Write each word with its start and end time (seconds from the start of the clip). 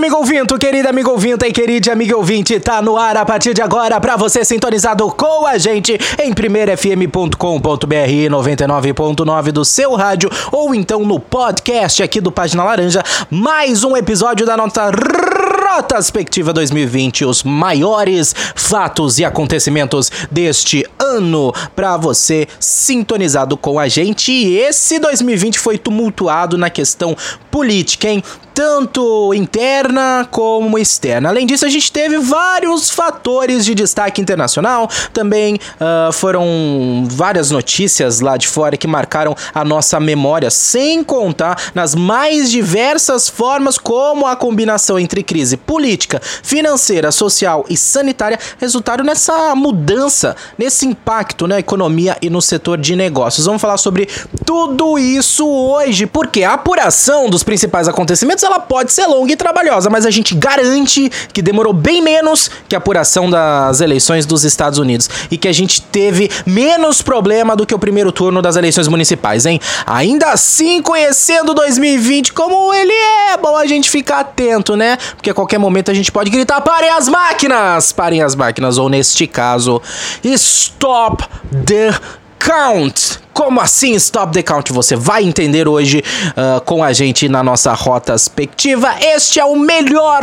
Amigo 0.00 0.16
ouvinte, 0.16 0.58
querido 0.58 0.88
amigo 0.88 1.10
ouvinte 1.10 1.44
e 1.44 1.52
querida 1.52 1.92
amiga 1.92 2.16
ouvinte, 2.16 2.58
tá 2.58 2.80
no 2.80 2.96
ar 2.96 3.18
a 3.18 3.24
partir 3.26 3.52
de 3.52 3.60
agora 3.60 4.00
pra 4.00 4.16
você 4.16 4.42
sintonizado 4.46 5.06
com 5.10 5.46
a 5.46 5.58
gente 5.58 6.00
em 6.18 6.32
primeirafm.com.br 6.32 7.36
99.9 7.36 9.52
do 9.52 9.62
seu 9.62 9.94
rádio 9.94 10.30
ou 10.50 10.74
então 10.74 11.00
no 11.00 11.20
podcast 11.20 12.02
aqui 12.02 12.18
do 12.18 12.32
Página 12.32 12.64
Laranja, 12.64 13.02
mais 13.28 13.84
um 13.84 13.94
episódio 13.94 14.46
da 14.46 14.56
nossa 14.56 14.90
Retrospectiva 15.76 16.54
2020, 16.54 17.26
os 17.26 17.42
maiores 17.42 18.34
fatos 18.54 19.18
e 19.18 19.24
acontecimentos 19.24 20.10
deste 20.30 20.86
ano 20.98 21.52
para 21.76 21.98
você 21.98 22.48
sintonizado 22.58 23.56
com 23.56 23.78
a 23.78 23.86
gente. 23.86 24.32
E 24.32 24.58
esse 24.58 24.98
2020 24.98 25.58
foi 25.58 25.76
tumultuado 25.76 26.56
na 26.56 26.70
questão 26.70 27.14
política, 27.50 28.08
hein? 28.08 28.24
Tanto 28.54 29.32
interna 29.34 30.26
como 30.30 30.78
externa. 30.78 31.28
Além 31.28 31.46
disso, 31.46 31.64
a 31.64 31.68
gente 31.68 31.90
teve 31.90 32.18
vários 32.18 32.90
fatores 32.90 33.64
de 33.64 33.74
destaque 33.74 34.20
internacional. 34.20 34.88
Também 35.12 35.54
uh, 35.56 36.12
foram 36.12 37.06
várias 37.08 37.50
notícias 37.50 38.20
lá 38.20 38.36
de 38.36 38.48
fora 38.48 38.76
que 38.76 38.86
marcaram 38.86 39.34
a 39.54 39.64
nossa 39.64 39.98
memória, 40.00 40.50
sem 40.50 41.02
contar 41.02 41.70
nas 41.74 41.94
mais 41.94 42.50
diversas 42.50 43.28
formas 43.28 43.78
como 43.78 44.26
a 44.26 44.36
combinação 44.36 44.98
entre 44.98 45.22
crise 45.22 45.56
política, 45.56 46.20
financeira, 46.42 47.12
social 47.12 47.64
e 47.68 47.76
sanitária 47.76 48.38
resultaram 48.58 49.04
nessa 49.04 49.54
mudança, 49.54 50.36
nesse 50.58 50.86
impacto 50.86 51.46
na 51.46 51.58
economia 51.58 52.16
e 52.20 52.30
no 52.30 52.42
setor 52.42 52.78
de 52.78 52.94
negócios. 52.96 53.46
Vamos 53.46 53.60
falar 53.60 53.76
sobre 53.76 54.08
tudo 54.44 54.98
isso 54.98 55.46
hoje, 55.48 56.06
porque 56.06 56.42
a 56.42 56.54
apuração 56.54 57.28
dos 57.28 57.42
principais 57.42 57.88
acontecimentos 57.88 58.39
ela 58.44 58.60
pode 58.60 58.92
ser 58.92 59.06
longa 59.06 59.32
e 59.32 59.36
trabalhosa, 59.36 59.90
mas 59.90 60.06
a 60.06 60.10
gente 60.10 60.34
garante 60.34 61.10
que 61.32 61.42
demorou 61.42 61.72
bem 61.72 62.02
menos 62.02 62.50
que 62.68 62.74
a 62.74 62.78
apuração 62.78 63.30
das 63.30 63.80
eleições 63.80 64.26
dos 64.26 64.44
Estados 64.44 64.78
Unidos 64.78 65.08
e 65.30 65.36
que 65.36 65.48
a 65.48 65.52
gente 65.52 65.82
teve 65.82 66.30
menos 66.46 67.02
problema 67.02 67.54
do 67.56 67.66
que 67.66 67.74
o 67.74 67.78
primeiro 67.78 68.12
turno 68.12 68.42
das 68.42 68.56
eleições 68.56 68.88
municipais, 68.88 69.46
hein? 69.46 69.60
Ainda 69.86 70.32
assim, 70.32 70.82
conhecendo 70.82 71.54
2020 71.54 72.32
como 72.32 72.72
ele 72.72 72.92
é, 72.92 73.36
bom 73.36 73.56
a 73.56 73.66
gente 73.66 73.90
ficar 73.90 74.20
atento, 74.20 74.76
né? 74.76 74.96
Porque 75.16 75.30
a 75.30 75.34
qualquer 75.34 75.58
momento 75.58 75.90
a 75.90 75.94
gente 75.94 76.10
pode 76.10 76.30
gritar: 76.30 76.60
parem 76.60 76.90
as 76.90 77.08
máquinas! 77.08 77.92
Parem 77.92 78.22
as 78.22 78.34
máquinas, 78.34 78.78
ou 78.78 78.88
neste 78.88 79.26
caso, 79.26 79.80
stop 80.24 81.24
the 81.66 82.19
count. 82.40 83.20
Como 83.32 83.60
assim 83.60 83.94
Stop 83.94 84.32
the 84.32 84.42
Count? 84.42 84.72
Você 84.72 84.96
vai 84.96 85.22
entender 85.22 85.68
hoje 85.68 86.02
uh, 86.30 86.60
com 86.62 86.82
a 86.82 86.92
gente 86.92 87.28
na 87.28 87.42
nossa 87.42 87.72
Rotaspectiva. 87.72 88.94
Este 89.00 89.38
é 89.38 89.44
o 89.44 89.56
melhor 89.56 90.22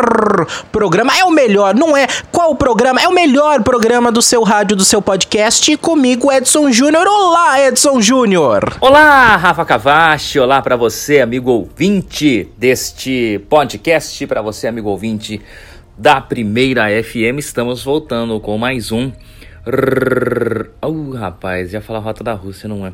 programa. 0.72 1.16
É 1.18 1.24
o 1.24 1.32
melhor, 1.32 1.74
não 1.74 1.96
é? 1.96 2.08
Qual 2.32 2.56
programa? 2.56 3.02
É 3.02 3.08
o 3.08 3.14
melhor 3.14 3.64
programa 3.64 4.12
do 4.12 4.22
seu 4.22 4.44
rádio, 4.44 4.76
do 4.76 4.84
seu 4.84 5.02
podcast. 5.02 5.72
E 5.72 5.78
comigo, 5.78 6.32
Edson 6.32 6.72
Júnior. 6.72 7.08
Olá, 7.08 7.62
Edson 7.62 8.02
Júnior. 8.02 8.76
Olá, 8.82 9.36
Rafa 9.36 9.66
Cavachi. 9.66 10.40
Olá 10.40 10.62
para 10.62 10.76
você, 10.76 11.22
amigo 11.22 11.52
ouvinte 11.52 12.50
deste 12.58 13.40
podcast. 13.50 14.28
Para 14.28 14.42
você, 14.42 14.68
amigo 14.68 14.90
ouvinte 14.90 15.42
da 15.98 16.22
Primeira 16.22 16.86
FM. 17.04 17.40
Estamos 17.40 17.84
voltando 17.84 18.40
com 18.40 18.58
mais 18.58 18.92
um 18.92 19.12
Oh, 20.82 21.12
rapaz, 21.12 21.74
ia 21.74 21.82
falar 21.82 22.00
Rota 22.00 22.24
da 22.24 22.34
Rússia, 22.34 22.70
não 22.70 22.88
é? 22.88 22.94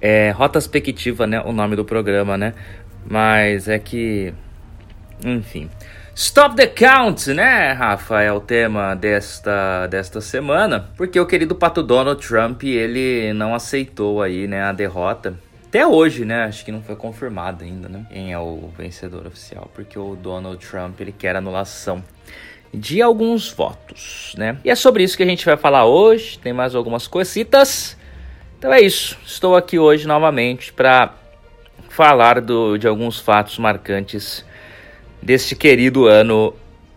É 0.00 0.30
Rota 0.30 0.58
Expectiva, 0.58 1.26
né? 1.26 1.40
O 1.42 1.52
nome 1.52 1.76
do 1.76 1.84
programa, 1.84 2.36
né? 2.36 2.54
Mas 3.08 3.68
é 3.68 3.78
que. 3.78 4.32
Enfim. 5.24 5.70
Stop 6.14 6.56
the 6.56 6.66
Count, 6.66 7.34
né, 7.34 7.72
Rafa? 7.72 8.22
É 8.22 8.32
o 8.32 8.40
tema 8.40 8.94
desta, 8.94 9.86
desta 9.86 10.20
semana. 10.22 10.88
Porque 10.96 11.20
o 11.20 11.26
querido 11.26 11.54
pato 11.54 11.82
Donald 11.82 12.26
Trump, 12.26 12.62
ele 12.64 13.34
não 13.34 13.54
aceitou 13.54 14.22
aí, 14.22 14.46
né, 14.46 14.62
a 14.62 14.72
derrota. 14.72 15.34
Até 15.66 15.86
hoje, 15.86 16.24
né? 16.24 16.44
Acho 16.44 16.64
que 16.64 16.72
não 16.72 16.80
foi 16.80 16.96
confirmado 16.96 17.64
ainda, 17.64 17.88
né? 17.88 18.06
Quem 18.08 18.32
é 18.32 18.38
o 18.38 18.70
vencedor 18.78 19.26
oficial. 19.26 19.70
Porque 19.74 19.98
o 19.98 20.16
Donald 20.16 20.64
Trump, 20.66 20.98
ele 21.00 21.12
quer 21.12 21.36
anulação 21.36 22.02
de 22.72 23.00
alguns 23.00 23.50
votos, 23.50 24.34
né? 24.36 24.58
E 24.64 24.70
é 24.70 24.74
sobre 24.74 25.02
isso 25.02 25.16
que 25.16 25.22
a 25.22 25.26
gente 25.26 25.44
vai 25.44 25.56
falar 25.56 25.84
hoje. 25.84 26.38
Tem 26.38 26.52
mais 26.52 26.74
algumas 26.74 27.06
coisitas. 27.06 27.96
Então 28.58 28.72
é 28.72 28.80
isso. 28.80 29.16
Estou 29.24 29.56
aqui 29.56 29.78
hoje 29.78 30.06
novamente 30.06 30.72
para 30.72 31.14
falar 31.88 32.40
do, 32.40 32.76
de 32.76 32.86
alguns 32.86 33.18
fatos 33.18 33.58
marcantes 33.58 34.44
deste 35.22 35.56
querido 35.56 36.06
ano 36.06 36.54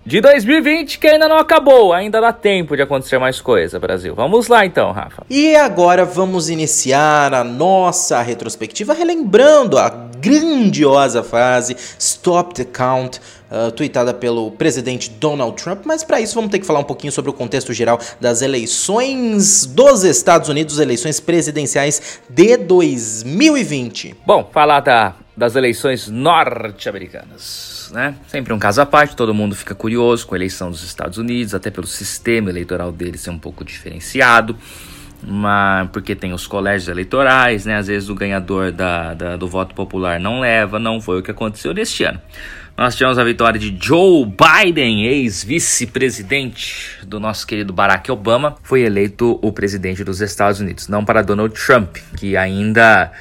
de 0.09 0.20
2020 0.22 0.97
que 0.97 1.06
ainda 1.08 1.30
não 1.30 1.38
acabou, 1.38 1.94
ainda 1.94 2.20
dá 2.20 2.34
tempo 2.34 2.75
de 2.75 2.81
acontecer 2.81 3.20
mais 3.20 3.40
coisa, 3.40 3.80
Brasil. 3.80 4.16
Vamos 4.16 4.47
lá 4.47 4.66
então, 4.66 4.92
Rafa. 4.92 5.24
E 5.30 5.56
agora 5.56 6.03
vamos 6.03 6.50
iniciar 6.50 7.31
a 7.31 7.44
nossa 7.44 8.20
retrospectiva 8.20 8.96
relembrando 8.96 9.78
a 9.78 9.88
grandiosa 9.88 11.22
frase 11.22 11.75
Stop 12.00 12.56
the 12.56 12.66
Count 12.66 13.22
uh, 13.52 13.72
tweetada 13.72 14.12
pelo 14.12 14.50
presidente 14.50 15.12
Donald 15.12 15.62
Trump, 15.62 15.81
mas 15.86 16.03
para 16.03 16.20
isso 16.20 16.34
vamos 16.34 16.50
ter 16.50 16.58
que 16.58 16.66
falar 16.66 16.80
um 16.80 16.84
pouquinho 16.84 17.14
sobre 17.14 17.30
o 17.30 17.34
contexto 17.34 17.72
geral 17.72 18.00
das 18.20 18.41
eleições 18.41 19.68
dos 19.68 20.03
Estados 20.03 20.50
Unidos, 20.50 20.80
eleições 20.80 21.20
presidenciais 21.20 22.20
de 22.28 22.58
2020. 22.58 24.16
Bom, 24.26 24.50
falar 24.52 24.80
da, 24.80 25.14
das 25.39 25.55
eleições 25.55 26.09
norte-americanas. 26.09 27.89
Né? 27.94 28.13
Sempre 28.27 28.53
um 28.53 28.59
caso 28.59 28.81
à 28.81 28.85
parte, 28.85 29.16
todo 29.16 29.33
mundo 29.33 29.55
fica 29.55 29.73
curioso 29.73 30.27
com 30.27 30.35
a 30.35 30.38
eleição 30.38 30.69
dos 30.69 30.83
Estados 30.83 31.17
Unidos, 31.17 31.55
até 31.55 31.72
pelo 31.72 31.88
sistema 31.88 32.50
eleitoral 32.50 32.91
deles 32.91 33.22
ser 33.22 33.29
um 33.29 33.39
pouco 33.39 33.63
diferenciado 33.63 34.55
mas 35.22 35.89
porque 35.89 36.16
tem 36.16 36.31
os 36.31 36.47
colégios 36.47 36.88
eleitorais, 36.88 37.66
né? 37.66 37.75
Às 37.75 37.88
vezes 37.88 38.07
o 38.07 38.16
ganhador 38.16 38.72
da, 38.72 39.13
da, 39.13 39.35
do 39.35 39.49
voto 39.49 39.75
popular 39.75 40.17
não 40.17 40.39
leva, 40.39 40.79
não 40.79 41.01
foi 41.01 41.19
o 41.19 41.22
que 41.22 41.29
aconteceu 41.29 41.73
neste 41.73 42.05
ano. 42.05 42.22
Nós 42.78 42.95
tivemos 42.95 43.19
a 43.19 43.23
vitória 43.25 43.59
de 43.59 43.78
Joe 43.78 44.25
Biden, 44.25 45.05
ex-vice-presidente 45.05 47.05
do 47.05 47.19
nosso 47.19 47.45
querido 47.45 47.73
Barack 47.73 48.09
Obama, 48.09 48.55
foi 48.63 48.83
eleito 48.83 49.38
o 49.41 49.51
presidente 49.51 50.05
dos 50.05 50.22
Estados 50.22 50.61
Unidos, 50.61 50.88
não 50.88 51.03
para 51.03 51.22
Donald 51.22 51.53
Trump, 51.53 51.97
que 52.16 52.38
ainda 52.38 53.11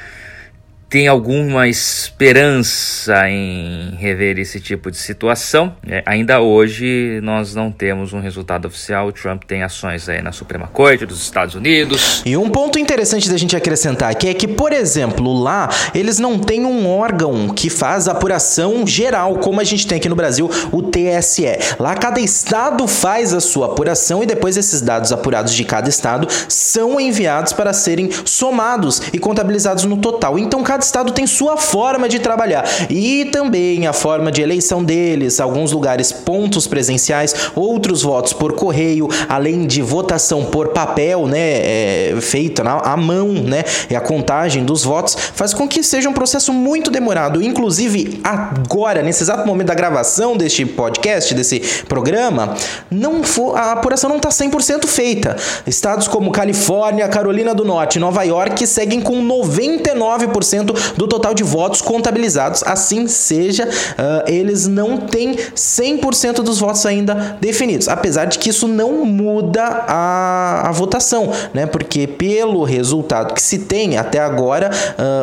tem 0.88 1.06
alguma 1.06 1.68
esperança 1.68 3.28
em 3.28 3.94
rever 3.98 4.38
esse 4.38 4.58
tipo 4.58 4.90
de 4.90 4.96
situação. 4.96 5.74
É, 5.86 6.02
ainda 6.06 6.40
hoje 6.40 7.20
nós 7.22 7.54
não 7.54 7.70
temos 7.70 8.14
um 8.14 8.20
resultado 8.20 8.66
oficial. 8.66 9.08
O 9.08 9.12
Trump 9.12 9.42
tem 9.44 9.62
ações 9.62 10.08
aí 10.08 10.22
na 10.22 10.32
Suprema 10.32 10.66
Corte 10.66 11.04
dos 11.04 11.20
Estados 11.20 11.54
Unidos. 11.54 12.22
E 12.24 12.36
um 12.36 12.48
ponto 12.48 12.78
interessante 12.78 13.28
da 13.28 13.36
gente 13.36 13.54
acrescentar 13.54 14.10
aqui 14.10 14.28
é 14.28 14.34
que, 14.34 14.48
por 14.48 14.72
exemplo, 14.72 15.30
lá 15.32 15.68
eles 15.94 16.18
não 16.18 16.38
têm 16.38 16.64
um 16.64 16.88
órgão 16.88 17.50
que 17.50 17.68
faz 17.68 18.08
apuração 18.08 18.86
geral, 18.86 19.36
como 19.36 19.60
a 19.60 19.64
gente 19.64 19.86
tem 19.86 19.98
aqui 19.98 20.08
no 20.08 20.16
Brasil, 20.16 20.50
o 20.72 20.82
TSE. 20.82 21.76
Lá 21.78 21.94
cada 21.96 22.20
estado 22.20 22.88
faz 22.88 23.34
a 23.34 23.40
sua 23.40 23.66
apuração 23.66 24.22
e 24.22 24.26
depois 24.26 24.56
esses 24.56 24.80
dados 24.80 25.12
apurados 25.12 25.52
de 25.52 25.64
cada 25.64 25.88
estado 25.88 26.26
são 26.48 26.98
enviados 26.98 27.52
para 27.52 27.74
serem 27.74 28.08
somados 28.24 29.02
e 29.12 29.18
contabilizados 29.18 29.84
no 29.84 29.98
total. 29.98 30.38
Então 30.38 30.62
cada 30.62 30.77
cada 30.78 30.84
estado 30.84 31.12
tem 31.12 31.26
sua 31.26 31.56
forma 31.56 32.08
de 32.08 32.18
trabalhar 32.20 32.64
e 32.88 33.24
também 33.26 33.86
a 33.86 33.92
forma 33.92 34.30
de 34.30 34.40
eleição 34.42 34.82
deles, 34.82 35.40
alguns 35.40 35.72
lugares 35.72 36.12
pontos 36.12 36.66
presenciais, 36.66 37.34
outros 37.54 38.02
votos 38.02 38.32
por 38.32 38.52
correio, 38.52 39.08
além 39.28 39.66
de 39.66 39.82
votação 39.82 40.44
por 40.44 40.68
papel, 40.68 41.26
né, 41.26 41.38
é, 41.38 42.18
feita 42.20 42.62
à 42.62 42.96
mão, 42.96 43.28
né, 43.28 43.64
e 43.90 43.96
a 43.96 44.00
contagem 44.00 44.64
dos 44.64 44.84
votos 44.84 45.16
faz 45.34 45.52
com 45.52 45.66
que 45.66 45.82
seja 45.82 46.08
um 46.08 46.12
processo 46.12 46.52
muito 46.52 46.90
demorado. 46.90 47.42
Inclusive 47.42 48.20
agora, 48.22 49.02
nesse 49.02 49.24
exato 49.24 49.46
momento 49.46 49.68
da 49.68 49.74
gravação 49.74 50.36
deste 50.36 50.64
podcast, 50.64 51.34
desse 51.34 51.60
programa, 51.88 52.54
não 52.90 53.24
for, 53.24 53.56
a 53.56 53.72
apuração 53.72 54.08
não 54.08 54.18
está 54.18 54.28
100% 54.28 54.86
feita. 54.86 55.36
Estados 55.66 56.06
como 56.06 56.30
Califórnia, 56.30 57.08
Carolina 57.08 57.54
do 57.54 57.64
Norte 57.64 57.98
Nova 57.98 58.22
York 58.22 58.66
seguem 58.66 59.00
com 59.00 59.20
99% 59.24 60.67
do 60.96 61.06
total 61.06 61.34
de 61.34 61.42
votos 61.42 61.80
contabilizados. 61.80 62.62
Assim 62.64 63.06
seja, 63.06 63.66
uh, 63.66 64.30
eles 64.30 64.66
não 64.66 64.98
têm 64.98 65.34
100% 65.34 66.42
dos 66.42 66.58
votos 66.58 66.84
ainda 66.86 67.36
definidos, 67.40 67.88
apesar 67.88 68.26
de 68.26 68.38
que 68.38 68.50
isso 68.50 68.68
não 68.68 69.04
muda 69.04 69.62
a, 69.62 70.68
a 70.68 70.72
votação, 70.72 71.30
né? 71.52 71.66
Porque 71.66 72.06
pelo 72.06 72.64
resultado 72.64 73.34
que 73.34 73.42
se 73.42 73.60
tem 73.60 73.96
até 73.96 74.18
agora, 74.18 74.70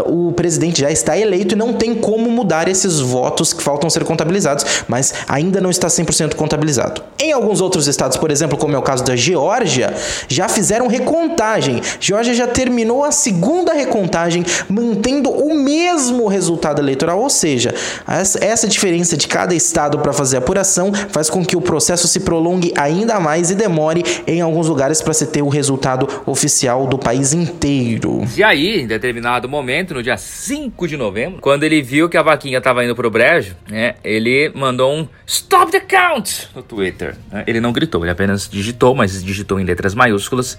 uh, 0.06 0.28
o 0.28 0.34
presidente 0.34 0.82
já 0.82 0.92
está 0.92 1.18
eleito 1.18 1.56
e 1.56 1.58
não 1.58 1.74
tem 1.74 1.96
como 1.96 2.30
mudar 2.30 2.68
esses 2.68 3.00
votos 3.00 3.54
que 3.54 3.62
faltam 3.62 3.90
ser 3.90 4.04
contabilizados, 4.04 4.66
mas 4.88 5.14
ainda 5.28 5.62
não 5.62 5.70
está 5.70 5.88
100% 5.88 6.36
contabilizado. 6.36 7.02
Em 7.20 7.32
alguns 7.32 7.62
outros 7.62 7.88
estados, 7.88 8.18
por 8.18 8.32
exemplo, 8.32 8.58
como 8.58 8.76
é 8.76 8.78
o 8.78 8.82
caso 8.82 9.04
da 9.04 9.16
Geórgia, 9.16 9.94
já 10.28 10.48
fizeram 10.48 10.88
recontagem. 10.88 11.82
Geórgia 12.00 12.34
já 12.34 12.48
terminou 12.48 13.04
a 13.04 13.12
segunda 13.12 13.74
recontagem, 13.74 14.46
mantendo 14.70 15.30
o 15.36 15.54
mesmo 15.54 16.28
resultado 16.28 16.82
eleitoral, 16.82 17.20
ou 17.20 17.30
seja, 17.30 17.74
essa 18.08 18.68
diferença 18.68 19.18
de 19.18 19.28
cada 19.28 19.54
estado 19.54 20.00
para 20.00 20.14
fazer 20.14 20.38
a 20.38 20.40
apuração 20.40 20.94
faz 20.94 21.30
com 21.30 21.46
que 21.46 21.56
o 21.56 21.62
processo 21.62 22.08
se 22.08 22.22
prolongue 22.22 22.74
ainda 22.78 23.20
mais 23.20 23.52
e 23.52 23.56
demore 23.56 24.04
em 24.26 24.42
alguns 24.42 24.68
lugares 24.68 25.02
para 25.02 25.14
se 25.14 25.28
ter 25.28 25.42
o 25.42 25.50
resultado 25.50 26.08
oficial 26.26 26.88
do 26.88 26.98
país 26.98 27.34
inteiro. 27.34 28.24
E 28.36 28.44
aí, 28.44 28.82
em 28.82 28.88
determinado 28.88 29.48
momento, 29.48 29.94
no 29.94 30.04
dia 30.04 30.18
5 30.18 30.88
de 30.88 30.98
novembro, 30.98 31.40
quando 31.42 31.64
ele 31.64 31.82
viu 31.82 32.10
que 32.10 32.18
a 32.18 32.24
vaquinha 32.24 32.58
estava 32.58 32.84
indo 32.84 32.96
pro 32.96 33.10
brejo, 33.10 33.56
né, 33.70 33.96
ele 34.04 34.52
mandou 34.56 34.94
um 34.94 35.08
Stop 35.28 35.72
the 35.72 35.80
count 35.80 36.50
no 36.56 36.62
Twitter. 36.62 37.16
Né. 37.32 37.44
Ele 37.48 37.60
não 37.60 37.74
gritou, 37.74 38.04
ele 38.04 38.12
apenas 38.12 38.48
digitou, 38.48 38.94
mas 38.94 39.24
digitou 39.24 39.60
em 39.60 39.64
letras 39.64 39.96
maiúsculas 39.96 40.58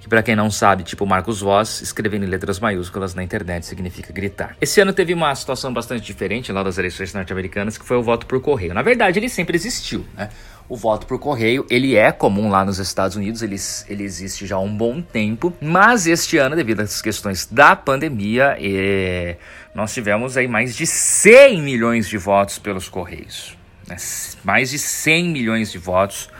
que 0.00 0.08
para 0.08 0.22
quem 0.22 0.34
não 0.34 0.50
sabe, 0.50 0.82
tipo 0.82 1.04
Marcos 1.06 1.40
Voss, 1.40 1.82
escrevendo 1.82 2.24
em 2.24 2.28
letras 2.28 2.58
maiúsculas 2.58 3.14
na 3.14 3.22
internet 3.22 3.66
significa 3.66 4.12
gritar. 4.12 4.56
Esse 4.60 4.80
ano 4.80 4.94
teve 4.94 5.12
uma 5.12 5.34
situação 5.34 5.72
bastante 5.72 6.02
diferente 6.02 6.50
lá 6.50 6.62
das 6.62 6.78
eleições 6.78 7.12
norte-americanas, 7.12 7.76
que 7.76 7.84
foi 7.84 7.98
o 7.98 8.02
voto 8.02 8.26
por 8.26 8.40
correio. 8.40 8.72
Na 8.72 8.80
verdade, 8.80 9.18
ele 9.18 9.28
sempre 9.28 9.56
existiu, 9.56 10.06
né? 10.16 10.30
O 10.70 10.76
voto 10.76 11.04
por 11.04 11.18
correio, 11.18 11.66
ele 11.68 11.96
é 11.96 12.12
comum 12.12 12.48
lá 12.48 12.64
nos 12.64 12.78
Estados 12.78 13.16
Unidos, 13.16 13.42
ele, 13.42 13.56
ele 13.88 14.04
existe 14.04 14.46
já 14.46 14.54
há 14.54 14.60
um 14.60 14.74
bom 14.74 15.02
tempo, 15.02 15.52
mas 15.60 16.06
este 16.06 16.38
ano, 16.38 16.54
devido 16.54 16.80
às 16.80 17.02
questões 17.02 17.44
da 17.44 17.74
pandemia, 17.74 18.56
é, 18.60 19.36
nós 19.74 19.92
tivemos 19.92 20.36
aí 20.36 20.46
mais 20.46 20.76
de 20.76 20.86
100 20.86 21.60
milhões 21.60 22.08
de 22.08 22.16
votos 22.16 22.56
pelos 22.58 22.88
correios. 22.88 23.56
Né? 23.86 23.96
Mais 24.44 24.70
de 24.70 24.78
100 24.78 25.28
milhões 25.30 25.72
de 25.72 25.78
votos 25.78 26.30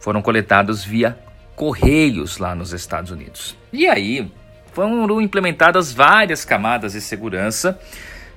foram 0.00 0.20
coletados 0.20 0.84
via 0.84 1.16
correios 1.58 2.38
lá 2.38 2.54
nos 2.54 2.72
Estados 2.72 3.10
Unidos. 3.10 3.56
E 3.72 3.88
aí 3.88 4.30
foram 4.72 5.20
implementadas 5.20 5.92
várias 5.92 6.44
camadas 6.44 6.92
de 6.92 7.00
segurança 7.00 7.78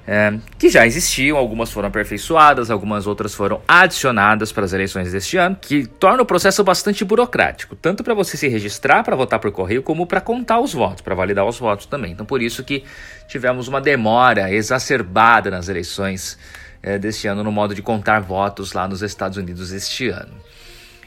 é, 0.07 0.33
que 0.57 0.67
já 0.67 0.87
existiam, 0.87 1.37
algumas 1.37 1.71
foram 1.71 1.87
aperfeiçoadas, 1.89 2.71
algumas 2.71 3.05
outras 3.05 3.35
foram 3.35 3.61
adicionadas 3.67 4.51
para 4.51 4.65
as 4.65 4.73
eleições 4.73 5.11
deste 5.11 5.37
ano, 5.37 5.55
que 5.61 5.85
torna 5.85 6.23
o 6.23 6.25
processo 6.25 6.63
bastante 6.63 7.05
burocrático, 7.05 7.75
tanto 7.75 8.03
para 8.03 8.15
você 8.15 8.35
se 8.35 8.47
registrar 8.47 9.03
para 9.03 9.15
votar 9.15 9.39
por 9.39 9.51
correio, 9.51 9.83
como 9.83 10.07
para 10.07 10.19
contar 10.19 10.59
os 10.59 10.73
votos, 10.73 11.01
para 11.01 11.13
validar 11.13 11.45
os 11.45 11.59
votos 11.59 11.85
também. 11.85 12.13
Então, 12.13 12.25
por 12.25 12.41
isso 12.41 12.63
que 12.63 12.83
tivemos 13.27 13.67
uma 13.67 13.79
demora 13.79 14.51
exacerbada 14.51 15.51
nas 15.51 15.69
eleições 15.69 16.39
é, 16.81 16.97
deste 16.97 17.27
ano 17.27 17.43
no 17.43 17.51
modo 17.51 17.75
de 17.75 17.83
contar 17.83 18.19
votos 18.21 18.73
lá 18.73 18.87
nos 18.87 19.03
Estados 19.03 19.37
Unidos 19.37 19.71
este 19.71 20.09
ano. 20.09 20.33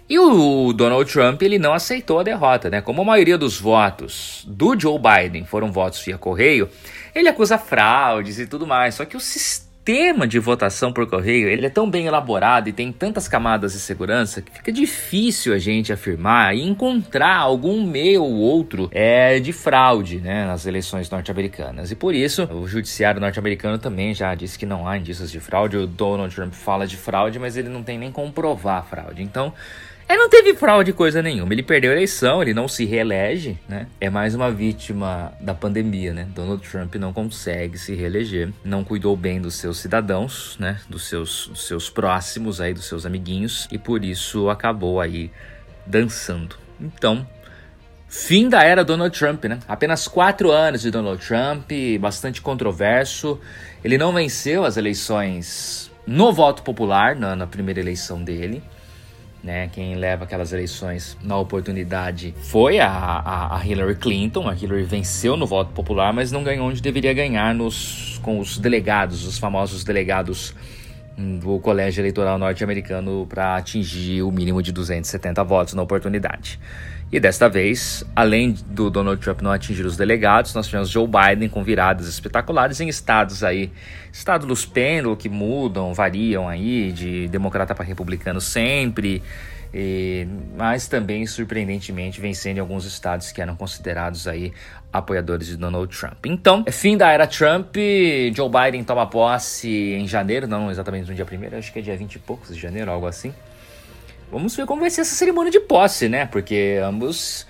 E 0.09 0.19
o 0.19 0.73
Donald 0.75 1.11
Trump 1.11 1.41
ele 1.41 1.59
não 1.59 1.73
aceitou 1.73 2.21
a 2.21 2.23
derrota, 2.23 2.69
né? 2.69 2.83
Como 2.83 3.01
a 3.01 3.05
maioria 3.05 3.39
dos 3.39 3.59
votos 3.59 4.45
do 4.47 4.79
Joe 4.79 4.99
Biden 4.99 5.47
foram 5.47 5.73
votos 5.73 6.03
via 6.03 6.19
correio, 6.19 6.69
ele 7.15 7.29
acusa 7.29 7.57
fraudes 7.57 8.39
e 8.39 8.47
tudo 8.47 8.67
mais. 8.67 8.97
Só 8.97 9.07
que 9.07 9.17
o 9.17 9.21
sistema 9.21 10.27
de 10.27 10.39
votação 10.39 10.93
por 10.93 11.07
correio 11.07 11.49
ele 11.49 11.65
é 11.65 11.71
tão 11.71 11.89
bem 11.89 12.05
elaborado 12.05 12.69
e 12.69 12.73
tem 12.73 12.93
tantas 12.93 13.27
camadas 13.27 13.73
de 13.73 13.79
segurança 13.79 14.43
que 14.43 14.53
fica 14.53 14.71
difícil 14.71 15.55
a 15.55 15.59
gente 15.59 15.91
afirmar 15.91 16.55
e 16.55 16.63
encontrar 16.63 17.37
algum 17.37 17.83
meio 17.87 18.25
ou 18.25 18.35
outro 18.35 18.91
é, 18.93 19.41
de 19.41 19.55
fraude 19.55 20.21
né, 20.21 20.45
nas 20.45 20.67
eleições 20.67 21.09
norte-americanas. 21.09 21.91
E 21.91 21.95
por 21.95 22.15
isso, 22.15 22.45
o 22.53 22.69
judiciário 22.69 23.23
norte-americano 23.23 23.79
também 23.79 24.13
já 24.13 24.35
disse 24.35 24.59
que 24.59 24.67
não 24.67 24.87
há 24.87 24.99
indícios 24.99 25.31
de 25.31 25.41
fraude. 25.41 25.79
O 25.79 25.87
Donald 25.87 26.35
Trump 26.35 26.53
fala 26.53 26.87
de 26.87 26.99
fraude, 26.99 27.39
mas 27.39 27.57
ele 27.57 27.71
não 27.71 27.83
tem 27.83 27.99
nem 27.99 28.13
como 28.13 28.31
provar 28.31 28.79
a 28.79 28.83
fraude. 28.83 29.23
Então, 29.23 29.53
ele 30.09 30.19
não 30.19 30.29
teve 30.29 30.55
fraude 30.55 30.93
coisa 30.93 31.23
nenhuma. 31.23 31.53
Ele 31.53 31.63
perdeu 31.63 31.91
a 31.91 31.95
eleição, 31.95 32.43
ele 32.43 32.53
não 32.53 32.69
se 32.69 32.85
reelege, 32.85 33.59
né? 33.69 33.87
É 34.01 34.11
mais 34.11 34.35
uma 34.35 34.51
vítima 34.51 35.33
da 35.41 35.55
pandemia, 35.55 36.13
né? 36.13 36.29
Donald 36.35 36.67
Trump 36.69 36.95
não 36.97 37.13
consegue 37.13 37.79
se 37.79 37.95
reeleger, 37.95 38.53
não 38.63 38.85
cuidou 38.85 39.17
bem 39.17 39.41
dos 39.41 39.55
seus 39.55 39.79
cidadãos, 39.79 40.57
né? 40.59 40.79
Dos 40.89 41.09
seus, 41.09 41.49
dos 41.49 41.67
seus 41.67 41.89
próximos 41.89 42.61
aí, 42.61 42.75
dos 42.75 42.87
seus 42.87 43.07
amiguinhos, 43.07 43.67
e 43.73 43.79
por 43.79 44.05
isso 44.05 44.51
acabou 44.51 45.01
aí 45.01 45.31
dançando. 45.87 46.57
Então, 46.79 47.27
fim 48.09 48.49
da 48.49 48.63
era 48.63 48.85
Donald 48.85 49.19
Trump, 49.19 49.45
né? 49.45 49.59
Apenas 49.67 50.07
quatro 50.07 50.51
anos 50.51 50.83
de 50.83 50.91
Donald 50.91 51.25
Trump, 51.27 51.71
bastante 51.99 52.43
controverso. 52.43 53.41
Ele 53.83 53.97
não 53.97 54.13
venceu 54.13 54.65
as 54.65 54.77
eleições 54.77 55.91
no 56.07 56.33
voto 56.33 56.63
popular, 56.63 57.17
na, 57.17 57.35
na 57.35 57.47
primeira 57.47 57.81
eleição 57.81 58.23
dele. 58.23 58.63
Né, 59.45 59.69
quem 59.69 59.95
leva 59.95 60.25
aquelas 60.25 60.55
eleições 60.55 61.19
na 61.23 61.37
oportunidade 61.37 62.35
foi 62.45 62.81
a, 62.81 62.89
a, 62.89 63.59
a, 63.59 63.67
Hillary 63.67 63.97
Clinton. 63.97 64.49
A 64.49 64.55
Hillary 64.55 64.85
venceu 64.85 65.37
no 65.37 65.47
voto 65.47 65.71
popular, 65.73 66.15
mas 66.15 66.33
não 66.33 66.43
ganhou 66.43 66.67
onde 66.67 66.81
deveria 66.81 67.13
ganhar 67.13 67.55
nos, 67.55 68.19
com 68.23 68.41
os 68.41 68.57
delegados, 68.57 69.27
os 69.27 69.37
famosos 69.37 69.85
delegados 69.85 70.55
do 71.17 71.59
Colégio 71.61 72.01
Eleitoral 72.01 72.39
Norte-Americano 72.39 73.27
para 73.29 73.57
atingir 73.57 74.23
o 74.23 74.31
mínimo 74.31 74.63
de 74.63 74.73
270 74.73 75.43
votos 75.45 75.75
na 75.75 75.83
oportunidade. 75.83 76.59
E 77.13 77.21
desta 77.21 77.49
vez, 77.49 78.05
além 78.17 78.57
do 78.67 78.91
Donald 78.91 79.21
Trump 79.23 79.41
não 79.41 79.53
atingir 79.53 79.87
os 79.87 79.97
delegados, 79.97 80.53
nós 80.53 80.67
tivemos 80.67 80.91
Joe 80.91 81.07
Biden 81.07 81.49
com 81.49 81.63
viradas 81.63 82.09
espetaculares 82.09 82.81
em 82.81 82.89
estados 82.89 83.45
aí, 83.45 83.71
estado 84.13 84.47
dos 84.47 84.67
pêndulos 84.67 85.19
que 85.19 85.29
mudam, 85.29 85.95
variam 85.95 86.49
aí 86.49 86.91
de 86.91 87.29
democrata 87.29 87.75
para 87.75 87.85
republicano 87.85 88.41
sempre, 88.41 89.23
e, 89.77 90.25
mas 90.57 90.87
também 90.87 91.27
surpreendentemente 91.27 92.21
vencendo 92.21 92.59
em 92.59 92.61
alguns 92.61 92.85
estados 92.85 93.33
que 93.33 93.43
eram 93.43 93.57
considerados 93.57 94.29
aí 94.29 94.53
apoiadores 94.93 95.49
de 95.49 95.57
Donald 95.57 95.95
Trump. 95.99 96.25
Então, 96.27 96.63
é 96.65 96.71
fim 96.71 96.97
da 96.97 97.11
era 97.11 97.27
Trump, 97.27 97.75
Joe 98.33 98.49
Biden 98.49 98.85
toma 98.85 99.05
posse 99.05 99.69
em 99.69 100.07
janeiro, 100.07 100.47
não 100.47 100.71
exatamente 100.71 101.09
no 101.09 101.15
dia 101.15 101.27
1 101.27 101.59
acho 101.59 101.73
que 101.73 101.81
é 101.81 101.83
dia 101.83 101.97
20 101.97 102.15
e 102.15 102.19
poucos 102.21 102.55
de 102.55 102.63
janeiro, 102.63 102.89
algo 102.89 103.09
assim. 103.09 103.35
Vamos 104.31 104.55
ver 104.55 104.65
como 104.65 104.83
vai 104.83 104.91
ser 104.91 105.01
essa 105.01 105.17
cerimônia 105.17 105.51
de 105.51 105.59
posse, 105.59 106.09
né? 106.09 106.27
Porque 106.27 106.81
ambos. 106.83 107.45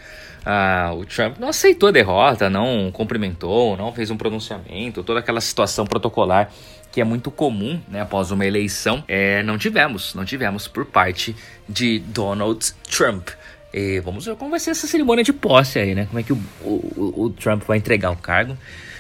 Ah, 0.47 0.93
o 0.95 1.07
Trump 1.07 1.39
não 1.39 1.49
aceitou 1.49 1.89
a 1.89 1.93
derrota, 1.93 2.51
não 2.51 2.91
cumprimentou, 2.93 3.79
não 3.79 3.93
fez 3.93 4.11
um 4.11 4.17
pronunciamento, 4.17 5.03
toda 5.03 5.21
aquela 5.21 5.41
situação 5.41 5.87
protocolar 5.87 6.51
que 6.95 7.01
é 7.01 7.05
muito 7.05 7.29
comum 7.29 7.81
né, 7.89 8.03
após 8.03 8.31
uma 8.31 8.47
eleição, 8.47 9.03
é, 9.09 9.43
não 9.43 9.59
tivemos, 9.59 10.15
não 10.15 10.25
tivemos 10.25 10.69
por 10.69 10.87
parte 10.87 11.35
de 11.69 11.99
Donald 11.99 12.73
Trump. 12.89 13.31
E 13.73 13.99
vamos 13.99 14.25
ver 14.25 14.37
como 14.37 14.53
vai 14.53 14.61
ser 14.61 14.71
essa 14.71 14.87
cerimônia 14.87 15.25
de 15.25 15.33
posse 15.33 15.81
aí, 15.81 15.93
né? 15.93 16.07
Como 16.07 16.21
é 16.21 16.23
que 16.23 16.33
o, 16.33 16.39
o, 16.63 17.25
o 17.25 17.31
Trump 17.31 17.65
vai 17.65 17.79
entregar 17.79 18.13
o 18.13 18.17
cargo. 18.17 18.57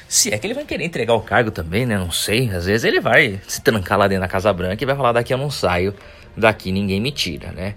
Se 0.08 0.34
é 0.34 0.38
que 0.38 0.44
ele 0.44 0.54
vai 0.54 0.64
querer 0.64 0.84
entregar 0.84 1.14
o 1.14 1.20
cargo 1.20 1.52
também, 1.52 1.86
né? 1.86 1.96
Não 1.96 2.10
sei. 2.10 2.50
Às 2.50 2.66
vezes 2.66 2.82
ele 2.82 2.98
vai 2.98 3.40
se 3.46 3.62
trancar 3.62 3.96
lá 3.96 4.08
dentro 4.08 4.22
da 4.22 4.28
Casa 4.28 4.52
Branca 4.52 4.82
e 4.82 4.86
vai 4.86 4.96
falar: 4.96 5.12
daqui 5.12 5.32
eu 5.32 5.38
não 5.38 5.48
saio 5.48 5.94
daqui 6.36 6.72
ninguém 6.72 7.00
me 7.00 7.12
tira, 7.12 7.52
né? 7.52 7.74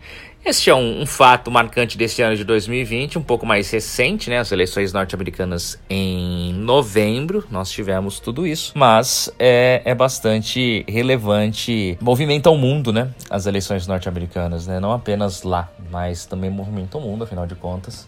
Este 0.48 0.70
é 0.70 0.75
um, 0.75 1.01
um, 1.01 1.06
fato 1.06 1.51
marcante 1.51 1.98
deste 1.98 2.22
ano 2.22 2.34
de 2.34 2.46
2020, 2.46 3.20
um 3.20 3.22
pouco 3.22 3.46
mais 3.46 3.70
recente, 3.70 4.30
né? 4.30 4.39
As 4.39 4.50
eleições 4.50 4.94
norte-americanas 4.94 5.77
em 5.89 6.54
novembro, 6.54 7.44
nós 7.51 7.70
tivemos 7.70 8.18
tudo 8.22 8.48
isso, 8.48 8.72
mas 8.74 9.30
é, 9.38 9.82
é 9.84 9.94
bastante 9.94 10.86
relevante, 10.88 11.98
movimenta 12.00 12.50
o 12.50 12.58
mundo, 12.58 12.94
né? 12.94 13.10
As 13.30 13.46
eleições 13.46 13.88
norte-americanas, 13.88 14.66
né? 14.66 14.80
Não 14.80 14.94
apenas 14.94 15.44
lá, 15.44 15.70
mas 15.92 16.25
também 16.25 16.50
movimenta 16.50 16.98
o 16.98 17.01
mundo, 17.01 17.25
afinal 17.25 17.46
de 17.46 17.56
contas. 17.56 18.08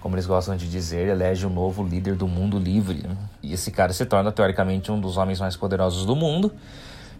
Como 0.00 0.16
eles 0.16 0.26
gostam 0.26 0.56
de 0.56 0.68
dizer, 0.68 1.06
elege 1.06 1.46
o 1.46 1.48
um 1.48 1.52
novo 1.52 1.86
líder 1.86 2.16
do 2.16 2.26
mundo 2.26 2.58
livre. 2.58 3.06
Né? 3.06 3.16
E 3.40 3.52
esse 3.52 3.70
cara 3.70 3.92
se 3.92 4.04
torna, 4.04 4.32
teoricamente, 4.32 4.90
um 4.90 4.98
dos 5.00 5.16
homens 5.16 5.38
mais 5.38 5.56
poderosos 5.56 6.04
do 6.04 6.16
mundo 6.16 6.52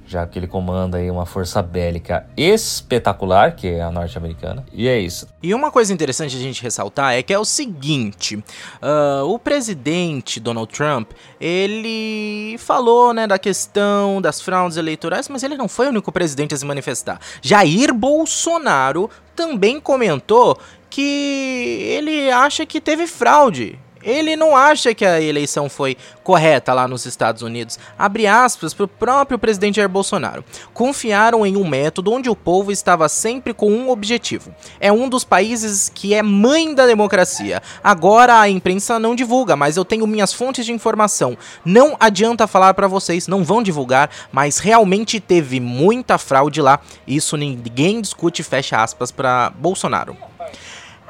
já 0.08 0.26
que 0.26 0.38
ele 0.38 0.46
comanda 0.46 0.96
aí 0.96 1.10
uma 1.10 1.26
força 1.26 1.62
bélica 1.62 2.26
espetacular, 2.36 3.54
que 3.54 3.68
é 3.68 3.82
a 3.82 3.90
norte-americana. 3.90 4.64
E 4.72 4.88
é 4.88 4.98
isso. 4.98 5.28
E 5.42 5.52
uma 5.54 5.70
coisa 5.70 5.92
interessante 5.92 6.34
a 6.34 6.40
gente 6.40 6.62
ressaltar 6.62 7.12
é 7.12 7.22
que 7.22 7.32
é 7.32 7.38
o 7.38 7.44
seguinte: 7.44 8.36
uh, 8.36 9.24
o 9.24 9.38
presidente 9.38 10.40
Donald 10.40 10.72
Trump 10.72 11.10
ele 11.38 12.56
falou 12.58 13.12
né, 13.12 13.26
da 13.26 13.38
questão 13.38 14.20
das 14.20 14.40
fraudes 14.40 14.78
eleitorais, 14.78 15.28
mas 15.28 15.42
ele 15.42 15.56
não 15.56 15.68
foi 15.68 15.86
o 15.86 15.90
único 15.90 16.10
presidente 16.10 16.54
a 16.54 16.58
se 16.58 16.64
manifestar. 16.64 17.20
Jair 17.42 17.92
Bolsonaro 17.92 19.10
também 19.36 19.78
comentou 19.78 20.58
que 20.90 21.86
ele 21.90 22.30
acha 22.30 22.64
que 22.64 22.80
teve 22.80 23.06
fraude 23.06 23.78
ele 24.02 24.36
não 24.36 24.56
acha 24.56 24.94
que 24.94 25.04
a 25.04 25.20
eleição 25.20 25.68
foi 25.68 25.96
correta 26.22 26.72
lá 26.72 26.86
nos 26.86 27.06
Estados 27.06 27.42
Unidos. 27.42 27.78
Abre 27.98 28.26
aspas 28.26 28.74
para 28.74 28.84
o 28.84 28.88
próprio 28.88 29.38
presidente 29.38 29.76
Jair 29.76 29.88
Bolsonaro. 29.88 30.44
Confiaram 30.74 31.46
em 31.46 31.56
um 31.56 31.66
método 31.66 32.12
onde 32.12 32.28
o 32.28 32.36
povo 32.36 32.70
estava 32.70 33.08
sempre 33.08 33.54
com 33.54 33.70
um 33.70 33.90
objetivo. 33.90 34.54
É 34.78 34.92
um 34.92 35.08
dos 35.08 35.24
países 35.24 35.90
que 35.94 36.14
é 36.14 36.22
mãe 36.22 36.74
da 36.74 36.86
democracia. 36.86 37.62
Agora 37.82 38.40
a 38.40 38.48
imprensa 38.48 38.98
não 38.98 39.14
divulga, 39.14 39.56
mas 39.56 39.76
eu 39.76 39.84
tenho 39.84 40.06
minhas 40.06 40.32
fontes 40.32 40.66
de 40.66 40.72
informação. 40.72 41.36
Não 41.64 41.96
adianta 41.98 42.46
falar 42.46 42.74
para 42.74 42.88
vocês, 42.88 43.26
não 43.26 43.42
vão 43.42 43.62
divulgar, 43.62 44.10
mas 44.30 44.58
realmente 44.58 45.20
teve 45.20 45.60
muita 45.60 46.18
fraude 46.18 46.60
lá. 46.60 46.80
Isso 47.06 47.36
ninguém 47.36 48.00
discute, 48.00 48.42
fecha 48.42 48.82
aspas 48.82 49.10
para 49.10 49.50
Bolsonaro. 49.50 50.27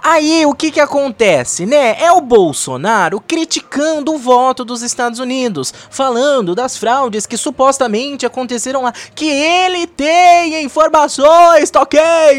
Aí 0.02 0.46
o 0.46 0.54
que 0.54 0.70
que 0.70 0.80
acontece, 0.80 1.66
né? 1.66 2.00
É 2.00 2.12
o 2.12 2.20
Bolsonaro 2.20 3.20
criticando 3.20 4.14
o 4.14 4.18
voto 4.18 4.64
dos 4.64 4.82
Estados 4.82 5.18
Unidos, 5.18 5.72
falando 5.90 6.54
das 6.54 6.76
fraudes 6.76 7.26
que 7.26 7.36
supostamente 7.36 8.24
aconteceram 8.24 8.82
lá, 8.82 8.92
que 9.14 9.28
ele 9.28 9.86
tem 9.86 10.62
informações, 10.62 11.70
tá 11.70 11.86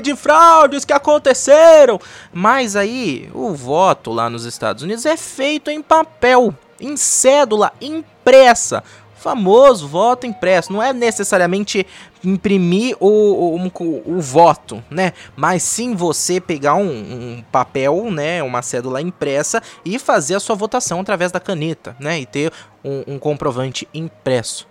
de 0.01 0.15
fraudes 0.15 0.85
que 0.85 0.93
aconteceram. 0.93 1.99
Mas 2.31 2.75
aí 2.75 3.29
o 3.33 3.53
voto 3.53 4.11
lá 4.11 4.29
nos 4.29 4.45
Estados 4.45 4.83
Unidos 4.83 5.05
é 5.05 5.17
feito 5.17 5.69
em 5.69 5.81
papel, 5.81 6.53
em 6.79 6.95
cédula 6.95 7.71
impressa 7.81 8.83
famoso 9.19 9.87
voto 9.87 10.25
impresso. 10.25 10.71
Não 10.71 10.81
é 10.81 10.93
necessariamente 10.93 11.85
imprimir 12.23 12.95
o, 12.99 13.07
o, 13.07 13.71
o, 14.05 14.21
voto, 14.21 14.83
né? 14.89 15.13
Mas 15.35 15.63
sim 15.63 15.93
você 15.93 16.39
pegar 16.39 16.75
um, 16.75 16.89
um, 16.89 17.43
papel, 17.51 18.09
né? 18.09 18.41
Uma 18.41 18.61
cédula 18.61 19.01
impressa 19.01 19.61
e 19.85 19.99
fazer 19.99 20.35
a 20.35 20.39
sua 20.39 20.55
votação 20.55 21.01
através 21.01 21.31
da 21.31 21.39
caneta, 21.39 21.95
né? 21.99 22.19
E 22.19 22.25
ter 22.25 22.51
um, 22.83 23.15
um 23.15 23.19
comprovante 23.19 23.87
impresso. 23.93 24.67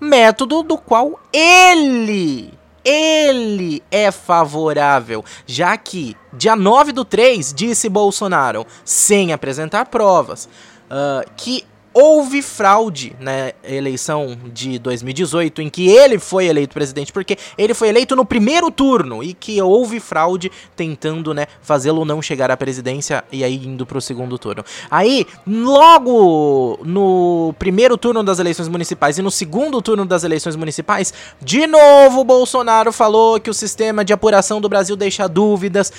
Método 0.00 0.62
do 0.62 0.78
qual 0.78 1.20
ele 1.32 2.52
ele 2.82 3.82
é 3.90 4.10
favorável, 4.10 5.22
já 5.46 5.76
que 5.76 6.16
dia 6.32 6.56
9 6.56 6.92
do 6.92 7.04
3 7.04 7.52
disse 7.52 7.90
Bolsonaro, 7.90 8.66
sem 8.82 9.34
apresentar 9.34 9.84
provas, 9.86 10.48
uh, 10.86 11.30
que 11.36 11.66
houve 11.92 12.42
fraude 12.42 13.14
na 13.18 13.52
eleição 13.64 14.36
de 14.52 14.78
2018, 14.78 15.62
em 15.62 15.68
que 15.68 15.88
ele 15.88 16.18
foi 16.18 16.46
eleito 16.46 16.74
presidente, 16.74 17.12
porque 17.12 17.36
ele 17.58 17.74
foi 17.74 17.88
eleito 17.88 18.14
no 18.14 18.24
primeiro 18.24 18.70
turno 18.70 19.22
e 19.22 19.34
que 19.34 19.60
houve 19.60 20.00
fraude 20.00 20.50
tentando, 20.76 21.34
né, 21.34 21.46
fazê-lo 21.62 22.04
não 22.04 22.22
chegar 22.22 22.50
à 22.50 22.56
presidência 22.56 23.24
e 23.32 23.42
aí 23.42 23.56
indo 23.56 23.84
pro 23.84 24.00
segundo 24.00 24.38
turno. 24.38 24.64
Aí, 24.90 25.26
logo 25.46 26.78
no 26.84 27.54
primeiro 27.58 27.96
turno 27.96 28.22
das 28.22 28.38
eleições 28.38 28.68
municipais 28.68 29.18
e 29.18 29.22
no 29.22 29.30
segundo 29.30 29.82
turno 29.82 30.06
das 30.06 30.24
eleições 30.24 30.56
municipais, 30.56 31.12
de 31.40 31.66
novo 31.66 32.24
Bolsonaro 32.24 32.92
falou 32.92 33.40
que 33.40 33.50
o 33.50 33.54
sistema 33.54 34.04
de 34.04 34.12
apuração 34.12 34.60
do 34.60 34.68
Brasil 34.68 34.96
deixa 34.96 35.28
dúvidas, 35.28 35.92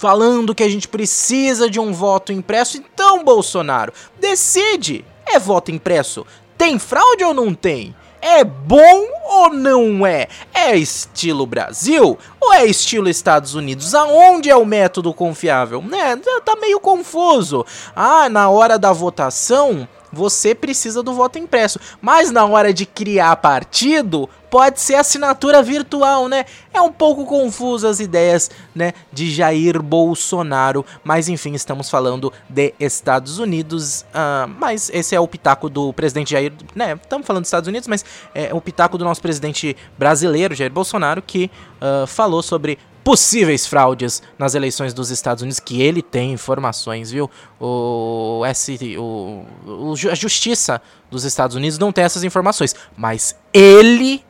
falando 0.00 0.54
que 0.54 0.62
a 0.62 0.68
gente 0.68 0.88
precisa 0.88 1.68
de 1.68 1.78
um 1.78 1.92
voto 1.92 2.32
impresso. 2.32 2.78
Então, 2.78 3.22
Bolsonaro, 3.22 3.92
decide. 4.18 5.04
É 5.26 5.38
voto 5.38 5.70
impresso? 5.70 6.26
Tem 6.56 6.78
fraude 6.78 7.22
ou 7.22 7.34
não 7.34 7.52
tem? 7.52 7.94
É 8.22 8.42
bom 8.42 9.06
ou 9.28 9.52
não 9.52 10.06
é? 10.06 10.26
É 10.54 10.74
estilo 10.74 11.44
Brasil 11.44 12.18
ou 12.40 12.54
é 12.54 12.64
estilo 12.64 13.10
Estados 13.10 13.54
Unidos? 13.54 13.94
Aonde 13.94 14.48
é 14.48 14.56
o 14.56 14.64
método 14.64 15.12
confiável? 15.12 15.82
Né? 15.82 16.16
Tá 16.46 16.56
meio 16.56 16.80
confuso. 16.80 17.64
Ah, 17.94 18.30
na 18.30 18.48
hora 18.48 18.78
da 18.78 18.92
votação 18.92 19.86
você 20.12 20.54
precisa 20.54 21.02
do 21.02 21.12
voto 21.12 21.38
impresso. 21.38 21.78
Mas 22.00 22.30
na 22.30 22.44
hora 22.44 22.72
de 22.72 22.86
criar 22.86 23.36
partido, 23.36 24.28
pode 24.50 24.80
ser 24.80 24.96
assinatura 24.96 25.62
virtual, 25.62 26.28
né? 26.28 26.44
É 26.74 26.80
um 26.80 26.92
pouco 26.92 27.24
confuso 27.24 27.86
as 27.86 28.00
ideias, 28.00 28.50
né, 28.74 28.92
de 29.12 29.30
Jair 29.30 29.80
Bolsonaro, 29.80 30.84
mas 31.04 31.28
enfim, 31.28 31.54
estamos 31.54 31.88
falando 31.88 32.32
de 32.48 32.74
Estados 32.80 33.38
Unidos, 33.38 34.04
uh, 34.10 34.48
mas 34.58 34.90
esse 34.92 35.14
é 35.14 35.20
o 35.20 35.28
pitaco 35.28 35.70
do 35.70 35.92
presidente 35.92 36.30
Jair, 36.32 36.52
né, 36.74 36.98
estamos 37.00 37.26
falando 37.26 37.42
dos 37.42 37.48
Estados 37.48 37.68
Unidos, 37.68 37.86
mas 37.86 38.04
é 38.34 38.52
o 38.52 38.60
pitaco 38.60 38.98
do 38.98 39.04
nosso 39.04 39.22
presidente 39.22 39.76
brasileiro, 39.96 40.54
Jair 40.54 40.72
Bolsonaro, 40.72 41.22
que 41.22 41.50
uh, 41.80 42.06
falou 42.06 42.42
sobre 42.42 42.78
possíveis 43.02 43.66
fraudes 43.66 44.22
nas 44.38 44.54
eleições 44.54 44.92
dos 44.94 45.10
Estados 45.10 45.42
Unidos, 45.42 45.60
que 45.60 45.80
ele 45.82 46.02
tem 46.02 46.32
informações, 46.32 47.10
viu? 47.10 47.30
O, 47.58 48.42
S, 48.46 48.96
o, 48.96 49.44
o, 49.66 49.94
a 50.10 50.14
Justiça 50.14 50.80
dos 51.10 51.24
Estados 51.24 51.56
Unidos 51.56 51.78
não 51.78 51.92
tem 51.92 52.04
essas 52.04 52.24
informações, 52.24 52.74
mas 52.96 53.36
ele 53.52 54.22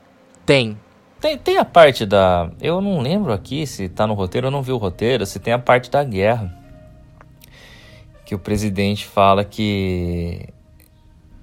tem. 0.47 0.79
Tem, 1.21 1.37
tem 1.37 1.59
a 1.59 1.65
parte 1.65 2.07
da. 2.07 2.51
Eu 2.61 2.81
não 2.81 3.01
lembro 3.01 3.33
aqui 3.33 3.67
se 3.67 3.89
tá 3.89 4.07
no 4.07 4.15
roteiro, 4.15 4.47
eu 4.47 4.51
não 4.51 4.63
vi 4.63 4.73
o 4.73 4.79
roteiro, 4.79 5.27
se 5.27 5.39
tem 5.39 5.53
a 5.53 5.59
parte 5.59 5.91
da 5.91 6.03
guerra. 6.03 6.57
Que 8.25 8.35
o 8.35 8.39
presidente 8.39 9.07
fala 9.07 9.45
que. 9.45 10.49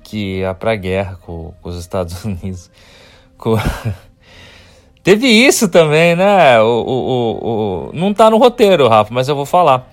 que 0.03 0.39
ia 0.39 0.53
pra 0.55 0.75
guerra 0.75 1.17
com, 1.17 1.53
com 1.61 1.69
os 1.69 1.77
Estados 1.77 2.23
Unidos. 2.25 2.71
Com, 3.37 3.55
Teve 5.07 5.25
isso 5.25 5.69
também, 5.69 6.17
né? 6.17 6.59
O, 6.59 6.65
o, 6.65 7.47
o, 7.47 7.91
não 7.93 8.13
tá 8.13 8.29
no 8.29 8.35
roteiro, 8.35 8.89
Rafa, 8.89 9.13
mas 9.13 9.29
eu 9.29 9.37
vou 9.37 9.45
falar. 9.45 9.89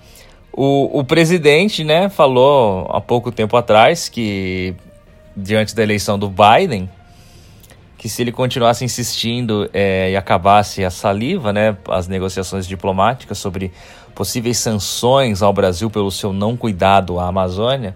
O, 0.51 0.99
o 0.99 1.05
presidente, 1.05 1.85
né, 1.85 2.09
falou 2.09 2.85
há 2.91 2.99
pouco 2.99 3.31
tempo 3.31 3.55
atrás 3.55 4.09
que, 4.09 4.75
diante 5.33 5.73
da 5.73 5.81
eleição 5.81 6.19
do 6.19 6.29
Biden, 6.29 6.89
que 7.97 8.09
se 8.09 8.23
ele 8.23 8.33
continuasse 8.33 8.83
insistindo 8.83 9.69
é, 9.73 10.11
e 10.11 10.17
acabasse 10.17 10.83
a 10.83 10.89
saliva, 10.89 11.53
né, 11.53 11.77
as 11.87 12.09
negociações 12.09 12.67
diplomáticas 12.67 13.37
sobre 13.37 13.71
possíveis 14.13 14.57
sanções 14.57 15.41
ao 15.41 15.53
Brasil 15.53 15.89
pelo 15.89 16.11
seu 16.11 16.33
não 16.33 16.57
cuidado 16.57 17.21
à 17.21 17.29
Amazônia, 17.29 17.95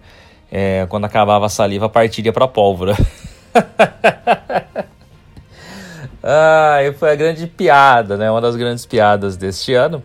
é, 0.49 0.85
quando 0.87 1.03
acabava 1.03 1.47
a 1.47 1.49
saliva, 1.49 1.89
partiria 1.89 2.31
para 2.31 2.45
a 2.45 2.47
pólvora. 2.47 2.95
Ah, 6.23 6.77
foi 6.97 7.11
a 7.11 7.15
grande 7.15 7.47
piada, 7.47 8.17
né? 8.17 8.29
Uma 8.29 8.41
das 8.41 8.55
grandes 8.55 8.85
piadas 8.85 9.37
deste 9.37 9.73
ano. 9.73 10.03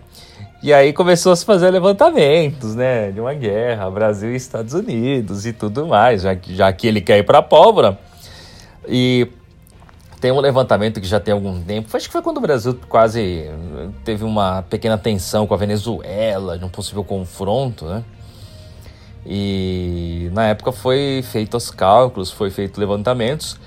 E 0.62 0.73
aí 0.73 0.92
começou 0.92 1.33
a 1.33 1.37
se 1.37 1.44
fazer 1.44 1.71
levantamentos, 1.71 2.75
né? 2.75 3.11
De 3.11 3.21
uma 3.21 3.35
guerra, 3.35 3.90
Brasil 3.90 4.33
e 4.33 4.37
Estados 4.37 4.73
Unidos 4.73 5.44
e 5.44 5.52
tudo 5.52 5.87
mais, 5.87 6.23
já 6.23 6.35
que, 6.35 6.54
já 6.54 6.73
que 6.73 6.87
ele 6.87 7.00
quer 7.00 7.18
ir 7.18 7.25
para 7.25 7.38
a 7.38 7.42
pólvora. 7.42 7.99
E 8.88 9.28
tem 10.21 10.33
um 10.33 10.40
levantamento 10.40 11.00
que 11.02 11.06
já 11.06 11.21
tem 11.21 11.35
algum 11.35 11.61
tempo, 11.62 11.94
acho 11.94 12.06
que 12.06 12.12
foi 12.12 12.23
quando 12.23 12.38
o 12.38 12.40
Brasil 12.40 12.78
quase 12.88 13.50
teve 14.04 14.25
uma 14.25 14.62
pequena 14.62 14.97
tensão 14.97 15.47
com 15.47 15.52
a 15.52 15.56
Venezuela, 15.56 16.56
de 16.56 16.64
um 16.64 16.71
possível 16.71 17.04
confronto, 17.04 17.85
né? 17.85 18.02
E 19.26 20.30
na 20.33 20.47
época 20.47 20.73
foi 20.73 21.23
feito 21.30 21.59
os 21.59 21.71
cálculos, 21.71 22.30
foi 22.30 22.50
feito 22.50 22.80
levantamentos 22.80 23.59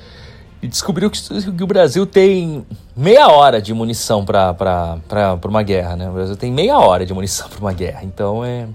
e 0.61 0.67
descobriu 0.67 1.09
que, 1.09 1.19
que, 1.21 1.63
o 1.63 1.67
Brasil 1.67 2.05
tem 2.05 2.65
meia 2.95 3.27
hora 3.27 3.61
de 3.61 3.73
munição 3.73 4.25
para 4.25 4.99
uma 5.45 5.63
guerra, 5.63 5.95
né? 5.95 6.09
O 6.09 6.13
Brasil 6.13 6.35
tem 6.35 6.51
meia 6.51 6.77
hora 6.77 7.05
de 7.05 7.13
munição 7.13 7.47
para 7.49 7.59
uma 7.59 7.73
guerra. 7.73 8.01
Então 8.03 8.43
é. 8.43 8.67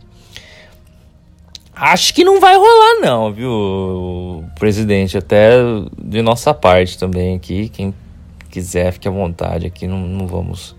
Acho 1.74 2.14
que 2.14 2.22
não 2.22 2.38
vai 2.38 2.54
rolar, 2.54 3.00
não, 3.00 3.32
viu, 3.32 4.44
presidente? 4.58 5.16
Até 5.16 5.52
de 5.98 6.20
nossa 6.20 6.52
parte 6.52 6.98
também 6.98 7.34
aqui. 7.34 7.68
Quem 7.70 7.94
quiser, 8.50 8.92
fique 8.92 9.08
à 9.08 9.10
vontade 9.10 9.66
aqui. 9.66 9.86
Não, 9.86 9.98
não 9.98 10.26
vamos 10.26 10.76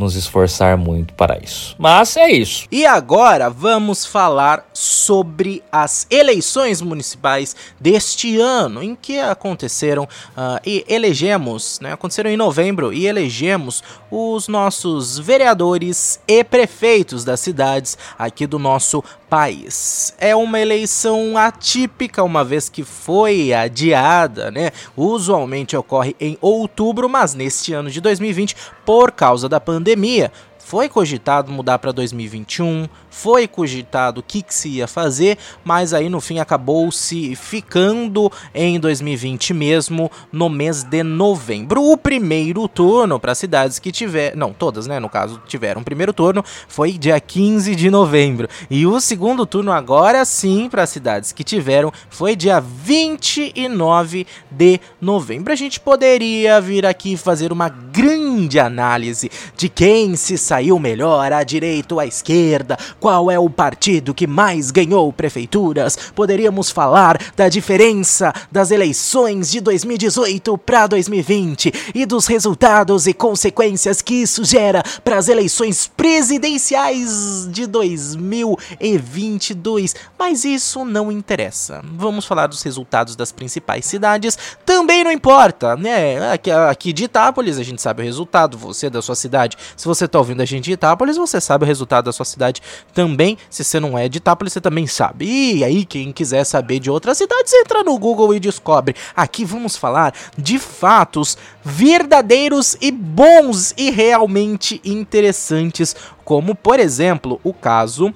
nos 0.00 0.16
esforçar 0.16 0.76
muito 0.78 1.12
para 1.14 1.38
isso. 1.38 1.76
Mas 1.78 2.16
é 2.16 2.30
isso. 2.30 2.66
E 2.72 2.86
agora 2.86 3.50
vamos 3.50 4.06
falar 4.06 4.66
sobre 4.72 5.62
as 5.70 6.06
eleições 6.10 6.80
municipais 6.80 7.54
deste 7.78 8.40
ano, 8.40 8.82
em 8.82 8.96
que 8.96 9.18
aconteceram 9.18 10.04
uh, 10.04 10.58
e 10.64 10.84
elegemos, 10.88 11.78
né, 11.80 11.92
aconteceram 11.92 12.30
em 12.30 12.36
novembro 12.36 12.92
e 12.92 13.06
elegemos 13.06 13.84
os 14.10 14.48
nossos 14.48 15.18
vereadores 15.18 16.18
e 16.26 16.42
prefeitos 16.42 17.22
das 17.22 17.40
cidades 17.40 17.98
aqui 18.18 18.46
do 18.46 18.58
nosso 18.58 19.04
país. 19.30 20.12
É 20.18 20.34
uma 20.34 20.58
eleição 20.58 21.38
atípica, 21.38 22.24
uma 22.24 22.44
vez 22.44 22.68
que 22.68 22.82
foi 22.82 23.54
adiada, 23.54 24.50
né? 24.50 24.72
Usualmente 24.96 25.76
ocorre 25.76 26.16
em 26.20 26.36
outubro, 26.40 27.08
mas 27.08 27.32
neste 27.32 27.72
ano 27.72 27.88
de 27.88 28.00
2020, 28.00 28.56
por 28.84 29.12
causa 29.12 29.48
da 29.48 29.60
pandemia, 29.60 30.32
foi 30.70 30.88
cogitado 30.88 31.50
mudar 31.50 31.80
para 31.80 31.90
2021, 31.90 32.88
foi 33.10 33.48
cogitado 33.48 34.20
o 34.20 34.22
que, 34.22 34.40
que, 34.40 34.54
se 34.54 34.68
ia 34.68 34.86
fazer, 34.86 35.36
mas 35.64 35.92
aí 35.92 36.08
no 36.08 36.20
fim 36.20 36.38
acabou 36.38 36.92
se 36.92 37.34
ficando 37.34 38.30
em 38.54 38.78
2020 38.78 39.52
mesmo, 39.52 40.08
no 40.30 40.48
mês 40.48 40.84
de 40.84 41.02
novembro. 41.02 41.82
O 41.82 41.96
primeiro 41.96 42.68
turno 42.68 43.18
para 43.18 43.34
cidades 43.34 43.80
que 43.80 43.90
tiver, 43.90 44.36
não, 44.36 44.52
todas, 44.52 44.86
né, 44.86 45.00
no 45.00 45.08
caso, 45.08 45.42
tiveram 45.44 45.82
primeiro 45.82 46.12
turno, 46.12 46.44
foi 46.68 46.92
dia 46.92 47.18
15 47.18 47.74
de 47.74 47.90
novembro. 47.90 48.48
E 48.70 48.86
o 48.86 49.00
segundo 49.00 49.44
turno 49.44 49.72
agora 49.72 50.24
sim 50.24 50.68
para 50.70 50.86
cidades 50.86 51.32
que 51.32 51.42
tiveram 51.42 51.92
foi 52.08 52.36
dia 52.36 52.60
29 52.60 54.24
de 54.48 54.80
novembro. 55.00 55.52
A 55.52 55.56
gente 55.56 55.80
poderia 55.80 56.60
vir 56.60 56.86
aqui 56.86 57.16
fazer 57.16 57.50
uma 57.50 57.68
grande 57.68 58.60
análise 58.60 59.28
de 59.56 59.68
quem 59.68 60.14
se 60.14 60.38
saiu 60.38 60.59
saiu 60.60 60.78
melhor, 60.78 61.32
a 61.32 61.42
direita 61.42 61.94
ou 61.94 62.00
a 62.00 62.06
esquerda? 62.06 62.76
Qual 63.00 63.30
é 63.30 63.38
o 63.38 63.48
partido 63.48 64.12
que 64.12 64.26
mais 64.26 64.70
ganhou 64.70 65.10
prefeituras? 65.10 65.96
Poderíamos 66.14 66.68
falar 66.70 67.18
da 67.34 67.48
diferença 67.48 68.30
das 68.52 68.70
eleições 68.70 69.50
de 69.50 69.58
2018 69.60 70.58
para 70.58 70.86
2020 70.86 71.72
e 71.94 72.04
dos 72.04 72.26
resultados 72.26 73.06
e 73.06 73.14
consequências 73.14 74.02
que 74.02 74.16
isso 74.16 74.44
gera 74.44 74.82
para 75.02 75.16
as 75.16 75.28
eleições 75.28 75.90
presidenciais 75.96 77.48
de 77.50 77.66
2022. 77.66 79.96
Mas 80.18 80.44
isso 80.44 80.84
não 80.84 81.10
interessa. 81.10 81.82
Vamos 81.94 82.26
falar 82.26 82.48
dos 82.48 82.62
resultados 82.62 83.16
das 83.16 83.32
principais 83.32 83.86
cidades. 83.86 84.36
Também 84.66 85.04
não 85.04 85.10
importa, 85.10 85.74
né? 85.74 86.32
Aqui, 86.32 86.50
aqui 86.50 86.92
de 86.92 87.04
Itápolis 87.04 87.58
a 87.58 87.62
gente 87.62 87.80
sabe 87.80 88.02
o 88.02 88.04
resultado, 88.04 88.58
você 88.58 88.90
da 88.90 89.00
sua 89.00 89.14
cidade. 89.14 89.56
Se 89.74 89.86
você 89.86 90.06
tá 90.06 90.18
ouvindo 90.18 90.42
a 90.42 90.49
gente 90.50 90.64
de 90.64 90.72
Itápolis, 90.72 91.16
você 91.16 91.40
sabe 91.40 91.64
o 91.64 91.66
resultado 91.66 92.06
da 92.06 92.12
sua 92.12 92.24
cidade 92.24 92.60
também. 92.92 93.38
Se 93.48 93.64
você 93.64 93.80
não 93.80 93.96
é 93.98 94.08
de 94.08 94.18
Itápolis, 94.18 94.52
você 94.52 94.60
também 94.60 94.86
sabe. 94.86 95.26
E 95.26 95.64
aí, 95.64 95.84
quem 95.84 96.12
quiser 96.12 96.44
saber 96.44 96.78
de 96.78 96.90
outras 96.90 97.18
cidades, 97.18 97.52
entra 97.52 97.82
no 97.82 97.98
Google 97.98 98.34
e 98.34 98.40
descobre. 98.40 98.94
Aqui 99.16 99.44
vamos 99.44 99.76
falar 99.76 100.14
de 100.36 100.58
fatos 100.58 101.38
verdadeiros 101.64 102.76
e 102.80 102.90
bons 102.90 103.74
e 103.76 103.90
realmente 103.90 104.80
interessantes, 104.84 105.94
como 106.24 106.54
por 106.54 106.80
exemplo 106.80 107.40
o 107.42 107.52
caso 107.52 108.12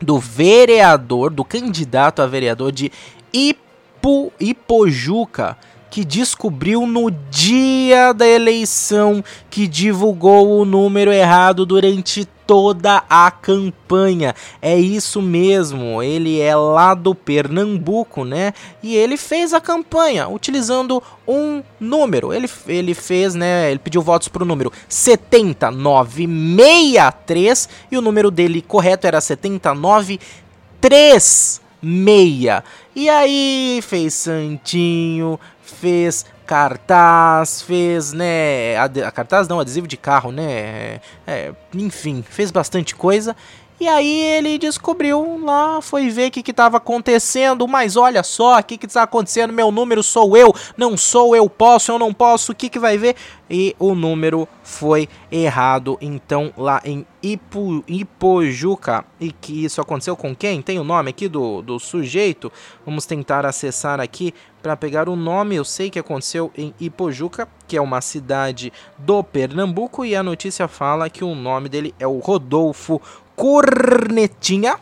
do 0.00 0.18
vereador, 0.18 1.30
do 1.30 1.44
candidato 1.44 2.22
a 2.22 2.26
vereador 2.26 2.72
de 2.72 2.90
Ipu, 3.32 4.32
Ipojuca 4.40 5.56
que 5.92 6.04
descobriu 6.06 6.86
no 6.86 7.10
dia 7.10 8.14
da 8.14 8.26
eleição 8.26 9.22
que 9.50 9.68
divulgou 9.68 10.58
o 10.58 10.64
número 10.64 11.12
errado 11.12 11.66
durante 11.66 12.24
toda 12.46 13.04
a 13.10 13.30
campanha. 13.30 14.34
É 14.62 14.74
isso 14.74 15.20
mesmo, 15.20 16.02
ele 16.02 16.40
é 16.40 16.56
lá 16.56 16.94
do 16.94 17.14
Pernambuco, 17.14 18.24
né? 18.24 18.54
E 18.82 18.96
ele 18.96 19.18
fez 19.18 19.52
a 19.52 19.60
campanha 19.60 20.28
utilizando 20.28 21.02
um 21.28 21.62
número. 21.78 22.32
Ele, 22.32 22.48
ele 22.66 22.94
fez, 22.94 23.34
né? 23.34 23.70
Ele 23.70 23.78
pediu 23.78 24.00
votos 24.00 24.28
para 24.28 24.44
o 24.44 24.46
número 24.46 24.72
7963 24.88 27.68
e 27.90 27.98
o 27.98 28.00
número 28.00 28.30
dele 28.30 28.62
correto 28.62 29.06
era 29.06 29.20
793 29.20 31.60
meia. 31.82 32.62
E 32.94 33.08
aí 33.08 33.80
fez 33.82 34.14
santinho, 34.14 35.40
fez 35.82 36.24
cartaz, 36.46 37.60
fez, 37.60 38.12
né, 38.12 38.76
a 38.78 39.10
cartaz 39.10 39.48
não, 39.48 39.58
adesivo 39.58 39.88
de 39.88 39.96
carro, 39.96 40.30
né, 40.30 41.00
é, 41.26 41.52
enfim, 41.74 42.22
fez 42.22 42.52
bastante 42.52 42.94
coisa 42.94 43.34
e 43.82 43.88
aí 43.88 44.20
ele 44.20 44.58
descobriu 44.58 45.44
lá, 45.44 45.82
foi 45.82 46.08
ver 46.08 46.28
o 46.28 46.30
que 46.30 46.48
estava 46.48 46.76
acontecendo, 46.76 47.66
mas 47.66 47.96
olha 47.96 48.22
só, 48.22 48.60
o 48.60 48.62
que 48.62 48.78
está 48.86 49.02
acontecendo, 49.02 49.52
meu 49.52 49.72
número 49.72 50.04
sou 50.04 50.36
eu, 50.36 50.54
não 50.76 50.96
sou 50.96 51.34
eu, 51.34 51.50
posso, 51.50 51.90
eu 51.90 51.98
não 51.98 52.14
posso, 52.14 52.52
o 52.52 52.54
que, 52.54 52.68
que 52.68 52.78
vai 52.78 52.96
ver? 52.96 53.16
E 53.50 53.74
o 53.80 53.96
número 53.96 54.46
foi 54.62 55.08
errado, 55.32 55.98
então 56.00 56.52
lá 56.56 56.80
em 56.84 57.04
Ipu, 57.20 57.84
Ipojuca, 57.88 59.04
e 59.20 59.32
que 59.32 59.64
isso 59.64 59.80
aconteceu 59.80 60.16
com 60.16 60.34
quem? 60.34 60.62
Tem 60.62 60.78
o 60.78 60.84
nome 60.84 61.10
aqui 61.10 61.28
do, 61.28 61.60
do 61.60 61.78
sujeito, 61.80 62.52
vamos 62.86 63.04
tentar 63.04 63.44
acessar 63.44 64.00
aqui 64.00 64.32
para 64.62 64.76
pegar 64.76 65.08
o 65.08 65.16
nome, 65.16 65.56
eu 65.56 65.64
sei 65.64 65.90
que 65.90 65.98
aconteceu 65.98 66.52
em 66.56 66.72
Ipojuca, 66.80 67.48
que 67.66 67.76
é 67.76 67.80
uma 67.80 68.00
cidade 68.00 68.72
do 68.96 69.22
Pernambuco, 69.24 70.04
e 70.04 70.14
a 70.14 70.22
notícia 70.22 70.68
fala 70.68 71.10
que 71.10 71.24
o 71.24 71.34
nome 71.34 71.68
dele 71.68 71.92
é 71.98 72.06
o 72.06 72.20
Rodolfo 72.20 73.02
cornetinha. 73.36 74.76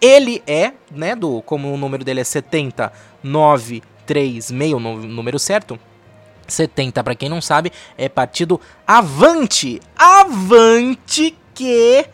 Ele 0.00 0.42
é, 0.46 0.72
né, 0.90 1.14
do 1.16 1.42
como 1.42 1.72
o 1.72 1.76
número 1.76 2.04
dele 2.04 2.20
é 2.20 2.24
70936, 2.24 4.74
o 4.74 4.78
número 4.78 5.38
certo. 5.38 5.78
70, 6.46 7.02
para 7.02 7.14
quem 7.14 7.28
não 7.28 7.40
sabe, 7.40 7.72
é 7.98 8.08
partido 8.08 8.60
Avante. 8.86 9.80
Avante 9.96 11.36
que 11.54 12.06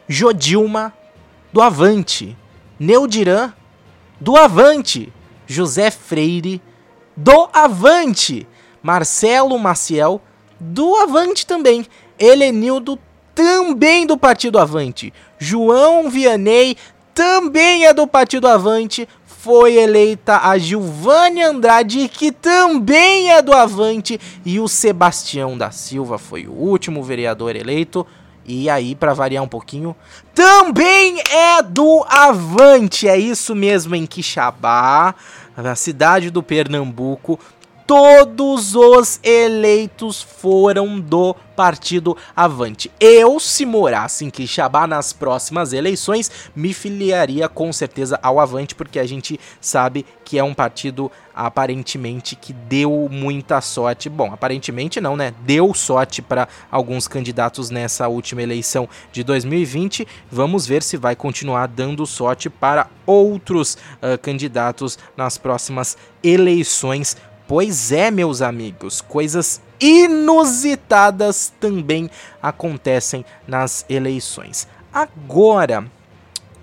Jodilma, 0.08 0.92
do 1.52 1.60
Avante. 1.60 2.36
Neudiran, 2.78 3.52
do 4.20 4.36
Avante. 4.36 5.12
José 5.46 5.90
Freire, 5.90 6.60
do 7.16 7.48
Avante. 7.52 8.46
Marcelo 8.82 9.58
Maciel, 9.58 10.20
do 10.60 10.94
Avante 10.96 11.46
também. 11.46 11.86
Helenildo, 12.18 12.98
também 13.34 14.06
do 14.06 14.16
Partido 14.16 14.58
Avante. 14.58 15.12
João 15.38 16.08
Vianney, 16.08 16.76
também 17.14 17.86
é 17.86 17.92
do 17.92 18.06
Partido 18.06 18.46
Avante. 18.46 19.08
Foi 19.24 19.74
eleita 19.74 20.40
a 20.42 20.58
Gilvânia 20.58 21.48
Andrade, 21.48 22.08
que 22.08 22.32
também 22.32 23.30
é 23.30 23.40
do 23.40 23.52
Avante. 23.52 24.20
E 24.44 24.58
o 24.60 24.68
Sebastião 24.68 25.56
da 25.56 25.70
Silva 25.70 26.18
foi 26.18 26.46
o 26.46 26.52
último 26.52 27.02
vereador 27.02 27.56
eleito 27.56 28.06
e 28.46 28.70
aí, 28.70 28.94
para 28.94 29.12
variar 29.12 29.42
um 29.42 29.48
pouquinho, 29.48 29.96
também 30.34 31.20
é 31.30 31.62
do 31.62 32.04
Avante. 32.08 33.08
É 33.08 33.18
isso 33.18 33.54
mesmo, 33.54 33.94
em 33.96 34.06
Quixabá, 34.06 35.14
na 35.56 35.74
cidade 35.74 36.30
do 36.30 36.42
Pernambuco, 36.42 37.40
todos 37.86 38.74
os 38.74 39.20
eleitos 39.22 40.20
foram 40.20 40.98
do 40.98 41.36
Partido 41.54 42.16
Avante. 42.34 42.90
Eu, 43.00 43.40
se 43.40 43.64
morasse 43.64 44.24
em 44.24 44.30
Quixabá 44.30 44.86
nas 44.86 45.12
próximas 45.12 45.72
eleições, 45.72 46.30
me 46.54 46.74
filiaria 46.74 47.48
com 47.48 47.72
certeza 47.72 48.18
ao 48.22 48.38
Avante, 48.38 48.74
porque 48.74 48.98
a 48.98 49.06
gente 49.06 49.40
sabe 49.60 50.04
que 50.24 50.38
é 50.38 50.44
um 50.44 50.52
partido 50.52 51.10
aparentemente 51.34 52.34
que 52.34 52.52
deu 52.52 53.08
muita 53.10 53.60
sorte. 53.60 54.10
Bom, 54.10 54.32
aparentemente 54.32 55.00
não, 55.00 55.16
né? 55.16 55.32
Deu 55.42 55.72
sorte 55.72 56.20
para 56.20 56.48
alguns 56.70 57.08
candidatos 57.08 57.70
nessa 57.70 58.08
última 58.08 58.42
eleição 58.42 58.88
de 59.12 59.22
2020. 59.22 60.06
Vamos 60.30 60.66
ver 60.66 60.82
se 60.82 60.96
vai 60.96 61.14
continuar 61.14 61.68
dando 61.68 62.04
sorte 62.06 62.50
para 62.50 62.88
outros 63.06 63.74
uh, 63.74 64.18
candidatos 64.20 64.98
nas 65.16 65.38
próximas 65.38 65.96
eleições 66.22 67.16
Pois 67.48 67.92
é, 67.92 68.10
meus 68.10 68.42
amigos, 68.42 69.00
coisas 69.00 69.60
inusitadas 69.80 71.52
também 71.60 72.10
acontecem 72.42 73.24
nas 73.46 73.84
eleições. 73.88 74.66
Agora, 74.92 75.86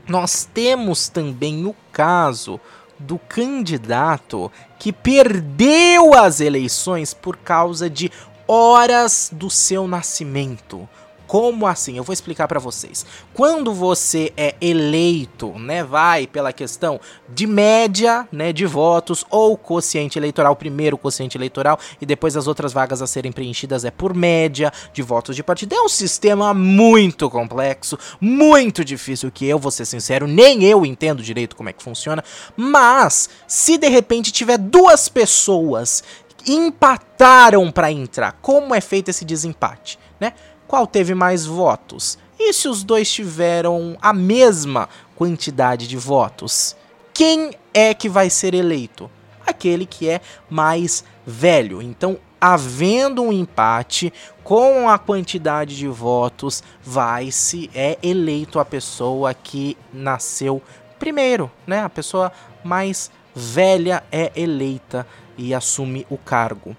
nós 0.07 0.47
temos 0.53 1.07
também 1.07 1.65
o 1.65 1.75
caso 1.91 2.59
do 2.99 3.17
candidato 3.17 4.51
que 4.77 4.91
perdeu 4.91 6.13
as 6.13 6.41
eleições 6.41 7.13
por 7.13 7.37
causa 7.37 7.89
de 7.89 8.11
horas 8.47 9.29
do 9.31 9.49
seu 9.49 9.87
nascimento. 9.87 10.87
Como 11.33 11.65
assim? 11.65 11.97
Eu 11.97 12.03
vou 12.03 12.13
explicar 12.13 12.47
para 12.47 12.59
vocês. 12.59 13.07
Quando 13.33 13.73
você 13.73 14.31
é 14.37 14.53
eleito, 14.61 15.49
né, 15.57 15.83
vai 15.83 16.27
pela 16.27 16.53
questão 16.53 16.99
de 17.27 17.47
média, 17.47 18.27
né, 18.31 18.53
de 18.53 18.67
votos 18.67 19.25
ou 19.31 19.57
quociente 19.57 20.19
eleitoral, 20.19 20.55
primeiro 20.55 20.95
quociente 20.95 21.35
eleitoral 21.35 21.79
e 21.99 22.05
depois 22.05 22.37
as 22.37 22.45
outras 22.45 22.71
vagas 22.71 23.01
a 23.01 23.07
serem 23.07 23.31
preenchidas 23.31 23.83
é 23.83 23.89
por 23.89 24.13
média 24.13 24.71
de 24.93 25.01
votos 25.01 25.35
de 25.35 25.41
partido. 25.41 25.73
É 25.73 25.81
um 25.81 25.89
sistema 25.89 26.53
muito 26.53 27.27
complexo, 27.31 27.97
muito 28.21 28.85
difícil 28.85 29.31
que 29.31 29.47
eu 29.47 29.57
vou 29.57 29.71
ser 29.71 29.85
sincero, 29.85 30.27
nem 30.27 30.63
eu 30.63 30.85
entendo 30.85 31.23
direito 31.23 31.55
como 31.55 31.67
é 31.67 31.73
que 31.73 31.81
funciona, 31.81 32.23
mas 32.55 33.27
se 33.47 33.75
de 33.79 33.87
repente 33.87 34.31
tiver 34.31 34.59
duas 34.59 35.09
pessoas 35.09 36.03
empataram 36.47 37.71
para 37.71 37.91
entrar, 37.91 38.33
como 38.39 38.75
é 38.75 38.81
feito 38.81 39.09
esse 39.09 39.25
desempate, 39.25 39.97
né? 40.19 40.33
Qual 40.73 40.87
teve 40.87 41.13
mais 41.13 41.45
votos. 41.45 42.17
E 42.39 42.51
se 42.51 42.67
os 42.67 42.83
dois 42.83 43.11
tiveram 43.11 43.95
a 44.01 44.11
mesma 44.11 44.89
quantidade 45.15 45.87
de 45.87 45.95
votos? 45.95 46.75
quem 47.13 47.51
é 47.71 47.93
que 47.93 48.09
vai 48.09 48.27
ser 48.27 48.55
eleito? 48.55 49.07
Aquele 49.45 49.85
que 49.85 50.09
é 50.09 50.19
mais 50.49 51.03
velho. 51.27 51.79
Então, 51.79 52.17
havendo 52.41 53.21
um 53.21 53.31
empate 53.31 54.11
com 54.43 54.89
a 54.89 54.97
quantidade 54.97 55.77
de 55.77 55.87
votos, 55.87 56.63
vai 56.83 57.29
se 57.29 57.69
é 57.75 57.99
eleito 58.01 58.57
a 58.57 58.65
pessoa 58.65 59.31
que 59.31 59.77
nasceu 59.93 60.59
primeiro, 60.97 61.51
né? 61.67 61.81
A 61.81 61.89
pessoa 61.89 62.31
mais 62.63 63.11
velha 63.35 64.03
é 64.11 64.31
eleita 64.35 65.05
e 65.37 65.53
assume 65.53 66.07
o 66.09 66.17
cargo. 66.17 66.75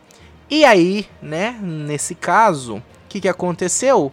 E 0.50 0.64
aí, 0.64 1.06
né, 1.22 1.56
nesse 1.62 2.16
caso, 2.16 2.82
que, 3.14 3.20
que 3.20 3.28
aconteceu? 3.28 4.12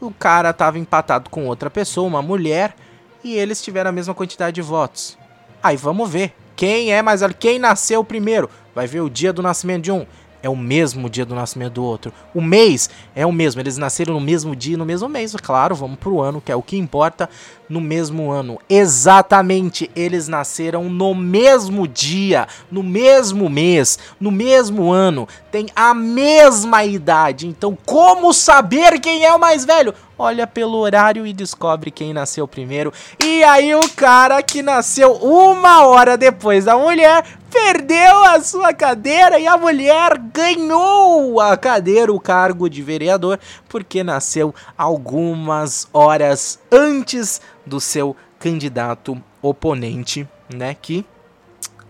O 0.00 0.10
cara 0.10 0.50
estava 0.50 0.78
empatado 0.78 1.28
com 1.28 1.46
outra 1.46 1.68
pessoa, 1.68 2.06
uma 2.06 2.22
mulher, 2.22 2.74
e 3.22 3.34
eles 3.34 3.60
tiveram 3.60 3.90
a 3.90 3.92
mesma 3.92 4.14
quantidade 4.14 4.54
de 4.54 4.62
votos. 4.62 5.18
Aí 5.62 5.76
vamos 5.76 6.08
ver 6.08 6.34
quem 6.56 6.92
é 6.92 7.02
mais 7.02 7.20
quem 7.38 7.58
nasceu 7.58 8.02
primeiro. 8.02 8.48
Vai 8.74 8.86
ver 8.86 9.00
o 9.00 9.10
dia 9.10 9.34
do 9.34 9.42
nascimento 9.42 9.82
de 9.82 9.92
um 9.92 10.06
é 10.42 10.48
o 10.48 10.56
mesmo 10.56 11.08
dia 11.08 11.24
do 11.24 11.34
nascimento 11.34 11.74
do 11.74 11.84
outro. 11.84 12.12
O 12.34 12.40
mês 12.40 12.88
é 13.14 13.26
o 13.26 13.32
mesmo, 13.32 13.60
eles 13.60 13.76
nasceram 13.76 14.14
no 14.14 14.20
mesmo 14.20 14.54
dia, 14.54 14.76
no 14.76 14.84
mesmo 14.84 15.08
mês. 15.08 15.34
Claro, 15.36 15.74
vamos 15.74 15.98
pro 15.98 16.20
ano, 16.20 16.40
que 16.40 16.52
é 16.52 16.56
o 16.56 16.62
que 16.62 16.76
importa, 16.76 17.28
no 17.68 17.80
mesmo 17.80 18.30
ano. 18.30 18.58
Exatamente, 18.68 19.90
eles 19.94 20.28
nasceram 20.28 20.88
no 20.88 21.14
mesmo 21.14 21.86
dia, 21.86 22.46
no 22.70 22.82
mesmo 22.82 23.48
mês, 23.48 23.98
no 24.20 24.30
mesmo 24.30 24.90
ano, 24.90 25.28
tem 25.50 25.66
a 25.74 25.92
mesma 25.92 26.84
idade. 26.84 27.46
Então, 27.46 27.76
como 27.84 28.32
saber 28.32 29.00
quem 29.00 29.24
é 29.24 29.32
o 29.34 29.40
mais 29.40 29.64
velho? 29.64 29.94
Olha 30.18 30.46
pelo 30.46 30.78
horário 30.78 31.26
e 31.26 31.32
descobre 31.32 31.90
quem 31.90 32.12
nasceu 32.12 32.48
primeiro. 32.48 32.92
E 33.22 33.44
aí 33.44 33.74
o 33.74 33.88
cara 33.90 34.42
que 34.42 34.60
nasceu 34.60 35.12
uma 35.12 35.86
hora 35.86 36.16
depois 36.16 36.64
da 36.64 36.76
mulher 36.76 37.24
perdeu 37.50 38.24
a 38.24 38.40
sua 38.40 38.74
cadeira 38.74 39.38
e 39.38 39.46
a 39.46 39.56
mulher 39.56 40.18
ganhou 40.18 41.40
a 41.40 41.56
cadeira, 41.56 42.12
o 42.12 42.20
cargo 42.20 42.68
de 42.68 42.82
vereador, 42.82 43.38
porque 43.68 44.02
nasceu 44.02 44.54
algumas 44.76 45.88
horas 45.92 46.58
antes 46.70 47.40
do 47.64 47.80
seu 47.80 48.14
candidato 48.38 49.20
oponente, 49.40 50.28
né, 50.52 50.74
que 50.80 51.04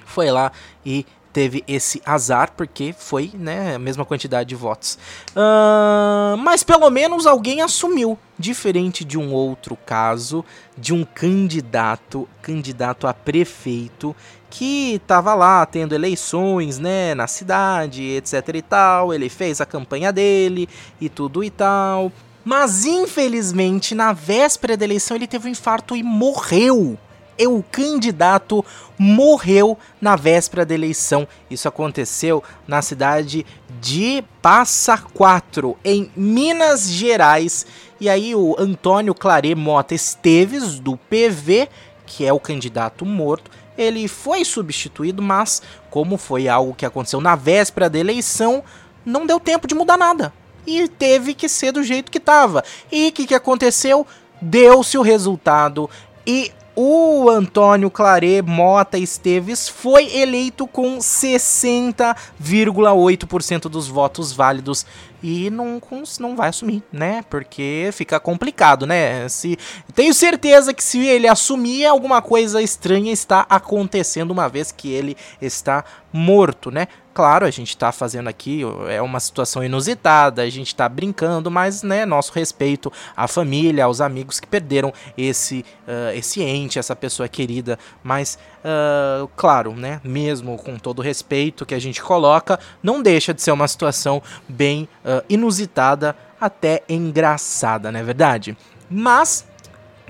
foi 0.04 0.30
lá 0.30 0.52
e 0.84 1.06
teve 1.38 1.62
esse 1.68 2.02
azar, 2.04 2.50
porque 2.56 2.92
foi 2.98 3.30
né, 3.32 3.76
a 3.76 3.78
mesma 3.78 4.04
quantidade 4.04 4.48
de 4.48 4.56
votos. 4.56 4.98
Uh, 5.30 6.36
mas 6.38 6.64
pelo 6.64 6.90
menos 6.90 7.28
alguém 7.28 7.60
assumiu, 7.60 8.18
diferente 8.36 9.04
de 9.04 9.16
um 9.16 9.32
outro 9.32 9.78
caso, 9.86 10.44
de 10.76 10.92
um 10.92 11.04
candidato, 11.04 12.28
candidato 12.42 13.06
a 13.06 13.14
prefeito, 13.14 14.16
que 14.50 14.94
estava 14.94 15.32
lá 15.36 15.64
tendo 15.64 15.94
eleições 15.94 16.80
né, 16.80 17.14
na 17.14 17.28
cidade, 17.28 18.02
etc 18.02 18.56
e 18.56 18.62
tal. 18.62 19.14
Ele 19.14 19.28
fez 19.28 19.60
a 19.60 19.66
campanha 19.66 20.12
dele 20.12 20.68
e 21.00 21.08
tudo 21.08 21.44
e 21.44 21.50
tal. 21.50 22.10
Mas 22.44 22.84
infelizmente, 22.84 23.94
na 23.94 24.12
véspera 24.12 24.76
da 24.76 24.84
eleição, 24.84 25.16
ele 25.16 25.28
teve 25.28 25.46
um 25.46 25.52
infarto 25.52 25.94
e 25.94 26.02
morreu 26.02 26.98
o 27.46 27.62
candidato 27.62 28.64
morreu 28.98 29.78
na 30.00 30.16
véspera 30.16 30.66
da 30.66 30.74
eleição. 30.74 31.28
Isso 31.50 31.68
aconteceu 31.68 32.42
na 32.66 32.82
cidade 32.82 33.46
de 33.80 34.24
Passa 34.42 34.98
Quatro, 34.98 35.76
em 35.84 36.10
Minas 36.16 36.90
Gerais. 36.90 37.64
E 38.00 38.08
aí 38.08 38.34
o 38.34 38.56
Antônio 38.58 39.14
Clare 39.14 39.54
Mota 39.54 39.94
Esteves, 39.94 40.80
do 40.80 40.96
PV, 40.96 41.68
que 42.04 42.24
é 42.24 42.32
o 42.32 42.40
candidato 42.40 43.06
morto, 43.06 43.50
ele 43.76 44.08
foi 44.08 44.44
substituído, 44.44 45.22
mas 45.22 45.62
como 45.88 46.16
foi 46.16 46.48
algo 46.48 46.74
que 46.74 46.84
aconteceu 46.84 47.20
na 47.20 47.36
véspera 47.36 47.88
da 47.88 47.98
eleição, 47.98 48.64
não 49.04 49.24
deu 49.24 49.38
tempo 49.38 49.68
de 49.68 49.74
mudar 49.74 49.96
nada. 49.96 50.32
E 50.66 50.88
teve 50.88 51.32
que 51.32 51.48
ser 51.48 51.72
do 51.72 51.82
jeito 51.82 52.10
que 52.10 52.18
estava. 52.18 52.64
E 52.90 53.08
o 53.08 53.12
que, 53.12 53.26
que 53.26 53.34
aconteceu? 53.34 54.06
Deu-se 54.42 54.98
o 54.98 55.02
resultado 55.02 55.88
e 56.26 56.52
o 56.80 57.28
Antônio 57.28 57.90
Clare 57.90 58.40
Mota 58.40 58.96
Esteves 58.96 59.68
foi 59.68 60.16
eleito 60.16 60.64
com 60.64 60.98
60,8% 60.98 63.62
dos 63.62 63.88
votos 63.88 64.32
válidos 64.32 64.86
e 65.22 65.50
não, 65.50 65.80
não 66.20 66.36
vai 66.36 66.48
assumir, 66.48 66.82
né? 66.92 67.24
Porque 67.28 67.90
fica 67.92 68.20
complicado, 68.20 68.86
né? 68.86 69.28
Se, 69.28 69.58
tenho 69.94 70.14
certeza 70.14 70.72
que 70.72 70.82
se 70.82 71.04
ele 71.06 71.26
assumir, 71.26 71.84
alguma 71.84 72.22
coisa 72.22 72.62
estranha 72.62 73.12
está 73.12 73.46
acontecendo, 73.48 74.30
uma 74.30 74.48
vez 74.48 74.72
que 74.72 74.92
ele 74.92 75.16
está 75.40 75.84
morto, 76.12 76.70
né? 76.70 76.88
Claro, 77.12 77.44
a 77.44 77.50
gente 77.50 77.70
está 77.70 77.90
fazendo 77.90 78.28
aqui, 78.28 78.62
é 78.88 79.02
uma 79.02 79.18
situação 79.18 79.64
inusitada, 79.64 80.42
a 80.42 80.48
gente 80.48 80.68
está 80.68 80.88
brincando, 80.88 81.50
mas, 81.50 81.82
né, 81.82 82.06
nosso 82.06 82.32
respeito 82.32 82.92
à 83.16 83.26
família, 83.26 83.86
aos 83.86 84.00
amigos 84.00 84.38
que 84.38 84.46
perderam 84.46 84.92
esse, 85.16 85.64
uh, 85.88 86.14
esse 86.14 86.40
ente, 86.40 86.78
essa 86.78 86.94
pessoa 86.94 87.28
querida, 87.28 87.76
mas, 88.04 88.38
uh, 88.60 89.26
claro, 89.36 89.72
né, 89.72 90.00
mesmo 90.04 90.56
com 90.58 90.78
todo 90.78 91.00
o 91.00 91.02
respeito 91.02 91.66
que 91.66 91.74
a 91.74 91.78
gente 91.80 92.00
coloca, 92.00 92.56
não 92.80 93.02
deixa 93.02 93.34
de 93.34 93.42
ser 93.42 93.50
uma 93.50 93.66
situação 93.66 94.22
bem 94.48 94.88
uh, 95.04 95.07
inusitada, 95.28 96.14
até 96.40 96.82
engraçada, 96.88 97.90
não 97.90 98.00
é 98.00 98.02
verdade? 98.02 98.56
Mas 98.90 99.46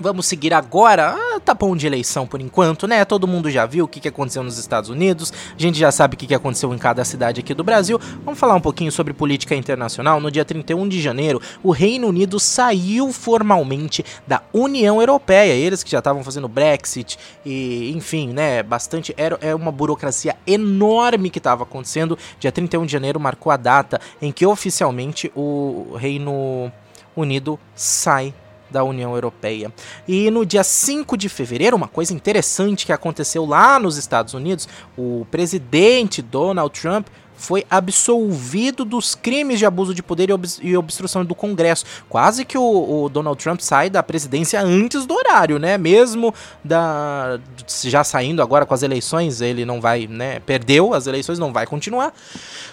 Vamos 0.01 0.27
seguir 0.27 0.53
agora. 0.53 1.13
Ah, 1.17 1.41
tá 1.41 1.53
bom 1.53 1.75
de 1.75 1.85
eleição 1.85 2.25
por 2.25 2.39
enquanto, 2.39 2.87
né? 2.87 3.03
Todo 3.03 3.27
mundo 3.27 3.51
já 3.51 3.65
viu 3.65 3.83
o 3.83 3.87
que, 3.87 4.07
aconteceu 4.07 4.41
nos 4.41 4.57
Estados 4.57 4.89
Unidos. 4.89 5.33
A 5.57 5.61
gente 5.61 5.77
já 5.77 5.91
sabe 5.91 6.15
o 6.15 6.17
que, 6.17 6.33
aconteceu 6.33 6.73
em 6.73 6.77
cada 6.77 7.03
cidade 7.03 7.41
aqui 7.41 7.53
do 7.53 7.65
Brasil. 7.65 7.99
Vamos 8.23 8.39
falar 8.39 8.55
um 8.55 8.61
pouquinho 8.61 8.93
sobre 8.93 9.11
política 9.11 9.53
internacional. 9.55 10.21
No 10.21 10.31
dia 10.31 10.45
31 10.45 10.87
de 10.87 11.01
janeiro, 11.01 11.41
o 11.61 11.71
Reino 11.71 12.07
Unido 12.07 12.39
saiu 12.39 13.11
formalmente 13.11 14.05
da 14.25 14.41
União 14.53 15.01
Europeia. 15.01 15.51
Eles 15.51 15.83
que 15.83 15.91
já 15.91 15.99
estavam 15.99 16.23
fazendo 16.23 16.47
Brexit 16.47 17.19
e, 17.45 17.91
enfim, 17.93 18.29
né? 18.29 18.63
Bastante. 18.63 19.13
Era, 19.17 19.37
é 19.41 19.53
uma 19.53 19.71
burocracia 19.71 20.37
enorme 20.47 21.29
que 21.29 21.39
estava 21.39 21.63
acontecendo. 21.63 22.17
Dia 22.39 22.53
31 22.53 22.85
de 22.85 22.91
janeiro 22.93 23.19
marcou 23.19 23.51
a 23.51 23.57
data 23.57 23.99
em 24.21 24.31
que 24.31 24.45
oficialmente 24.45 25.29
o 25.35 25.95
Reino 25.97 26.71
Unido 27.17 27.59
sai 27.75 28.33
da 28.69 28.83
União 28.83 29.13
Europeia. 29.13 29.73
E 30.07 30.29
no 30.31 30.45
dia 30.45 30.63
5 30.63 31.17
de 31.17 31.29
fevereiro, 31.29 31.75
uma 31.75 31.87
coisa 31.87 32.13
interessante 32.13 32.85
que 32.85 32.93
aconteceu 32.93 33.45
lá 33.45 33.79
nos 33.79 33.97
Estados 33.97 34.33
Unidos, 34.33 34.67
o 34.97 35.25
presidente 35.29 36.21
Donald 36.21 36.79
Trump 36.79 37.07
foi 37.39 37.65
absolvido 37.69 38.83
dos 38.83 39.15
crimes 39.15 39.59
de 39.59 39.65
abuso 39.65 39.93
de 39.93 40.03
poder 40.03 40.29
e 40.61 40.75
obstrução 40.75 41.23
do 41.23 41.33
Congresso. 41.33 41.85
Quase 42.09 42.43
que 42.43 42.57
o, 42.57 43.03
o, 43.03 43.09
Donald 43.09 43.41
Trump 43.41 43.61
sai 43.61 43.89
da 43.89 44.03
presidência 44.03 44.61
antes 44.61 45.05
do 45.05 45.13
horário, 45.13 45.57
né? 45.57 45.77
Mesmo 45.77 46.33
da 46.63 47.39
já 47.85 48.03
saindo 48.03 48.41
agora 48.41 48.65
com 48.65 48.73
as 48.73 48.83
eleições, 48.83 49.39
ele 49.39 49.63
não 49.63 49.79
vai, 49.79 50.05
né? 50.05 50.41
Perdeu 50.41 50.93
as 50.93 51.07
eleições, 51.07 51.39
não 51.39 51.53
vai 51.53 51.65
continuar. 51.65 52.13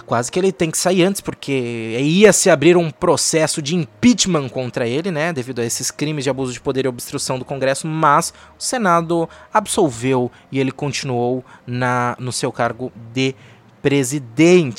Quase 0.04 0.32
que 0.32 0.38
ele 0.38 0.50
tem 0.50 0.70
que 0.70 0.78
sair 0.78 1.04
antes, 1.04 1.20
porque 1.20 1.52
ia 2.00 2.32
se 2.32 2.50
abrir 2.50 2.76
um 2.76 2.90
processo 2.90 3.62
de 3.62 3.76
impeachment 3.76 4.48
contra 4.48 4.86
ele, 4.86 5.12
né? 5.12 5.32
Devido 5.32 5.60
a 5.60 5.64
esses 5.64 5.92
crimes 5.92 6.24
de 6.24 6.30
abuso 6.30 6.52
de 6.52 6.60
poder 6.60 6.86
e 6.86 6.88
obstrução 6.88 7.38
do 7.38 7.44
Congresso, 7.44 7.86
mas 7.86 8.34
o 8.58 8.62
Senado 8.62 9.28
absolveu 9.54 10.30
e 10.50 10.58
ele 10.58 10.72
continuou 10.72 11.44
na, 11.64 12.16
no 12.18 12.32
seu 12.32 12.50
cargo 12.50 12.92
de 13.12 13.32
presidente. 13.32 13.55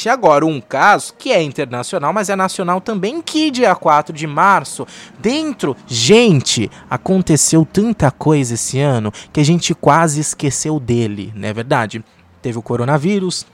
Agora, 0.09 0.45
um 0.45 0.59
caso 0.59 1.13
que 1.17 1.31
é 1.31 1.41
internacional, 1.41 2.11
mas 2.11 2.29
é 2.29 2.35
nacional 2.35 2.81
também, 2.81 3.21
que 3.21 3.49
dia 3.49 3.73
4 3.75 4.13
de 4.13 4.27
março, 4.27 4.85
dentro, 5.19 5.75
gente, 5.87 6.69
aconteceu 6.89 7.65
tanta 7.65 8.11
coisa 8.11 8.55
esse 8.55 8.79
ano 8.79 9.11
que 9.31 9.39
a 9.39 9.45
gente 9.45 9.73
quase 9.73 10.19
esqueceu 10.19 10.79
dele, 10.79 11.31
não 11.35 11.47
é 11.47 11.53
verdade? 11.53 12.03
Teve 12.41 12.57
o 12.57 12.61
coronavírus, 12.61 13.45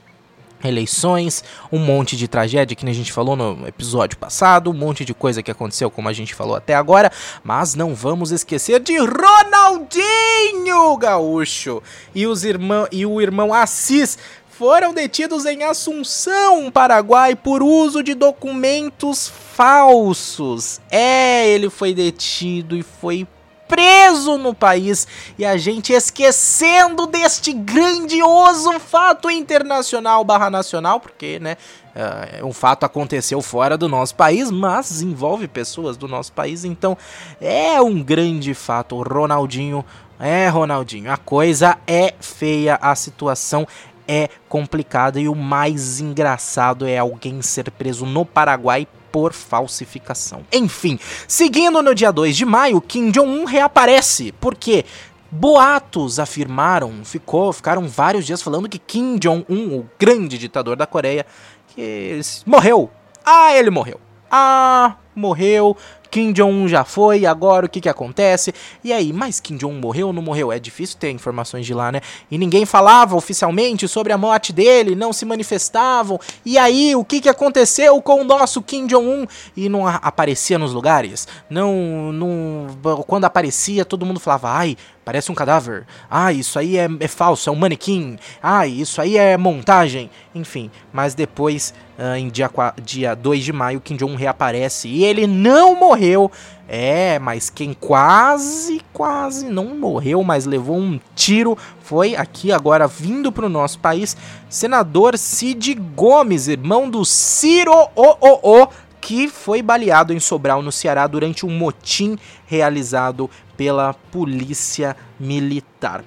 eleições, 0.68 1.44
um 1.70 1.78
monte 1.78 2.16
de 2.16 2.26
tragédia 2.26 2.74
que 2.74 2.88
a 2.88 2.92
gente 2.92 3.12
falou 3.12 3.36
no 3.36 3.66
episódio 3.66 4.18
passado, 4.18 4.70
um 4.70 4.74
monte 4.74 5.04
de 5.04 5.14
coisa 5.14 5.42
que 5.42 5.50
aconteceu 5.50 5.90
como 5.90 6.08
a 6.08 6.12
gente 6.12 6.34
falou 6.34 6.56
até 6.56 6.74
agora, 6.74 7.12
mas 7.42 7.74
não 7.74 7.94
vamos 7.94 8.30
esquecer 8.30 8.80
de 8.80 8.96
Ronaldinho 8.98 10.96
Gaúcho 10.96 11.82
e 12.14 12.26
os 12.26 12.44
irmão 12.44 12.86
e 12.90 13.04
o 13.04 13.20
irmão 13.20 13.52
Assis 13.52 14.18
foram 14.56 14.94
detidos 14.94 15.44
em 15.46 15.64
Assunção, 15.64 16.70
Paraguai, 16.70 17.34
por 17.34 17.62
uso 17.62 18.02
de 18.02 18.14
documentos 18.14 19.28
falsos. 19.28 20.80
É, 20.90 21.48
ele 21.48 21.68
foi 21.68 21.92
detido 21.92 22.76
e 22.76 22.82
foi 22.82 23.26
preso 23.66 24.38
no 24.38 24.54
país 24.54 25.08
e 25.38 25.44
a 25.44 25.56
gente 25.56 25.92
esquecendo 25.92 27.06
deste 27.06 27.52
grandioso 27.52 28.78
fato 28.78 29.28
internacional 29.30 30.22
barra 30.22 30.50
nacional, 30.50 31.00
porque, 31.00 31.40
né, 31.40 31.56
uh, 31.96 32.46
um 32.46 32.52
fato 32.52 32.84
aconteceu 32.84 33.42
fora 33.42 33.76
do 33.76 33.88
nosso 33.88 34.14
país, 34.14 34.50
mas 34.50 35.02
envolve 35.02 35.48
pessoas 35.48 35.96
do 35.96 36.06
nosso 36.06 36.32
país, 36.32 36.64
então 36.64 36.96
é 37.40 37.80
um 37.80 38.02
grande 38.02 38.54
fato. 38.54 38.96
O 38.96 39.02
Ronaldinho 39.02 39.84
É, 40.20 40.48
Ronaldinho, 40.48 41.10
a 41.10 41.16
coisa 41.16 41.76
é 41.88 42.14
feia, 42.20 42.78
a 42.80 42.94
situação 42.94 43.66
é 44.06 44.28
complicada 44.48 45.20
e 45.20 45.28
o 45.28 45.34
mais 45.34 46.00
engraçado 46.00 46.86
é 46.86 46.98
alguém 46.98 47.40
ser 47.42 47.70
preso 47.70 48.06
no 48.06 48.24
Paraguai 48.24 48.86
por 49.10 49.32
falsificação. 49.32 50.44
Enfim, 50.52 50.98
seguindo 51.28 51.82
no 51.82 51.94
dia 51.94 52.10
2 52.10 52.36
de 52.36 52.44
maio, 52.44 52.80
Kim 52.80 53.10
Jong-un 53.10 53.44
reaparece, 53.44 54.32
porque 54.40 54.84
boatos 55.30 56.18
afirmaram, 56.18 57.04
ficou, 57.04 57.52
ficaram 57.52 57.88
vários 57.88 58.26
dias 58.26 58.42
falando 58.42 58.68
que 58.68 58.78
Kim 58.78 59.16
Jong-un, 59.18 59.78
o 59.78 59.88
grande 59.98 60.38
ditador 60.38 60.76
da 60.76 60.86
Coreia, 60.86 61.24
que 61.68 62.20
morreu. 62.46 62.90
Ah, 63.24 63.54
ele 63.54 63.70
morreu. 63.70 64.00
Ah, 64.30 64.96
morreu. 65.14 65.76
Kim 66.14 66.30
Jong-un 66.30 66.68
já 66.68 66.84
foi, 66.84 67.26
agora 67.26 67.66
o 67.66 67.68
que 67.68 67.80
que 67.80 67.88
acontece? 67.88 68.54
E 68.84 68.92
aí, 68.92 69.12
mas 69.12 69.40
Kim 69.40 69.56
Jong-un 69.56 69.80
morreu 69.80 70.06
ou 70.06 70.12
não 70.12 70.22
morreu? 70.22 70.52
É 70.52 70.60
difícil 70.60 70.96
ter 70.96 71.10
informações 71.10 71.66
de 71.66 71.74
lá, 71.74 71.90
né? 71.90 72.00
E 72.30 72.38
ninguém 72.38 72.64
falava 72.64 73.16
oficialmente 73.16 73.88
sobre 73.88 74.12
a 74.12 74.16
morte 74.16 74.52
dele, 74.52 74.94
não 74.94 75.12
se 75.12 75.24
manifestavam. 75.24 76.20
E 76.46 76.56
aí, 76.56 76.94
o 76.94 77.04
que 77.04 77.20
que 77.20 77.28
aconteceu 77.28 78.00
com 78.00 78.20
o 78.20 78.24
nosso 78.24 78.62
Kim 78.62 78.86
Jong-un? 78.86 79.26
E 79.56 79.68
não 79.68 79.88
aparecia 79.88 80.56
nos 80.56 80.72
lugares? 80.72 81.26
Não, 81.50 82.12
não... 82.12 82.68
Quando 83.08 83.24
aparecia, 83.24 83.84
todo 83.84 84.06
mundo 84.06 84.20
falava, 84.20 84.50
ai, 84.50 84.76
parece 85.04 85.30
um 85.30 85.34
cadáver. 85.34 85.86
Ah, 86.10 86.32
isso 86.32 86.58
aí 86.58 86.78
é, 86.78 86.88
é 87.00 87.08
falso, 87.08 87.48
é 87.48 87.52
um 87.52 87.56
manequim. 87.56 88.18
Ah, 88.42 88.66
isso 88.66 89.00
aí 89.00 89.16
é 89.16 89.36
montagem. 89.36 90.10
Enfim, 90.34 90.70
mas 90.92 91.14
depois, 91.14 91.74
uh, 91.98 92.16
em 92.16 92.28
dia, 92.28 92.50
dia 92.82 93.14
2 93.14 93.44
de 93.44 93.52
maio, 93.52 93.80
Kim 93.80 93.96
Jong-un 93.96 94.16
reaparece 94.16 94.88
e 94.88 95.04
ele 95.04 95.26
não 95.26 95.76
morreu. 95.78 96.30
É, 96.66 97.18
mas 97.18 97.50
quem 97.50 97.74
quase, 97.74 98.80
quase 98.90 99.50
não 99.50 99.76
morreu, 99.76 100.22
mas 100.22 100.46
levou 100.46 100.78
um 100.78 100.98
tiro 101.14 101.58
foi 101.84 102.16
aqui 102.16 102.50
agora 102.50 102.88
vindo 102.88 103.30
para 103.30 103.44
o 103.44 103.50
nosso 103.50 103.78
país, 103.78 104.16
senador 104.48 105.18
Cid 105.18 105.74
Gomes, 105.74 106.48
irmão 106.48 106.88
do 106.88 107.04
Ciro 107.04 107.70
o, 107.94 108.16
o, 108.20 108.62
o 108.62 108.68
que 109.04 109.28
foi 109.28 109.60
baleado 109.60 110.14
em 110.14 110.18
Sobral, 110.18 110.62
no 110.62 110.72
Ceará, 110.72 111.06
durante 111.06 111.44
um 111.44 111.50
motim 111.50 112.18
realizado 112.46 113.28
pela 113.54 113.92
Polícia 113.92 114.96
Militar. 115.20 116.02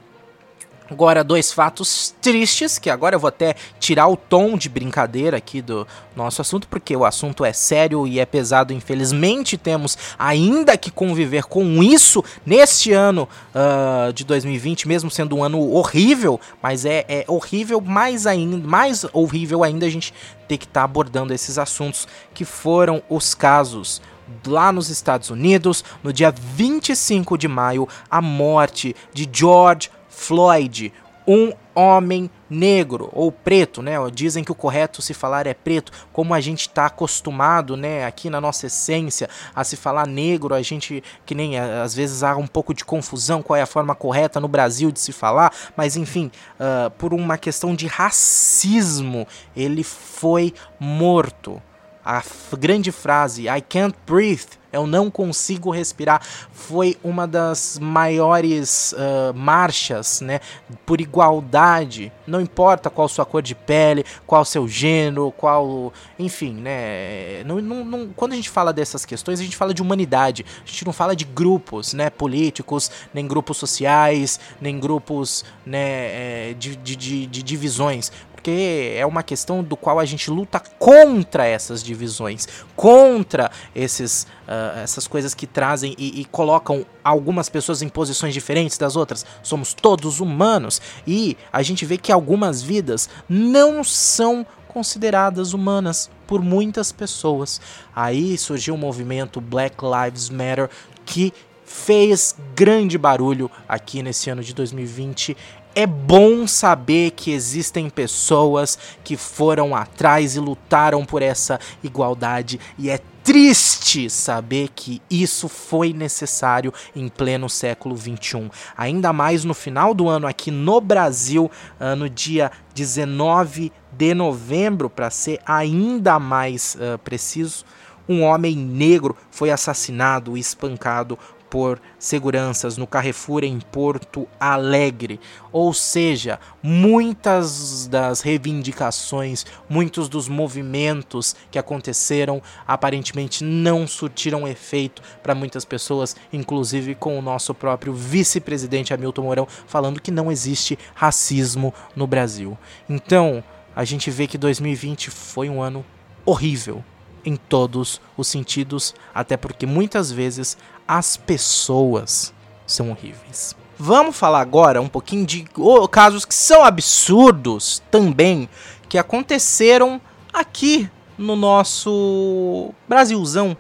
Agora, 0.90 1.22
dois 1.24 1.52
fatos 1.52 2.16
tristes, 2.22 2.80
que 2.80 2.90
agora 2.90 3.16
eu 3.16 3.20
vou 3.20 3.28
até 3.28 3.56
tirar 3.78 4.08
o 4.08 4.16
tom 4.16 4.58
de 4.58 4.70
brincadeira 4.70 5.36
aqui 5.36 5.62
do 5.62 5.86
nosso 6.16 6.42
assunto, 6.42 6.68
porque 6.68 6.96
o 6.96 7.04
assunto 7.04 7.44
é 7.44 7.52
sério 7.52 8.08
e 8.08 8.20
é 8.20 8.26
pesado. 8.26 8.72
Infelizmente, 8.72 9.58
temos 9.58 9.98
ainda 10.18 10.78
que 10.78 10.90
conviver 10.90 11.44
com 11.44 11.84
isso 11.84 12.24
neste 12.46 12.94
ano 12.94 13.28
uh, 13.54 14.14
de 14.14 14.24
2020, 14.24 14.88
mesmo 14.88 15.12
sendo 15.12 15.36
um 15.36 15.44
ano 15.44 15.60
horrível, 15.74 16.40
mas 16.62 16.86
é, 16.86 17.06
é 17.10 17.26
horrível 17.28 17.82
mais 17.82 18.26
ainda, 18.26 18.58
mais 18.66 19.06
horrível 19.12 19.64
ainda 19.64 19.86
a 19.86 19.90
gente 19.90 20.14
ter 20.48 20.58
que 20.58 20.66
estar 20.66 20.82
tá 20.82 20.86
abordando 20.86 21.34
esses 21.34 21.58
assuntos 21.58 22.08
que 22.34 22.46
foram 22.46 23.04
os 23.10 23.36
casos 23.36 24.02
lá 24.46 24.72
nos 24.72 24.90
Estados 24.90 25.30
Unidos, 25.30 25.84
no 26.04 26.12
dia 26.12 26.32
25 26.32 27.38
de 27.38 27.48
maio, 27.48 27.88
a 28.10 28.22
morte 28.22 28.96
de 29.14 29.28
George 29.32 29.90
Floyd, 30.18 30.92
um 31.28 31.54
homem 31.76 32.30
negro 32.50 33.10
ou 33.14 33.32
preto, 33.32 33.84
né? 33.84 33.94
Dizem 34.12 34.44
que 34.44 34.52
o 34.52 34.56
correto 34.56 35.00
se 35.00 35.14
falar 35.14 35.46
é 35.46 35.54
preto, 35.54 35.92
como 36.12 36.34
a 36.34 36.42
gente 36.42 36.62
está 36.62 36.88
acostumado, 36.88 37.78
né? 37.78 38.04
Aqui 38.04 38.30
na 38.30 38.42
nossa 38.42 38.66
essência 38.66 39.30
a 39.54 39.64
se 39.64 39.76
falar 39.76 40.08
negro, 40.08 40.56
a 40.56 40.62
gente 40.64 41.04
que 41.24 41.36
nem 41.36 41.60
às 41.60 41.94
vezes 41.94 42.24
há 42.24 42.36
um 42.36 42.48
pouco 42.48 42.74
de 42.74 42.84
confusão 42.84 43.44
qual 43.44 43.56
é 43.56 43.62
a 43.62 43.68
forma 43.68 43.94
correta 43.94 44.40
no 44.40 44.48
Brasil 44.48 44.92
de 44.92 45.00
se 45.00 45.12
falar, 45.12 45.54
mas 45.76 45.96
enfim, 45.96 46.32
uh, 46.60 46.90
por 46.92 47.14
uma 47.14 47.38
questão 47.38 47.76
de 47.76 47.86
racismo, 47.86 49.28
ele 49.56 49.84
foi 49.84 50.54
morto. 50.80 51.62
A 52.04 52.24
grande 52.58 52.92
frase 52.92 53.48
I 53.48 53.62
can't 53.62 53.96
breathe 54.06 54.58
eu 54.78 54.88
não 54.88 55.10
consigo 55.12 55.72
respirar. 55.72 56.22
Foi 56.52 56.98
uma 57.04 57.28
das 57.28 57.78
maiores 57.80 58.94
uh, 58.94 59.34
marchas, 59.34 60.22
né, 60.22 60.40
por 60.86 61.02
igualdade. 61.02 62.12
Não 62.26 62.40
importa 62.40 62.90
qual 62.90 63.08
sua 63.08 63.26
cor 63.26 63.42
de 63.42 63.56
pele, 63.56 64.06
qual 64.26 64.46
seu 64.46 64.68
gênero, 64.68 65.34
qual, 65.36 65.92
enfim, 66.18 66.54
né. 66.54 67.44
Não, 67.46 67.60
não, 67.60 67.84
não, 67.84 68.10
quando 68.16 68.34
a 68.34 68.36
gente 68.36 68.50
fala 68.50 68.72
dessas 68.72 69.06
questões, 69.06 69.40
a 69.40 69.44
gente 69.44 69.58
fala 69.58 69.74
de 69.74 69.82
humanidade. 69.82 70.46
A 70.64 70.70
gente 70.70 70.86
não 70.86 70.94
fala 70.94 71.16
de 71.16 71.26
grupos, 71.26 71.94
né, 71.94 72.10
políticos, 72.10 72.92
nem 73.14 73.28
grupos 73.28 73.58
sociais, 73.58 74.40
nem 74.62 74.80
grupos, 74.80 75.44
né, 75.66 75.80
eh, 75.80 76.56
de, 76.58 76.76
de, 76.76 76.96
de, 76.96 77.26
de 77.28 77.44
divisões 77.44 78.12
porque 78.48 78.94
é 78.96 79.06
uma 79.06 79.24
questão 79.24 79.62
do 79.62 79.76
qual 79.76 80.00
a 80.00 80.06
gente 80.06 80.32
luta 80.32 80.62
contra 80.80 81.46
essas 81.46 81.84
divisões, 81.84 82.48
contra 82.78 83.52
esses, 83.76 84.26
uh, 84.48 84.80
essas 84.82 85.06
coisas 85.06 85.34
que 85.34 85.46
trazem 85.46 85.94
e, 85.98 86.22
e, 86.22 86.24
colocam 86.24 86.86
algumas 87.04 87.50
pessoas 87.50 87.82
em 87.82 87.90
posições 87.90 88.34
diferentes 88.34 88.78
das 88.78 88.96
outras. 88.96 89.26
Somos 89.44 89.74
todos 89.74 90.22
humanos 90.22 90.82
e 91.06 91.36
a 91.52 91.62
gente 91.62 91.86
vê 91.86 91.98
que 91.98 92.10
algumas 92.10 92.64
vidas 92.64 93.10
não 93.28 93.84
são 93.84 94.48
consideradas 94.70 95.52
humanas 95.52 96.10
por 96.26 96.42
muitas 96.42 96.90
pessoas. 96.94 97.60
Aí 97.94 98.38
surgiu 98.38 98.76
o 98.76 98.78
movimento 98.78 99.42
Black 99.42 99.76
Lives 99.84 100.30
Matter 100.30 100.70
que 101.06 101.34
fez 101.66 102.34
grande 102.56 102.98
barulho 102.98 103.52
aqui 103.68 104.02
nesse 104.02 104.30
ano 104.30 104.42
de 104.42 104.54
2020 104.54 105.36
é 105.78 105.86
bom 105.86 106.48
saber 106.48 107.12
que 107.12 107.30
existem 107.30 107.88
pessoas 107.88 108.80
que 109.04 109.16
foram 109.16 109.76
atrás 109.76 110.36
e 110.36 110.40
lutaram 110.40 111.06
por 111.06 111.22
essa 111.22 111.60
igualdade 111.84 112.60
e 112.80 112.90
é 112.90 113.00
triste 113.24 114.10
saber 114.10 114.70
que 114.70 115.00
isso 115.08 115.48
foi 115.48 115.94
necessário 115.94 116.74
em 116.96 117.08
pleno 117.08 117.48
século 117.48 117.96
21. 117.96 118.50
Ainda 118.76 119.14
mais 119.14 119.44
no 119.44 119.54
final 119.54 119.94
do 119.94 120.10
ano 120.10 120.26
aqui 120.26 120.50
no 120.50 120.82
Brasil, 120.82 121.52
no 121.96 122.10
dia 122.10 122.52
19 122.74 123.72
de 123.92 124.16
novembro, 124.16 124.90
para 124.90 125.12
ser 125.12 125.40
ainda 125.46 126.18
mais 126.18 126.76
uh, 126.76 126.98
preciso, 126.98 127.64
um 128.10 128.24
homem 128.24 128.56
negro 128.56 129.16
foi 129.30 129.52
assassinado 129.52 130.38
e 130.38 130.40
espancado 130.40 131.20
por 131.50 131.80
seguranças 131.98 132.78
no 132.78 132.88
Carrefour 132.88 133.44
em 133.44 133.60
Porto 133.60 134.28
Alegre. 134.40 135.20
Ou 135.52 135.74
seja, 135.74 136.40
muitas 136.62 137.88
das 137.88 138.22
reivindicações, 138.22 139.46
muitos 139.70 140.10
dos 140.10 140.28
movimentos 140.28 141.36
que 141.50 141.60
aconteceram 141.60 142.42
aparentemente 142.68 143.44
não 143.44 143.88
surtiram 143.88 144.48
efeito 144.48 145.02
para 145.24 145.36
muitas 145.36 145.66
pessoas, 145.66 146.16
inclusive 146.32 146.96
com 146.96 147.18
o 147.18 147.22
nosso 147.22 147.54
próprio 147.54 147.94
vice-presidente 147.94 148.94
Hamilton 148.94 149.22
Mourão 149.24 149.48
falando 149.66 150.02
que 150.02 150.12
não 150.12 150.32
existe 150.32 150.78
racismo 150.94 151.74
no 151.96 152.08
Brasil. 152.08 152.58
Então, 152.90 153.44
a 153.76 153.84
gente 153.84 154.10
vê 154.10 154.28
que 154.28 154.38
2020 154.38 155.10
foi 155.10 155.50
um 155.50 155.62
ano 155.62 155.86
horrível 156.26 156.84
em 157.28 157.36
todos 157.36 158.00
os 158.16 158.26
sentidos, 158.30 158.96
até 159.14 159.36
porque 159.36 159.66
muitas 159.66 160.10
vezes 160.10 160.58
as 160.88 161.18
pessoas 161.18 162.34
são 162.66 162.90
horríveis. 162.90 163.54
Vamos 163.78 164.16
falar 164.16 164.40
agora 164.40 164.82
um 164.82 164.88
pouquinho 164.88 165.26
de 165.26 165.46
oh, 165.58 165.86
casos 165.90 166.24
que 166.24 166.34
são 166.34 166.64
absurdos 166.64 167.84
também, 167.92 168.48
que 168.88 168.98
aconteceram 168.98 170.00
aqui 170.32 170.90
no 171.18 171.36
nosso 171.36 172.74
Brasilzão. 172.88 173.58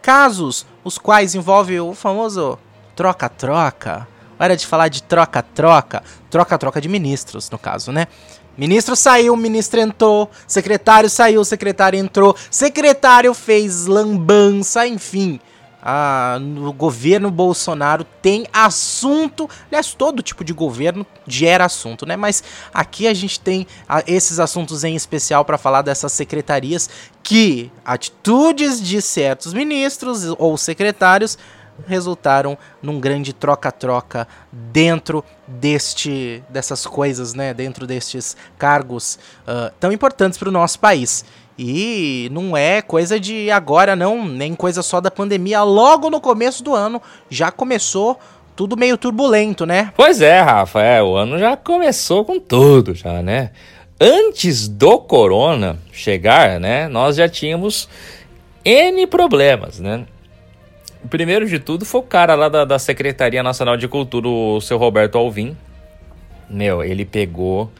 Casos 0.00 0.64
os 0.82 0.96
quais 0.96 1.34
envolvem 1.34 1.78
o 1.78 1.92
famoso 1.92 2.58
troca-troca. 2.96 4.08
Hora 4.38 4.56
de 4.56 4.66
falar 4.66 4.88
de 4.88 5.02
troca-troca. 5.02 6.02
Troca-troca 6.30 6.80
de 6.80 6.88
ministros, 6.88 7.50
no 7.50 7.58
caso, 7.58 7.92
né? 7.92 8.06
Ministro 8.60 8.94
saiu, 8.94 9.34
ministro 9.36 9.80
entrou, 9.80 10.30
secretário 10.46 11.08
saiu, 11.08 11.42
secretário 11.46 11.98
entrou, 11.98 12.36
secretário 12.50 13.32
fez 13.32 13.86
lambança, 13.86 14.86
enfim. 14.86 15.40
Ah, 15.82 16.36
no 16.38 16.70
governo 16.70 17.30
Bolsonaro 17.30 18.04
tem 18.20 18.46
assunto, 18.52 19.48
aliás, 19.68 19.94
todo 19.94 20.22
tipo 20.22 20.44
de 20.44 20.52
governo 20.52 21.06
gera 21.26 21.64
assunto, 21.64 22.04
né? 22.04 22.16
Mas 22.16 22.44
aqui 22.74 23.06
a 23.06 23.14
gente 23.14 23.40
tem 23.40 23.66
esses 24.06 24.38
assuntos 24.38 24.84
em 24.84 24.94
especial 24.94 25.42
para 25.42 25.56
falar 25.56 25.80
dessas 25.80 26.12
secretarias 26.12 26.90
que 27.22 27.72
atitudes 27.82 28.78
de 28.78 29.00
certos 29.00 29.54
ministros 29.54 30.34
ou 30.36 30.58
secretários 30.58 31.38
resultaram 31.86 32.56
num 32.82 33.00
grande 33.00 33.32
troca-troca 33.32 34.26
dentro 34.50 35.24
deste 35.46 36.42
dessas 36.48 36.86
coisas, 36.86 37.34
né? 37.34 37.52
Dentro 37.54 37.86
destes 37.86 38.36
cargos 38.58 39.18
uh, 39.42 39.72
tão 39.78 39.92
importantes 39.92 40.38
para 40.38 40.48
o 40.48 40.52
nosso 40.52 40.78
país. 40.78 41.24
E 41.58 42.28
não 42.32 42.56
é 42.56 42.80
coisa 42.80 43.20
de 43.20 43.50
agora, 43.50 43.94
não, 43.94 44.26
nem 44.26 44.54
coisa 44.54 44.82
só 44.82 45.00
da 45.00 45.10
pandemia. 45.10 45.62
Logo 45.62 46.08
no 46.08 46.20
começo 46.20 46.62
do 46.62 46.74
ano 46.74 47.02
já 47.28 47.50
começou 47.50 48.18
tudo 48.56 48.76
meio 48.76 48.96
turbulento, 48.96 49.66
né? 49.66 49.92
Pois 49.96 50.20
é, 50.20 50.40
Rafa, 50.40 50.82
é, 50.82 51.02
o 51.02 51.16
ano 51.16 51.38
já 51.38 51.56
começou 51.56 52.24
com 52.24 52.38
tudo, 52.38 52.94
já, 52.94 53.22
né? 53.22 53.50
Antes 54.00 54.68
do 54.68 54.98
corona 54.98 55.78
chegar, 55.92 56.58
né, 56.58 56.88
nós 56.88 57.16
já 57.16 57.28
tínhamos 57.28 57.88
N 58.64 59.06
problemas, 59.06 59.78
né? 59.78 60.06
Primeiro 61.08 61.48
de 61.48 61.58
tudo 61.58 61.84
foi 61.84 62.00
o 62.00 62.04
cara 62.04 62.34
lá 62.34 62.48
da, 62.48 62.64
da 62.64 62.78
Secretaria 62.78 63.42
Nacional 63.42 63.76
de 63.76 63.88
Cultura, 63.88 64.28
o 64.28 64.60
seu 64.60 64.76
Roberto 64.76 65.16
Alvim. 65.16 65.56
Meu, 66.48 66.82
ele 66.82 67.04
pegou, 67.04 67.70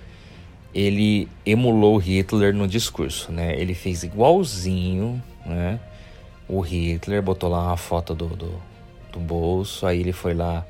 ele 0.75 1.29
emulou 1.45 1.99
Hitler 1.99 2.55
no 2.55 2.67
discurso, 2.67 3.31
né? 3.31 3.61
Ele 3.61 3.75
fez 3.75 4.03
igualzinho, 4.03 5.23
né? 5.45 5.79
O 6.49 6.61
Hitler 6.61 7.23
botou 7.23 7.51
lá 7.51 7.67
uma 7.67 7.77
foto 7.77 8.15
do, 8.15 8.29
do, 8.29 8.63
do 9.13 9.21
bolso, 9.21 9.87
aí 9.87 10.01
ele 10.01 10.13
foi 10.13 10.35
lá 10.35 10.65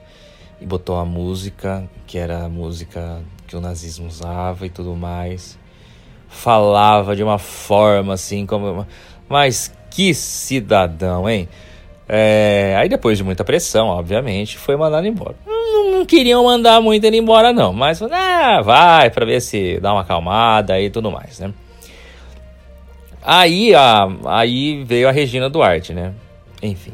e 0.61 0.67
botou 0.67 0.97
a 0.99 1.05
música, 1.05 1.89
que 2.07 2.19
era 2.19 2.45
a 2.45 2.49
música 2.49 3.23
que 3.47 3.57
o 3.57 3.61
nazismo 3.61 4.07
usava 4.07 4.67
e 4.67 4.71
tudo 4.71 4.95
mais. 4.97 5.59
Falava 6.29 7.15
de 7.15 7.23
uma 7.23 7.39
forma 7.39 8.15
assim, 8.15 8.45
como. 8.45 8.87
Mas 9.29 9.73
que 9.91 10.13
cidadão, 10.15 11.29
hein? 11.29 11.49
É, 12.13 12.75
aí 12.77 12.89
depois 12.89 13.17
de 13.17 13.23
muita 13.23 13.45
pressão, 13.45 13.87
obviamente, 13.87 14.59
foi 14.59 14.77
mandado 14.77 15.07
embora. 15.07 15.37
Não, 15.47 15.93
não 15.93 16.05
queriam 16.05 16.43
mandar 16.43 16.81
muito 16.81 17.05
ele 17.05 17.19
embora, 17.19 17.53
não. 17.53 17.73
Mas 17.73 18.03
ah, 18.03 18.61
vai 18.63 19.11
para 19.11 19.25
ver 19.25 19.41
se 19.41 19.79
dá 19.79 19.93
uma 19.93 20.01
acalmada 20.01 20.81
e 20.81 20.91
tudo 20.91 21.09
mais, 21.09 21.39
né? 21.39 21.55
Aí, 23.23 23.73
a, 23.77 24.09
aí 24.25 24.83
veio 24.83 25.09
a 25.09 25.13
Regina 25.13 25.49
Duarte, 25.49 25.95
né? 25.95 26.13
Enfim. 26.61 26.93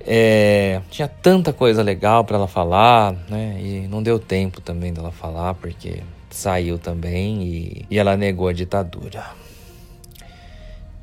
É, 0.00 0.82
tinha 0.90 1.08
tanta 1.08 1.50
coisa 1.50 1.82
legal 1.82 2.22
para 2.22 2.36
ela 2.36 2.48
falar, 2.48 3.14
né? 3.30 3.56
E 3.60 3.88
não 3.88 4.02
deu 4.02 4.18
tempo 4.18 4.60
também 4.60 4.92
dela 4.92 5.10
falar, 5.10 5.54
porque 5.54 6.02
saiu 6.28 6.78
também 6.78 7.42
e, 7.42 7.86
e 7.90 7.98
ela 7.98 8.14
negou 8.14 8.48
a 8.48 8.52
ditadura. 8.52 9.24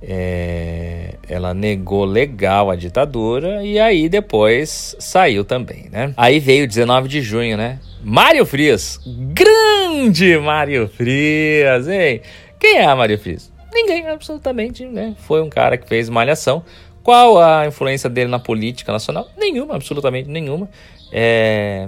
É, 0.02 1.16
ela 1.28 1.54
negou 1.54 2.06
legal 2.06 2.72
a 2.72 2.76
ditadura 2.76 3.64
e 3.64 3.78
aí 3.78 4.08
depois 4.08 4.96
saiu 4.98 5.44
também, 5.44 5.90
né? 5.92 6.14
Aí 6.16 6.40
veio 6.40 6.66
19 6.66 7.10
de 7.10 7.22
junho, 7.22 7.58
né? 7.58 7.80
Mário 8.02 8.46
Frias, 8.46 9.00
grande 9.06 10.38
Mário 10.38 10.88
Frias, 10.88 11.88
hein? 11.90 12.22
Quem 12.58 12.78
é 12.78 12.96
Mário 12.96 13.20
Frias? 13.20 13.52
Ninguém, 13.74 14.08
absolutamente, 14.08 14.86
né? 14.86 15.16
Foi 15.20 15.42
um 15.42 15.50
cara 15.50 15.78
que 15.78 15.88
fez 15.88 16.10
malhação. 16.10 16.64
Qual 17.04 17.38
a 17.42 17.68
influência 17.68 18.10
dele 18.10 18.30
na 18.30 18.40
política 18.40 18.92
nacional? 18.92 19.28
Nenhuma, 19.38 19.76
absolutamente 19.76 20.30
nenhuma. 20.30 20.70
É... 21.12 21.88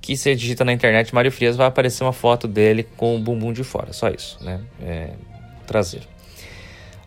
Que 0.00 0.16
você 0.16 0.34
digita 0.34 0.64
na 0.64 0.72
internet 0.72 1.14
Mário 1.14 1.32
Frias 1.32 1.56
vai 1.56 1.66
aparecer 1.66 2.04
uma 2.04 2.12
foto 2.12 2.46
dele 2.46 2.86
com 2.96 3.16
o 3.16 3.18
bumbum 3.18 3.52
de 3.52 3.64
fora, 3.64 3.92
só 3.92 4.08
isso, 4.08 4.38
né? 4.42 4.60
É... 4.82 5.10
Traseiro. 5.66 6.13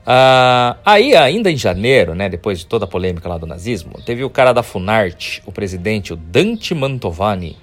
Uh, 0.08 0.80
aí, 0.86 1.14
ainda 1.18 1.52
em 1.52 1.58
janeiro, 1.58 2.16
né, 2.16 2.30
depois 2.30 2.60
de 2.60 2.66
toda 2.66 2.86
a 2.86 2.88
polêmica 2.88 3.28
lá 3.28 3.38
do 3.38 3.46
nazismo, 3.46 4.02
teve 4.06 4.24
o 4.24 4.30
cara 4.30 4.54
da 4.54 4.64
Funarte, 4.64 5.44
o 5.46 5.52
presidente, 5.52 6.14
o 6.14 6.16
Dante 6.16 6.74
Mantovani. 6.74 7.58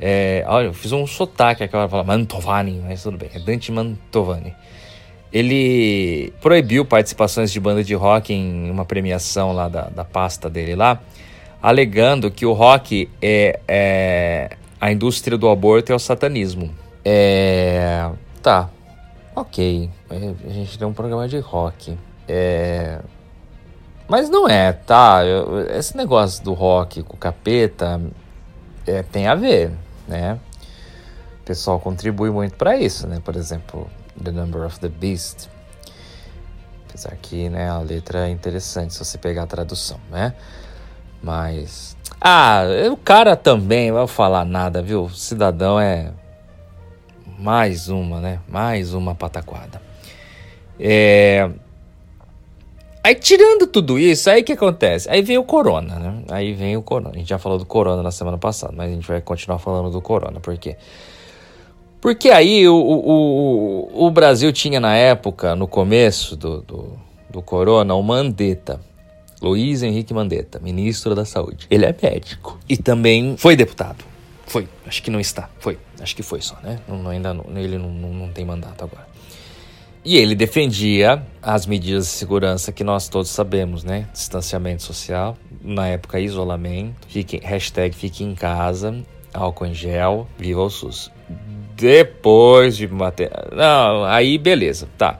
É, 0.00 0.42
olha, 0.48 0.68
eu 0.68 0.72
fiz 0.72 0.92
um 0.92 1.06
sotaque 1.06 1.62
aqui, 1.62 1.76
ela 1.76 1.86
fala 1.86 2.02
Mantovani, 2.02 2.82
mas 2.82 3.02
tudo 3.02 3.18
bem, 3.18 3.28
é 3.34 3.38
Dante 3.38 3.70
Mantovani. 3.70 4.54
Ele 5.30 6.32
proibiu 6.40 6.86
participações 6.86 7.52
de 7.52 7.60
banda 7.60 7.84
de 7.84 7.92
rock 7.92 8.32
em 8.32 8.70
uma 8.70 8.86
premiação 8.86 9.52
lá 9.52 9.68
da, 9.68 9.82
da 9.90 10.04
pasta 10.06 10.48
dele 10.48 10.74
lá, 10.74 10.98
alegando 11.60 12.30
que 12.30 12.46
o 12.46 12.54
rock 12.54 13.10
é, 13.20 13.60
é 13.68 14.56
a 14.80 14.90
indústria 14.90 15.36
do 15.36 15.50
aborto 15.50 15.92
é 15.92 15.94
o 15.94 15.98
satanismo. 15.98 16.74
É, 17.04 18.08
tá, 18.42 18.70
Ok, 19.36 19.90
a 20.08 20.52
gente 20.52 20.78
tem 20.78 20.86
um 20.86 20.92
programa 20.92 21.26
de 21.26 21.38
rock. 21.38 21.98
É... 22.28 23.00
Mas 24.06 24.30
não 24.30 24.48
é, 24.48 24.72
tá? 24.72 25.24
Eu, 25.24 25.60
esse 25.70 25.96
negócio 25.96 26.44
do 26.44 26.52
rock 26.52 27.02
com 27.02 27.14
o 27.14 27.16
capeta 27.16 28.00
é, 28.86 29.02
tem 29.02 29.26
a 29.26 29.34
ver, 29.34 29.72
né? 30.06 30.38
O 31.40 31.44
pessoal 31.44 31.80
contribui 31.80 32.30
muito 32.30 32.54
para 32.54 32.76
isso, 32.76 33.08
né? 33.08 33.20
Por 33.24 33.34
exemplo, 33.34 33.90
The 34.22 34.30
Number 34.30 34.62
of 34.62 34.78
the 34.78 34.88
Beast. 34.88 35.48
Apesar 36.88 37.16
que 37.16 37.48
né, 37.48 37.68
a 37.68 37.80
letra 37.80 38.28
é 38.28 38.30
interessante 38.30 38.94
se 38.94 39.04
você 39.04 39.18
pegar 39.18 39.42
a 39.42 39.46
tradução, 39.46 39.98
né? 40.10 40.34
Mas. 41.20 41.96
Ah, 42.20 42.62
o 42.92 42.96
cara 42.96 43.34
também, 43.34 43.90
vou 43.90 44.06
falar 44.06 44.44
nada, 44.44 44.80
viu? 44.80 45.04
O 45.04 45.10
cidadão 45.10 45.80
é 45.80 46.12
mais 47.38 47.88
uma, 47.88 48.20
né? 48.20 48.40
Mais 48.48 48.94
uma 48.94 49.14
pataquada. 49.14 49.80
É... 50.78 51.50
Aí 53.02 53.14
tirando 53.14 53.66
tudo 53.66 53.98
isso, 53.98 54.30
aí 54.30 54.42
que 54.42 54.52
acontece? 54.52 55.10
Aí 55.10 55.20
vem 55.20 55.36
o 55.36 55.44
corona, 55.44 55.98
né? 55.98 56.22
Aí 56.30 56.54
vem 56.54 56.76
o 56.76 56.82
corona. 56.82 57.10
A 57.14 57.18
gente 57.18 57.28
já 57.28 57.38
falou 57.38 57.58
do 57.58 57.66
corona 57.66 58.02
na 58.02 58.10
semana 58.10 58.38
passada, 58.38 58.72
mas 58.74 58.90
a 58.90 58.94
gente 58.94 59.06
vai 59.06 59.20
continuar 59.20 59.58
falando 59.58 59.90
do 59.90 60.00
corona. 60.00 60.40
Por 60.40 60.56
quê? 60.56 60.76
Porque 62.00 62.30
aí 62.30 62.66
o, 62.66 62.74
o, 62.74 63.90
o, 63.92 64.06
o 64.06 64.10
Brasil 64.10 64.52
tinha 64.52 64.80
na 64.80 64.96
época, 64.96 65.54
no 65.54 65.68
começo 65.68 66.36
do, 66.36 66.62
do, 66.62 66.92
do 67.30 67.42
corona, 67.42 67.94
o 67.94 68.02
Mandetta. 68.02 68.80
Luiz 69.42 69.82
Henrique 69.82 70.14
Mandetta, 70.14 70.58
ministro 70.58 71.14
da 71.14 71.26
Saúde. 71.26 71.66
Ele 71.70 71.84
é 71.84 71.94
médico 72.02 72.58
e 72.66 72.78
também 72.78 73.36
foi 73.36 73.54
deputado. 73.54 74.13
Foi, 74.46 74.68
acho 74.86 75.02
que 75.02 75.10
não 75.10 75.20
está. 75.20 75.48
Foi, 75.58 75.78
acho 76.00 76.14
que 76.14 76.22
foi 76.22 76.40
só, 76.40 76.56
né? 76.62 76.78
Não, 76.86 77.08
ainda 77.08 77.32
não, 77.32 77.44
ele 77.56 77.78
não, 77.78 77.90
não, 77.90 78.28
tem 78.28 78.44
mandato 78.44 78.84
agora. 78.84 79.06
E 80.04 80.16
ele 80.18 80.34
defendia 80.34 81.22
as 81.42 81.66
medidas 81.66 82.04
de 82.04 82.10
segurança 82.10 82.70
que 82.70 82.84
nós 82.84 83.08
todos 83.08 83.30
sabemos, 83.30 83.84
né? 83.84 84.06
Distanciamento 84.12 84.82
social, 84.82 85.36
na 85.62 85.88
época 85.88 86.20
isolamento, 86.20 87.08
fique, 87.08 87.40
hashtag 87.42 87.96
fique 87.96 88.22
em 88.22 88.34
casa, 88.34 88.94
álcool 89.32 89.66
em 89.66 89.74
gel, 89.74 90.28
viva 90.38 90.60
o 90.60 90.68
SUS. 90.68 91.10
Depois 91.74 92.76
de 92.76 92.86
bater. 92.86 93.30
Não, 93.50 94.04
aí 94.04 94.36
beleza, 94.36 94.88
tá. 94.98 95.18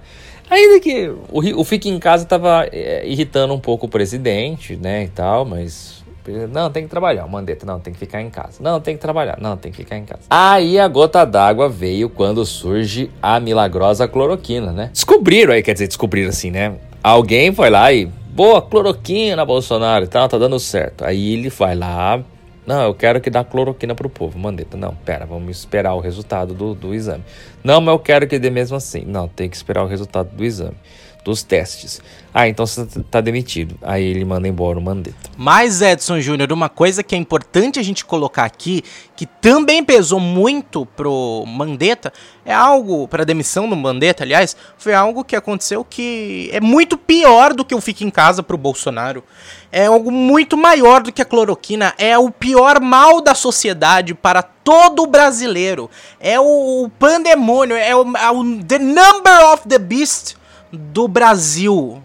Ainda 0.48 0.78
que 0.78 1.08
o, 1.30 1.60
o 1.60 1.64
Fique 1.64 1.88
em 1.88 1.98
Casa 1.98 2.26
tava 2.26 2.68
é, 2.70 3.06
irritando 3.06 3.54
um 3.54 3.58
pouco 3.58 3.86
o 3.86 3.88
presidente, 3.88 4.76
né, 4.76 5.04
e 5.04 5.08
tal, 5.08 5.44
mas 5.44 6.03
não, 6.50 6.70
tem 6.70 6.84
que 6.84 6.88
trabalhar. 6.88 7.24
O 7.24 7.28
Mandetta, 7.28 7.66
não, 7.66 7.78
tem 7.78 7.92
que 7.92 7.98
ficar 7.98 8.22
em 8.22 8.30
casa. 8.30 8.58
Não, 8.60 8.80
tem 8.80 8.96
que 8.96 9.00
trabalhar. 9.00 9.38
Não, 9.40 9.56
tem 9.56 9.70
que 9.70 9.78
ficar 9.78 9.96
em 9.96 10.04
casa. 10.04 10.22
Aí 10.30 10.78
a 10.78 10.88
gota 10.88 11.24
d'água 11.24 11.68
veio 11.68 12.08
quando 12.08 12.44
surge 12.46 13.10
a 13.22 13.38
milagrosa 13.38 14.08
cloroquina, 14.08 14.72
né? 14.72 14.90
Descobriram 14.92 15.52
aí, 15.52 15.62
quer 15.62 15.74
dizer, 15.74 15.86
descobriram 15.86 16.30
assim, 16.30 16.50
né? 16.50 16.76
Alguém 17.02 17.52
foi 17.52 17.68
lá 17.68 17.92
e, 17.92 18.06
boa, 18.06 18.62
cloroquina, 18.62 19.44
Bolsonaro 19.44 20.08
tal, 20.08 20.28
tá 20.28 20.38
dando 20.38 20.58
certo. 20.58 21.04
Aí 21.04 21.34
ele 21.34 21.50
vai 21.50 21.74
lá, 21.74 22.22
não, 22.66 22.82
eu 22.82 22.94
quero 22.94 23.20
que 23.20 23.28
dá 23.28 23.44
cloroquina 23.44 23.94
pro 23.94 24.08
povo. 24.08 24.38
Mandetta, 24.38 24.76
não, 24.76 24.94
pera, 24.94 25.26
vamos 25.26 25.58
esperar 25.58 25.94
o 25.94 26.00
resultado 26.00 26.54
do, 26.54 26.74
do 26.74 26.94
exame. 26.94 27.22
Não, 27.62 27.80
mas 27.80 27.92
eu 27.92 27.98
quero 27.98 28.26
que 28.26 28.38
dê 28.38 28.48
mesmo 28.48 28.76
assim. 28.76 29.04
Não, 29.04 29.28
tem 29.28 29.48
que 29.48 29.56
esperar 29.56 29.84
o 29.84 29.86
resultado 29.86 30.30
do 30.34 30.42
exame 30.42 30.76
dos 31.24 31.42
testes. 31.42 32.00
Ah, 32.32 32.48
então 32.48 32.66
você 32.66 32.84
tá 33.10 33.20
demitido. 33.20 33.76
Aí 33.80 34.04
ele 34.04 34.24
manda 34.24 34.46
embora 34.46 34.78
o 34.78 34.82
Mandetta. 34.82 35.30
Mas, 35.36 35.80
Edson 35.80 36.20
Júnior, 36.20 36.52
uma 36.52 36.68
coisa 36.68 37.02
que 37.02 37.14
é 37.14 37.18
importante 37.18 37.78
a 37.78 37.82
gente 37.82 38.04
colocar 38.04 38.44
aqui, 38.44 38.82
que 39.16 39.24
também 39.24 39.82
pesou 39.82 40.20
muito 40.20 40.84
pro 40.84 41.44
Mandetta, 41.46 42.12
é 42.44 42.52
algo, 42.52 43.08
para 43.08 43.24
demissão 43.24 43.68
do 43.68 43.76
Mandetta, 43.76 44.24
aliás, 44.24 44.56
foi 44.76 44.92
algo 44.92 45.24
que 45.24 45.34
aconteceu 45.34 45.84
que 45.84 46.50
é 46.52 46.60
muito 46.60 46.98
pior 46.98 47.54
do 47.54 47.64
que 47.64 47.74
o 47.74 47.80
Fique 47.80 48.04
em 48.04 48.10
Casa 48.10 48.42
pro 48.42 48.58
Bolsonaro. 48.58 49.24
É 49.72 49.86
algo 49.86 50.10
muito 50.10 50.56
maior 50.56 51.02
do 51.02 51.12
que 51.12 51.22
a 51.22 51.24
cloroquina. 51.24 51.94
É 51.96 52.18
o 52.18 52.30
pior 52.30 52.80
mal 52.80 53.20
da 53.20 53.34
sociedade 53.34 54.12
para 54.12 54.42
todo 54.42 55.06
brasileiro. 55.06 55.88
É 56.20 56.38
o 56.38 56.90
pandemônio, 56.98 57.76
é 57.76 57.94
o, 57.94 58.16
é 58.16 58.30
o 58.30 58.62
the 58.64 58.78
number 58.78 59.52
of 59.52 59.68
the 59.68 59.78
beast 59.78 60.36
do 60.76 61.08
Brasil. 61.08 62.02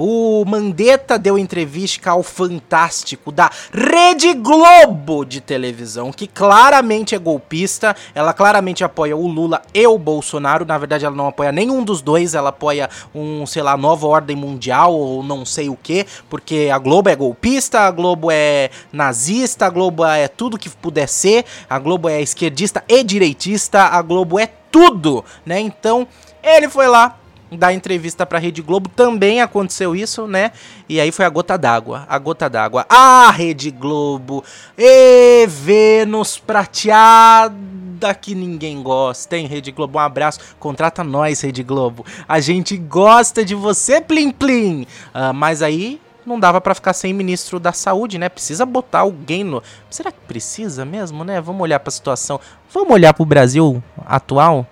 O 0.00 0.44
Mandetta 0.44 1.18
deu 1.18 1.36
entrevista 1.36 2.10
ao 2.10 2.22
Fantástico 2.22 3.32
da 3.32 3.50
Rede 3.72 4.32
Globo 4.34 5.24
de 5.24 5.40
televisão, 5.40 6.12
que 6.12 6.28
claramente 6.28 7.16
é 7.16 7.18
golpista. 7.18 7.96
Ela 8.14 8.32
claramente 8.32 8.84
apoia 8.84 9.16
o 9.16 9.26
Lula 9.26 9.60
e 9.74 9.84
o 9.88 9.98
Bolsonaro. 9.98 10.64
Na 10.64 10.78
verdade, 10.78 11.04
ela 11.04 11.16
não 11.16 11.26
apoia 11.26 11.50
nenhum 11.50 11.82
dos 11.82 12.00
dois. 12.00 12.36
Ela 12.36 12.50
apoia 12.50 12.88
um, 13.12 13.44
sei 13.44 13.60
lá, 13.60 13.76
nova 13.76 14.06
ordem 14.06 14.36
mundial 14.36 14.94
ou 14.94 15.20
não 15.22 15.44
sei 15.44 15.68
o 15.68 15.76
que, 15.76 16.06
porque 16.30 16.68
a 16.72 16.78
Globo 16.78 17.08
é 17.08 17.16
golpista, 17.16 17.80
a 17.80 17.90
Globo 17.90 18.30
é 18.30 18.70
nazista, 18.92 19.66
a 19.66 19.70
Globo 19.70 20.04
é 20.04 20.28
tudo 20.28 20.58
que 20.58 20.68
puder 20.68 21.08
ser, 21.08 21.44
a 21.68 21.76
Globo 21.76 22.08
é 22.08 22.22
esquerdista 22.22 22.84
e 22.86 23.02
direitista, 23.02 23.82
a 23.82 24.00
Globo 24.00 24.38
é 24.38 24.46
tudo, 24.70 25.24
né? 25.44 25.58
Então, 25.58 26.06
ele 26.40 26.68
foi 26.68 26.86
lá 26.86 27.17
dar 27.50 27.72
entrevista 27.72 28.26
pra 28.26 28.38
Rede 28.38 28.62
Globo, 28.62 28.88
também 28.88 29.40
aconteceu 29.40 29.96
isso, 29.96 30.26
né? 30.26 30.52
E 30.88 31.00
aí 31.00 31.10
foi 31.10 31.24
a 31.24 31.28
gota 31.28 31.56
d'água, 31.56 32.04
a 32.08 32.18
gota 32.18 32.48
d'água. 32.48 32.84
Ah, 32.88 33.30
Rede 33.30 33.70
Globo, 33.70 34.44
e 34.76 35.46
Vênus 35.46 36.38
prateada 36.38 38.14
que 38.20 38.34
ninguém 38.34 38.82
gosta, 38.82 39.36
hein, 39.36 39.46
Rede 39.46 39.72
Globo? 39.72 39.98
Um 39.98 40.02
abraço, 40.02 40.40
contrata 40.58 41.02
nós, 41.02 41.40
Rede 41.40 41.62
Globo. 41.62 42.04
A 42.28 42.40
gente 42.40 42.76
gosta 42.76 43.44
de 43.44 43.54
você, 43.54 44.00
Plim 44.00 44.30
Plim. 44.30 44.82
Uh, 45.14 45.34
mas 45.34 45.62
aí 45.62 46.00
não 46.28 46.38
dava 46.38 46.60
para 46.60 46.74
ficar 46.74 46.92
sem 46.92 47.12
ministro 47.12 47.58
da 47.58 47.72
saúde, 47.72 48.18
né? 48.18 48.28
Precisa 48.28 48.66
botar 48.66 49.00
alguém 49.00 49.42
no. 49.42 49.62
Será 49.90 50.12
que 50.12 50.20
precisa 50.28 50.84
mesmo, 50.84 51.24
né? 51.24 51.40
Vamos 51.40 51.62
olhar 51.62 51.80
para 51.80 51.88
a 51.88 51.92
situação. 51.92 52.38
Vamos 52.72 52.92
olhar 52.92 53.14
para 53.14 53.22
o 53.22 53.26
Brasil 53.26 53.82
atual? 54.06 54.66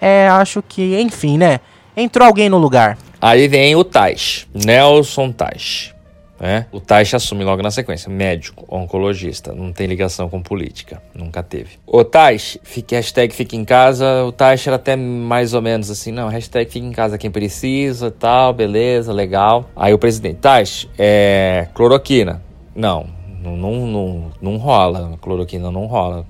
É, 0.00 0.28
acho 0.28 0.62
que, 0.62 1.00
enfim, 1.00 1.38
né? 1.38 1.60
Entrou 2.00 2.28
alguém 2.28 2.48
no 2.48 2.58
lugar. 2.58 2.96
Aí 3.20 3.48
vem 3.48 3.74
o 3.74 3.82
Tais, 3.82 4.46
Nelson 4.54 5.32
Tais. 5.32 5.92
Né? 6.38 6.66
O 6.70 6.78
Taish 6.78 7.14
assume 7.14 7.42
logo 7.42 7.60
na 7.60 7.72
sequência, 7.72 8.08
médico, 8.08 8.64
oncologista, 8.68 9.52
não 9.52 9.72
tem 9.72 9.88
ligação 9.88 10.28
com 10.28 10.40
política, 10.40 11.02
nunca 11.12 11.42
teve. 11.42 11.70
O 11.84 12.04
Taish, 12.04 12.56
fique, 12.62 12.94
hashtag 12.94 13.34
fica 13.34 13.56
em 13.56 13.64
casa, 13.64 14.24
o 14.24 14.30
Taish 14.30 14.68
era 14.68 14.76
até 14.76 14.94
mais 14.94 15.52
ou 15.52 15.60
menos 15.60 15.90
assim, 15.90 16.12
não, 16.12 16.28
hashtag 16.28 16.70
fica 16.70 16.86
em 16.86 16.92
casa 16.92 17.18
quem 17.18 17.32
precisa 17.32 18.12
tal, 18.12 18.52
beleza, 18.52 19.12
legal. 19.12 19.68
Aí 19.74 19.92
o 19.92 19.98
presidente, 19.98 20.36
Taish, 20.36 20.88
é 20.96 21.66
cloroquina. 21.74 22.40
Não, 22.76 23.06
não, 23.42 23.56
não, 23.56 23.86
não, 23.88 24.32
não 24.40 24.56
rola, 24.58 25.18
cloroquina 25.20 25.72
não 25.72 25.86
rola. 25.86 26.24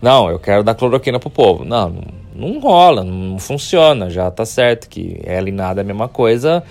Não, 0.00 0.30
eu 0.30 0.38
quero 0.38 0.62
dar 0.62 0.74
cloroquina 0.74 1.18
pro 1.18 1.30
povo. 1.30 1.64
Não, 1.64 1.88
não, 1.88 2.04
não 2.34 2.58
rola, 2.60 3.04
não 3.04 3.38
funciona, 3.38 4.10
já 4.10 4.30
tá 4.30 4.44
certo 4.44 4.88
que 4.88 5.20
ela 5.24 5.48
e 5.48 5.52
nada 5.52 5.80
é 5.80 5.82
a 5.82 5.84
mesma 5.84 6.08
coisa 6.08 6.62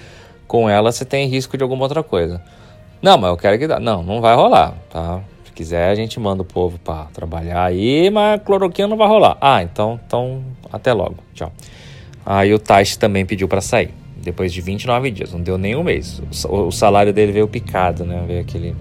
com 0.54 0.70
ela 0.70 0.92
você 0.92 1.04
tem 1.04 1.28
risco 1.28 1.58
de 1.58 1.64
alguma 1.64 1.82
outra 1.84 2.04
coisa. 2.04 2.40
Não, 3.02 3.18
mas 3.18 3.32
eu 3.32 3.38
quero 3.38 3.58
que 3.58 3.66
dá. 3.66 3.80
Não, 3.80 4.04
não 4.04 4.22
vai 4.22 4.36
rolar, 4.36 4.76
tá? 4.90 5.20
Se 5.44 5.52
quiser, 5.52 5.90
a 5.90 5.96
gente 5.96 6.20
manda 6.20 6.44
o 6.44 6.46
povo 6.46 6.78
para 6.78 7.06
trabalhar 7.06 7.64
aí, 7.64 8.12
mas 8.12 8.40
cloroquina 8.44 8.88
não 8.88 8.96
vai 8.96 9.08
rolar. 9.08 9.36
Ah, 9.42 9.64
então, 9.64 10.00
então 10.06 10.44
até 10.72 10.94
logo. 10.94 11.16
Tchau. 11.34 11.52
Aí 12.24 12.54
o 12.54 12.60
Taish 12.60 12.96
também 12.98 13.26
pediu 13.26 13.48
para 13.48 13.62
sair. 13.62 13.94
Depois 14.16 14.54
de 14.54 14.62
29 14.62 15.10
dias, 15.10 15.34
não 15.34 15.42
deu 15.42 15.58
nem 15.58 15.76
um 15.76 15.84
mês. 15.84 16.22
O, 16.48 16.72
salário 16.72 17.12
dele 17.12 17.32
veio 17.32 17.48
picado, 17.48 18.06
né? 18.06 18.24
Veio 18.26 18.42
aquele. 18.42 18.76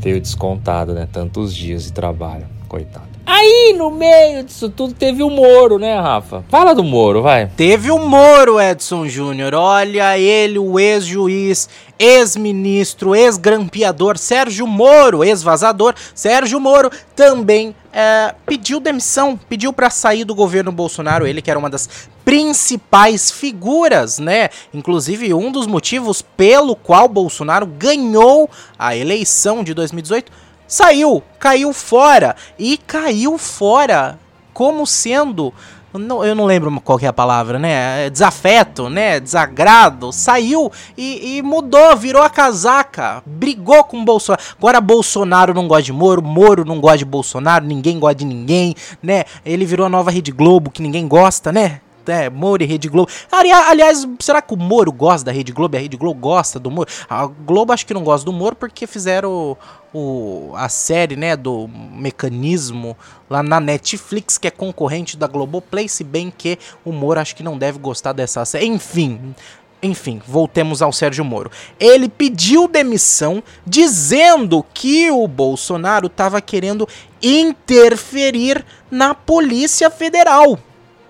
Veio 0.00 0.20
descontado, 0.20 0.92
né? 0.92 1.08
Tantos 1.10 1.54
dias 1.54 1.84
de 1.84 1.92
trabalho. 1.92 2.46
Coitado. 2.68 3.15
Aí, 3.28 3.74
no 3.76 3.90
meio 3.90 4.44
disso 4.44 4.68
tudo, 4.68 4.94
teve 4.94 5.20
o 5.20 5.28
Moro, 5.28 5.80
né, 5.80 5.98
Rafa? 5.98 6.44
Fala 6.48 6.72
do 6.76 6.84
Moro, 6.84 7.22
vai. 7.22 7.48
Teve 7.56 7.90
o 7.90 7.98
Moro, 7.98 8.60
Edson 8.60 9.08
Júnior. 9.08 9.52
Olha 9.52 10.16
ele, 10.16 10.60
o 10.60 10.78
ex-juiz, 10.78 11.68
ex-ministro, 11.98 13.16
ex-grampeador 13.16 14.16
Sérgio 14.16 14.64
Moro, 14.64 15.24
ex-vazador 15.24 15.92
Sérgio 16.14 16.60
Moro, 16.60 16.88
também 17.16 17.74
é, 17.92 18.32
pediu 18.46 18.78
demissão, 18.78 19.36
pediu 19.36 19.72
para 19.72 19.90
sair 19.90 20.24
do 20.24 20.34
governo 20.34 20.70
Bolsonaro. 20.70 21.26
Ele 21.26 21.42
que 21.42 21.50
era 21.50 21.58
uma 21.58 21.68
das 21.68 22.08
principais 22.24 23.30
figuras, 23.30 24.20
né? 24.20 24.50
Inclusive, 24.72 25.34
um 25.34 25.50
dos 25.50 25.66
motivos 25.66 26.22
pelo 26.22 26.76
qual 26.76 27.08
Bolsonaro 27.08 27.66
ganhou 27.66 28.48
a 28.78 28.96
eleição 28.96 29.64
de 29.64 29.74
2018 29.74 30.45
saiu, 30.66 31.22
caiu 31.38 31.72
fora 31.72 32.36
e 32.58 32.76
caiu 32.76 33.38
fora 33.38 34.18
como 34.52 34.86
sendo 34.86 35.52
não, 35.98 36.24
eu 36.24 36.34
não 36.34 36.44
lembro 36.44 36.80
qual 36.80 36.98
é 37.00 37.06
a 37.06 37.12
palavra, 37.12 37.58
né? 37.58 38.06
É 38.06 38.10
desafeto, 38.10 38.88
né? 38.88 39.20
Desagrado. 39.20 40.12
Saiu 40.12 40.70
e, 40.96 41.38
e, 41.38 41.42
mudou, 41.42 41.96
virou 41.96 42.22
a 42.22 42.30
casaca. 42.30 43.22
Brigou 43.24 43.84
com 43.84 44.04
Bolsonaro. 44.04 44.42
Agora 44.58 44.80
Bolsonaro 44.80 45.54
não 45.54 45.66
gosta 45.66 45.84
de 45.84 45.92
Moro, 45.92 46.22
Moro 46.22 46.64
não 46.64 46.80
gosta 46.80 46.98
de 46.98 47.04
Bolsonaro, 47.04 47.64
ninguém 47.64 47.98
gosta 47.98 48.16
de 48.16 48.24
ninguém, 48.24 48.74
né? 49.02 49.24
Ele 49.44 49.64
virou 49.64 49.86
a 49.86 49.90
nova 49.90 50.10
Rede 50.10 50.32
Globo 50.32 50.70
que 50.70 50.82
ninguém 50.82 51.06
gosta, 51.08 51.52
né? 51.52 51.80
É, 52.08 52.30
Moro 52.30 52.62
e 52.62 52.66
Rede 52.66 52.88
Globo. 52.88 53.10
Aliás, 53.30 54.06
será 54.20 54.40
que 54.40 54.54
o 54.54 54.56
Moro 54.56 54.92
gosta 54.92 55.26
da 55.26 55.32
Rede 55.32 55.52
Globo 55.52 55.76
a 55.76 55.80
Rede 55.80 55.96
Globo 55.96 56.20
gosta 56.20 56.58
do 56.58 56.70
Moro? 56.70 56.88
A 57.08 57.26
Globo 57.26 57.72
acho 57.72 57.86
que 57.86 57.94
não 57.94 58.04
gosta 58.04 58.24
do 58.24 58.32
Moro 58.32 58.56
porque 58.56 58.86
fizeram 58.86 59.56
o, 59.92 60.52
a 60.54 60.68
série, 60.68 61.16
né, 61.16 61.36
do 61.36 61.68
mecanismo 61.68 62.96
lá 63.30 63.42
na 63.42 63.58
Netflix, 63.58 64.36
que 64.38 64.46
é 64.46 64.50
concorrente 64.50 65.16
da 65.16 65.26
Globoplay, 65.26 65.88
se 65.88 66.04
bem 66.04 66.32
que 66.36 66.58
o 66.84 66.92
Moro 66.92 67.20
acho 67.20 67.34
que 67.34 67.42
não 67.42 67.56
deve 67.56 67.78
gostar 67.78 68.12
dessa 68.12 68.44
série. 68.44 68.66
Enfim, 68.66 69.34
enfim, 69.82 70.20
voltemos 70.26 70.82
ao 70.82 70.92
Sérgio 70.92 71.24
Moro. 71.24 71.50
Ele 71.78 72.08
pediu 72.08 72.66
demissão 72.66 73.42
dizendo 73.66 74.64
que 74.74 75.10
o 75.10 75.26
Bolsonaro 75.28 76.06
estava 76.06 76.40
querendo 76.40 76.88
interferir 77.22 78.64
na 78.90 79.14
Polícia 79.14 79.90
Federal. 79.90 80.58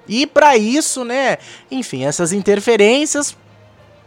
E 0.08 0.26
para 0.26 0.56
isso, 0.56 1.04
né, 1.04 1.38
enfim, 1.70 2.04
essas 2.04 2.32
interferências 2.32 3.36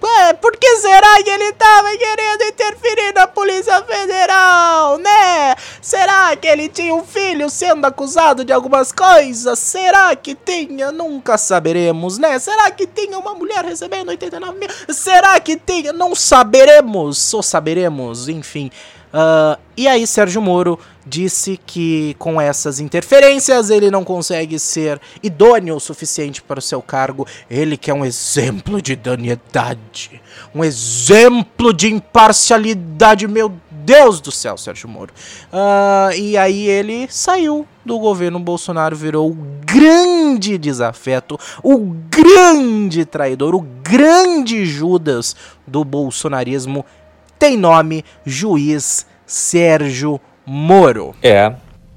Ué, 0.01 0.33
por 0.33 0.55
que 0.55 0.77
será 0.77 1.21
que 1.21 1.29
ele 1.29 1.51
tava 1.53 1.89
querendo 1.97 2.43
interferir 2.43 3.13
na 3.13 3.27
Polícia 3.27 3.83
Federal, 3.83 4.97
né? 4.97 5.55
Será 5.81 6.33
que 6.37 6.47
ele 6.47 6.69
tinha 6.69 6.93
um 6.95 7.03
filho 7.03 7.49
sendo 7.49 7.85
acusado 7.85 8.45
de 8.45 8.53
algumas 8.53 8.93
coisas? 8.93 9.59
Será 9.59 10.15
que 10.15 10.35
tinha? 10.35 10.89
Nunca 10.89 11.37
saberemos, 11.37 12.17
né? 12.17 12.39
Será 12.39 12.71
que 12.71 12.87
tinha 12.87 13.19
uma 13.19 13.33
mulher 13.33 13.65
recebendo 13.65 14.07
89 14.07 14.57
mil? 14.57 14.69
Será 14.87 15.37
que 15.37 15.57
tinha? 15.57 15.91
Não 15.91 16.15
saberemos, 16.15 17.33
ou 17.33 17.43
saberemos, 17.43 18.29
enfim. 18.29 18.71
Uh, 19.13 19.59
e 19.75 19.87
aí 19.87 20.05
Sérgio 20.05 20.41
Moro 20.41 20.79
disse 21.05 21.59
que 21.65 22.15
com 22.19 22.39
essas 22.39 22.79
interferências 22.79 23.69
ele 23.69 23.89
não 23.89 24.03
consegue 24.03 24.59
ser 24.59 25.01
idôneo 25.23 25.75
o 25.75 25.79
suficiente 25.79 26.41
para 26.41 26.59
o 26.59 26.61
seu 26.61 26.81
cargo. 26.81 27.25
Ele 27.49 27.75
que 27.75 27.89
é 27.89 27.93
um 27.93 28.05
exemplo 28.05 28.81
de 28.81 28.93
idoneidade, 28.93 30.21
um 30.53 30.63
exemplo 30.63 31.73
de 31.73 31.91
imparcialidade, 31.91 33.27
meu 33.27 33.51
Deus 33.71 34.21
do 34.21 34.31
céu, 34.31 34.55
Sérgio 34.55 34.87
Moro. 34.87 35.11
Uh, 35.51 36.13
e 36.15 36.37
aí 36.37 36.67
ele 36.67 37.07
saiu 37.09 37.65
do 37.83 37.97
governo 37.97 38.39
Bolsonaro, 38.39 38.95
virou 38.95 39.31
o 39.31 39.37
grande 39.65 40.59
desafeto, 40.59 41.39
o 41.63 41.95
grande 42.09 43.03
traidor, 43.03 43.55
o 43.55 43.61
grande 43.81 44.63
Judas 44.63 45.35
do 45.65 45.83
bolsonarismo 45.83 46.85
tem 47.39 47.55
nome 47.55 48.03
Juiz 48.25 49.07
Sérgio 49.25 50.19
Moro. 50.45 51.15
É, 51.23 51.53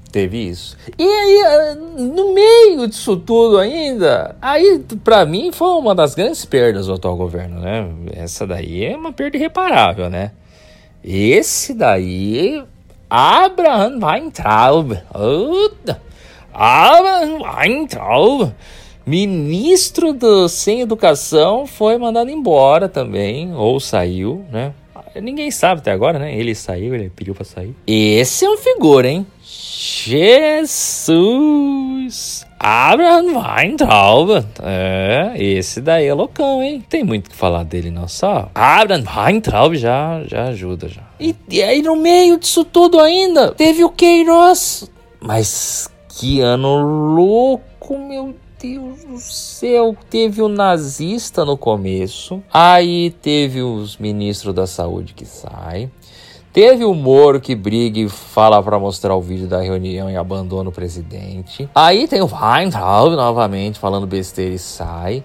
teve 0.09 0.37
isso. 0.47 0.77
E 0.97 1.03
aí, 1.03 1.75
no 1.97 2.33
meio 2.33 2.87
disso 2.87 3.17
tudo 3.17 3.57
ainda, 3.57 4.37
aí 4.41 4.81
para 5.03 5.25
mim 5.25 5.51
foi 5.51 5.67
uma 5.71 5.93
das 5.93 6.15
grandes 6.15 6.45
perdas 6.45 6.87
do 6.87 6.93
atual 6.93 7.17
governo, 7.17 7.59
né? 7.59 7.89
Essa 8.13 8.47
daí 8.47 8.85
é 8.85 8.95
uma 8.95 9.11
perda 9.11 9.35
irreparável, 9.35 10.09
né? 10.09 10.31
Esse 11.03 11.73
daí, 11.73 12.63
Abraham 13.09 13.99
Weintraub. 14.01 14.93
Abraham 16.53 17.39
Weintraub. 17.41 18.53
Ministro 19.05 20.13
do 20.13 20.47
Sem 20.47 20.79
Educação 20.79 21.67
foi 21.67 21.97
mandado 21.97 22.29
embora 22.29 22.87
também, 22.87 23.53
ou 23.53 23.77
saiu, 23.77 24.45
né? 24.49 24.73
Ninguém 25.21 25.51
sabe 25.51 25.81
até 25.81 25.91
agora, 25.91 26.17
né? 26.19 26.35
Ele 26.35 26.55
saiu, 26.55 26.95
ele 26.95 27.09
pediu 27.09 27.35
pra 27.35 27.43
sair. 27.43 27.75
Esse 27.85 28.45
é 28.45 28.49
um 28.49 28.57
figura, 28.57 29.07
hein? 29.07 29.25
Jesus! 30.65 31.13
Abraham 32.59 33.37
Weintraub. 33.37 34.45
É, 34.63 35.33
esse 35.35 35.81
daí 35.81 36.05
é 36.05 36.13
loucão, 36.13 36.63
hein? 36.63 36.81
Tem 36.87 37.03
muito 37.03 37.29
que 37.29 37.35
falar 37.35 37.63
dele, 37.63 37.91
não 37.91 38.07
só. 38.07 38.49
Abraham 38.55 39.03
Weintraub 39.03 39.75
já, 39.75 40.23
já 40.25 40.45
ajuda, 40.45 40.87
já. 40.87 41.01
E, 41.19 41.35
e 41.49 41.61
aí, 41.61 41.81
no 41.81 41.95
meio 41.95 42.39
disso 42.39 42.63
tudo 42.63 42.99
ainda, 43.01 43.51
teve 43.51 43.83
o 43.83 43.89
Queiroz. 43.89 44.89
Mas 45.19 45.89
que 46.07 46.39
ano 46.39 46.77
louco, 47.15 47.97
meu 47.97 48.33
Deus 48.63 49.03
do 49.03 49.19
céu, 49.19 49.93
teve 50.09 50.41
o 50.41 50.47
nazista 50.47 51.43
no 51.43 51.57
começo, 51.57 52.41
aí 52.51 53.11
teve 53.21 53.61
os 53.61 53.97
ministros 53.97 54.55
da 54.55 54.65
saúde 54.65 55.13
que 55.13 55.25
saem, 55.25 55.91
Teve 56.53 56.85
o 56.85 56.93
Moro 56.93 57.41
que 57.41 57.55
briga 57.55 57.99
e 57.99 58.07
fala 58.07 58.61
para 58.61 58.77
mostrar 58.77 59.15
o 59.15 59.21
vídeo 59.21 59.47
da 59.47 59.59
reunião 59.59 60.07
e 60.07 60.15
abandona 60.15 60.69
o 60.69 60.71
presidente. 60.71 61.67
Aí 61.73 62.07
tem 62.07 62.21
o 62.21 62.29
Weintraub 62.31 63.15
novamente 63.15 63.79
falando 63.79 64.05
besteira 64.05 64.53
e 64.53 64.59
sai. 64.59 65.23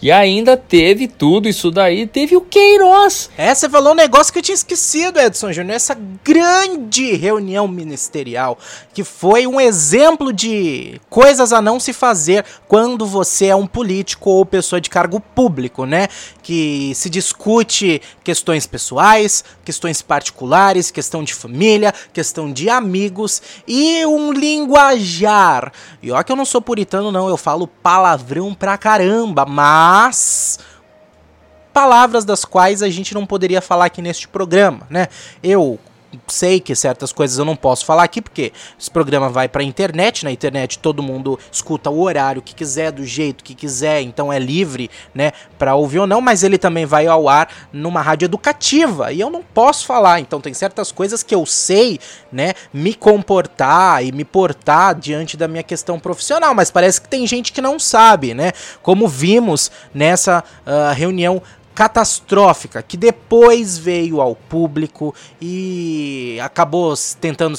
E 0.00 0.12
ainda 0.12 0.56
teve 0.56 1.08
tudo 1.08 1.48
isso 1.48 1.72
daí, 1.72 2.06
teve 2.06 2.36
o 2.36 2.40
Queiroz. 2.40 3.30
É, 3.36 3.52
você 3.52 3.68
falou 3.68 3.92
um 3.92 3.96
negócio 3.96 4.32
que 4.32 4.38
eu 4.38 4.42
tinha 4.42 4.54
esquecido, 4.54 5.18
Edson 5.18 5.52
Júnior. 5.52 5.74
Essa 5.74 5.98
grande 6.22 7.14
reunião 7.14 7.66
ministerial, 7.66 8.56
que 8.94 9.02
foi 9.02 9.44
um 9.44 9.60
exemplo 9.60 10.32
de 10.32 11.00
coisas 11.10 11.52
a 11.52 11.60
não 11.60 11.80
se 11.80 11.92
fazer 11.92 12.44
quando 12.68 13.04
você 13.04 13.46
é 13.46 13.56
um 13.56 13.66
político 13.66 14.30
ou 14.30 14.46
pessoa 14.46 14.80
de 14.80 14.88
cargo 14.88 15.18
público, 15.18 15.84
né? 15.84 16.06
Que 16.44 16.92
se 16.94 17.10
discute 17.10 18.00
questões 18.22 18.66
pessoais, 18.66 19.44
questões 19.64 20.00
particulares, 20.00 20.92
questão 20.92 21.24
de 21.24 21.34
família, 21.34 21.92
questão 22.12 22.52
de 22.52 22.70
amigos 22.70 23.42
e 23.66 24.06
um 24.06 24.30
linguajar. 24.32 25.72
E 26.00 26.12
ó 26.12 26.22
que 26.22 26.30
eu 26.30 26.36
não 26.36 26.44
sou 26.44 26.62
puritano, 26.62 27.10
não, 27.10 27.28
eu 27.28 27.36
falo 27.36 27.66
palavrão 27.66 28.54
pra 28.54 28.78
caramba, 28.78 29.44
mas 29.44 29.87
mas 29.90 30.58
palavras 31.72 32.22
das 32.22 32.44
quais 32.44 32.82
a 32.82 32.90
gente 32.90 33.14
não 33.14 33.24
poderia 33.24 33.62
falar 33.62 33.86
aqui 33.86 34.02
neste 34.02 34.28
programa, 34.28 34.86
né? 34.90 35.08
Eu 35.42 35.78
sei 36.26 36.60
que 36.60 36.74
certas 36.74 37.12
coisas 37.12 37.38
eu 37.38 37.44
não 37.44 37.56
posso 37.56 37.84
falar 37.84 38.04
aqui 38.04 38.22
porque 38.22 38.52
esse 38.78 38.90
programa 38.90 39.28
vai 39.28 39.48
para 39.48 39.62
internet, 39.62 40.24
na 40.24 40.30
internet 40.30 40.78
todo 40.78 41.02
mundo 41.02 41.38
escuta 41.52 41.90
o 41.90 42.00
horário 42.00 42.40
que 42.40 42.54
quiser, 42.54 42.92
do 42.92 43.04
jeito 43.04 43.44
que 43.44 43.54
quiser, 43.54 44.00
então 44.00 44.32
é 44.32 44.38
livre, 44.38 44.90
né, 45.14 45.32
para 45.58 45.74
ouvir 45.74 45.98
ou 45.98 46.06
não, 46.06 46.20
mas 46.20 46.42
ele 46.42 46.56
também 46.56 46.86
vai 46.86 47.06
ao 47.06 47.28
ar 47.28 47.48
numa 47.72 48.00
rádio 48.00 48.26
educativa 48.26 49.12
e 49.12 49.20
eu 49.20 49.30
não 49.30 49.42
posso 49.42 49.86
falar, 49.86 50.20
então 50.20 50.40
tem 50.40 50.54
certas 50.54 50.90
coisas 50.90 51.22
que 51.22 51.34
eu 51.34 51.44
sei, 51.44 51.98
né, 52.32 52.54
me 52.72 52.94
comportar 52.94 54.04
e 54.04 54.10
me 54.10 54.24
portar 54.24 54.94
diante 54.94 55.36
da 55.36 55.46
minha 55.46 55.62
questão 55.62 55.98
profissional, 55.98 56.54
mas 56.54 56.70
parece 56.70 57.00
que 57.00 57.08
tem 57.08 57.26
gente 57.26 57.52
que 57.52 57.60
não 57.60 57.78
sabe, 57.78 58.32
né, 58.32 58.52
como 58.82 59.06
vimos 59.06 59.70
nessa 59.92 60.42
uh, 60.66 60.94
reunião 60.94 61.42
catastrófica 61.78 62.82
que 62.82 62.96
depois 62.96 63.78
veio 63.78 64.20
ao 64.20 64.34
público 64.34 65.14
e 65.40 66.36
acabou 66.42 66.92
tentando 67.20 67.56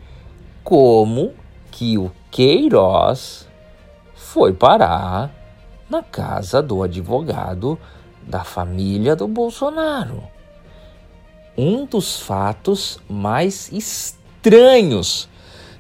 Como 0.64 1.34
que 1.72 1.98
o 1.98 2.12
Queiroz 2.30 3.48
foi 4.14 4.54
parar 4.54 5.32
na 5.90 6.04
casa 6.04 6.62
do 6.62 6.84
advogado 6.84 7.80
da 8.22 8.44
família 8.44 9.16
do 9.16 9.28
Bolsonaro. 9.28 10.22
Um 11.58 11.86
dos 11.86 12.20
fatos 12.20 13.00
mais 13.10 13.72
estranhos 13.72 15.28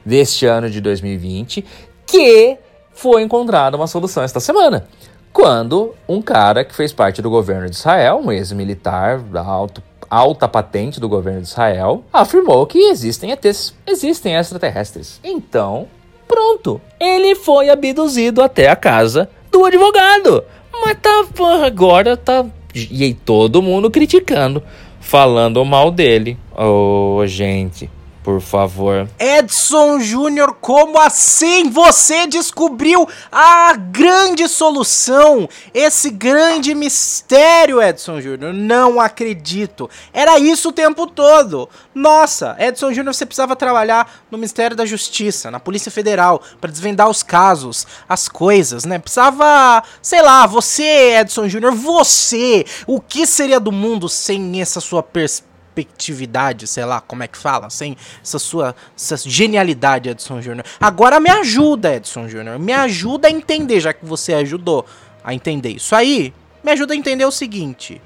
deste 0.03 0.47
ano 0.47 0.67
de 0.67 0.81
2020 0.81 1.63
que 2.07 2.57
foi 2.91 3.21
encontrada 3.21 3.77
uma 3.77 3.85
solução 3.85 4.23
esta 4.23 4.39
semana. 4.39 4.87
Quando 5.31 5.93
um 6.07 6.19
cara 6.21 6.65
que 6.65 6.75
fez 6.75 6.91
parte 6.91 7.21
do 7.21 7.29
governo 7.29 7.69
de 7.69 7.75
Israel, 7.75 8.19
um 8.23 8.31
ex-militar 8.31 9.23
alto, 9.35 9.83
alta 10.13 10.47
patente 10.47 10.99
do 10.99 11.09
governo 11.09 11.41
de 11.41 11.47
Israel, 11.47 12.03
afirmou 12.11 12.65
que 12.65 12.77
existem 12.77 13.31
ETs, 13.31 13.73
existem 13.87 14.35
extraterrestres. 14.35 15.19
Então, 15.23 15.87
Pronto, 16.33 16.81
ele 16.99 17.35
foi 17.35 17.69
abduzido 17.69 18.41
até 18.41 18.67
a 18.67 18.75
casa 18.75 19.29
do 19.51 19.63
advogado. 19.65 20.43
Mas 20.83 20.97
tá, 20.99 21.23
agora 21.63 22.17
tá. 22.17 22.43
E 22.73 23.03
aí 23.03 23.13
todo 23.13 23.61
mundo 23.61 23.91
criticando, 23.91 24.63
falando 24.99 25.63
mal 25.63 25.91
dele. 25.91 26.35
Ô, 26.57 27.17
oh, 27.17 27.27
gente. 27.27 27.87
Por 28.23 28.39
favor. 28.39 29.09
Edson 29.19 29.99
Júnior, 29.99 30.55
como 30.61 30.97
assim 30.97 31.69
você 31.69 32.25
descobriu 32.25 33.05
a 33.29 33.73
grande 33.73 34.47
solução? 34.47 35.49
Esse 35.73 36.09
grande 36.09 36.73
mistério, 36.73 37.81
Edson 37.81 38.21
Júnior. 38.21 38.53
Não 38.53 39.01
acredito. 39.01 39.89
Era 40.13 40.39
isso 40.39 40.69
o 40.69 40.71
tempo 40.71 41.05
todo. 41.05 41.67
Nossa, 41.93 42.55
Edson 42.57 42.93
Júnior, 42.93 43.13
você 43.13 43.25
precisava 43.25 43.57
trabalhar 43.57 44.09
no 44.31 44.37
Ministério 44.37 44.77
da 44.77 44.85
Justiça, 44.85 45.51
na 45.51 45.59
Polícia 45.59 45.91
Federal, 45.91 46.41
para 46.61 46.71
desvendar 46.71 47.09
os 47.09 47.23
casos, 47.23 47.85
as 48.07 48.29
coisas, 48.29 48.85
né? 48.85 48.99
Precisava, 48.99 49.83
sei 50.01 50.21
lá, 50.21 50.47
você, 50.47 51.17
Edson 51.19 51.49
Júnior, 51.49 51.73
você. 51.73 52.65
O 52.87 53.01
que 53.01 53.27
seria 53.27 53.59
do 53.59 53.71
mundo 53.71 54.07
sem 54.07 54.61
essa 54.61 54.79
sua 54.79 55.03
perspectiva? 55.03 55.52
Perspectividade, 55.73 56.67
sei 56.67 56.85
lá, 56.85 57.01
como 57.01 57.23
é 57.23 57.27
que 57.27 57.37
fala, 57.37 57.69
sem 57.69 57.97
essa 58.21 58.39
sua 58.39 58.75
essa 58.95 59.17
genialidade, 59.17 60.09
Edson 60.09 60.41
Júnior. 60.41 60.65
Agora 60.79 61.19
me 61.19 61.29
ajuda, 61.29 61.95
Edson 61.95 62.27
Júnior, 62.27 62.59
me 62.59 62.73
ajuda 62.73 63.27
a 63.27 63.31
entender, 63.31 63.79
já 63.79 63.93
que 63.93 64.05
você 64.05 64.33
ajudou 64.33 64.85
a 65.23 65.33
entender 65.33 65.69
isso 65.69 65.95
aí, 65.95 66.33
me 66.63 66.71
ajuda 66.71 66.93
a 66.93 66.97
entender 66.97 67.25
o 67.25 67.31
seguinte. 67.31 68.01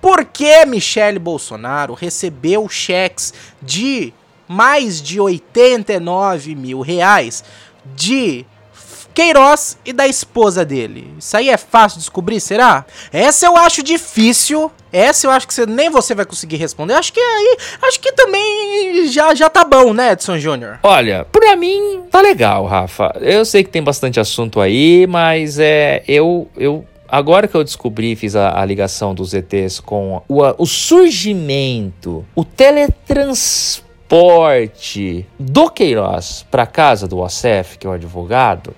Por 0.00 0.24
que 0.24 0.64
Michele 0.64 1.18
Bolsonaro 1.18 1.94
recebeu 1.94 2.68
cheques 2.68 3.34
de 3.60 4.12
mais 4.48 5.00
de 5.00 5.20
89 5.20 6.54
mil 6.54 6.80
reais 6.80 7.44
de 7.94 8.44
Queiroz 9.20 9.76
e 9.84 9.92
da 9.92 10.08
esposa 10.08 10.64
dele. 10.64 11.12
Isso 11.18 11.36
aí 11.36 11.50
é 11.50 11.58
fácil 11.58 11.98
de 11.98 12.04
descobrir, 12.04 12.40
será? 12.40 12.86
Essa 13.12 13.44
eu 13.44 13.54
acho 13.54 13.82
difícil. 13.82 14.72
Essa 14.90 15.26
eu 15.26 15.30
acho 15.30 15.46
que 15.46 15.52
você, 15.52 15.66
nem 15.66 15.90
você 15.90 16.14
vai 16.14 16.24
conseguir 16.24 16.56
responder. 16.56 16.94
Acho 16.94 17.12
que 17.12 17.20
aí, 17.20 17.58
acho 17.82 18.00
que 18.00 18.12
também 18.12 19.06
já, 19.08 19.34
já 19.34 19.50
tá 19.50 19.62
bom, 19.62 19.92
né, 19.92 20.12
Edson 20.12 20.38
Júnior? 20.38 20.78
Olha, 20.82 21.26
pra 21.30 21.54
mim 21.54 22.04
tá 22.10 22.22
legal, 22.22 22.64
Rafa. 22.64 23.14
Eu 23.20 23.44
sei 23.44 23.62
que 23.62 23.68
tem 23.68 23.82
bastante 23.82 24.18
assunto 24.18 24.58
aí, 24.58 25.06
mas 25.06 25.58
é 25.58 26.02
eu 26.08 26.48
eu 26.56 26.86
Agora 27.06 27.46
que 27.46 27.56
eu 27.56 27.64
descobri, 27.64 28.16
fiz 28.16 28.34
a, 28.34 28.58
a 28.58 28.64
ligação 28.64 29.14
dos 29.14 29.34
ETs 29.34 29.80
com 29.80 30.22
o, 30.28 30.40
o 30.56 30.66
surgimento, 30.66 32.24
o 32.36 32.44
teletransporte 32.44 35.26
do 35.38 35.68
Queiroz 35.68 36.46
para 36.50 36.64
casa 36.66 37.06
do 37.08 37.18
Ocef, 37.18 37.76
que 37.76 37.86
é 37.86 37.90
o 37.90 37.92
advogado, 37.92 38.74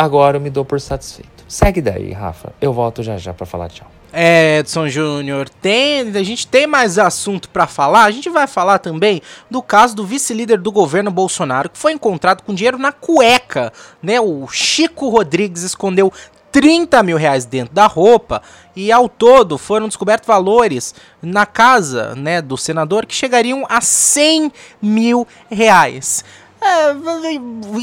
Agora 0.00 0.38
eu 0.38 0.40
me 0.40 0.48
dou 0.48 0.64
por 0.64 0.80
satisfeito. 0.80 1.44
Segue 1.46 1.82
daí, 1.82 2.10
Rafa. 2.10 2.54
Eu 2.58 2.72
volto 2.72 3.02
já 3.02 3.18
já 3.18 3.34
para 3.34 3.44
falar 3.44 3.68
tchau. 3.68 3.86
É, 4.10 4.60
Edson 4.60 4.88
Júnior, 4.88 5.46
tem, 5.50 6.00
a 6.16 6.22
gente 6.22 6.46
tem 6.46 6.66
mais 6.66 6.98
assunto 6.98 7.50
para 7.50 7.66
falar. 7.66 8.04
A 8.04 8.10
gente 8.10 8.30
vai 8.30 8.46
falar 8.46 8.78
também 8.78 9.20
do 9.50 9.60
caso 9.60 9.94
do 9.94 10.06
vice-líder 10.06 10.58
do 10.58 10.72
governo 10.72 11.10
Bolsonaro 11.10 11.68
que 11.68 11.76
foi 11.76 11.92
encontrado 11.92 12.42
com 12.42 12.54
dinheiro 12.54 12.78
na 12.78 12.92
cueca, 12.92 13.74
né? 14.02 14.18
O 14.18 14.48
Chico 14.48 15.10
Rodrigues 15.10 15.64
escondeu 15.64 16.10
30 16.50 17.02
mil 17.02 17.18
reais 17.18 17.44
dentro 17.44 17.74
da 17.74 17.86
roupa 17.86 18.40
e 18.74 18.90
ao 18.90 19.06
todo 19.06 19.58
foram 19.58 19.86
descobertos 19.86 20.26
valores 20.26 20.94
na 21.20 21.44
casa, 21.44 22.14
né, 22.14 22.40
do 22.40 22.56
senador 22.56 23.04
que 23.04 23.14
chegariam 23.14 23.66
a 23.68 23.82
100 23.82 24.50
mil 24.80 25.28
reais. 25.50 26.24
É, 26.58 26.94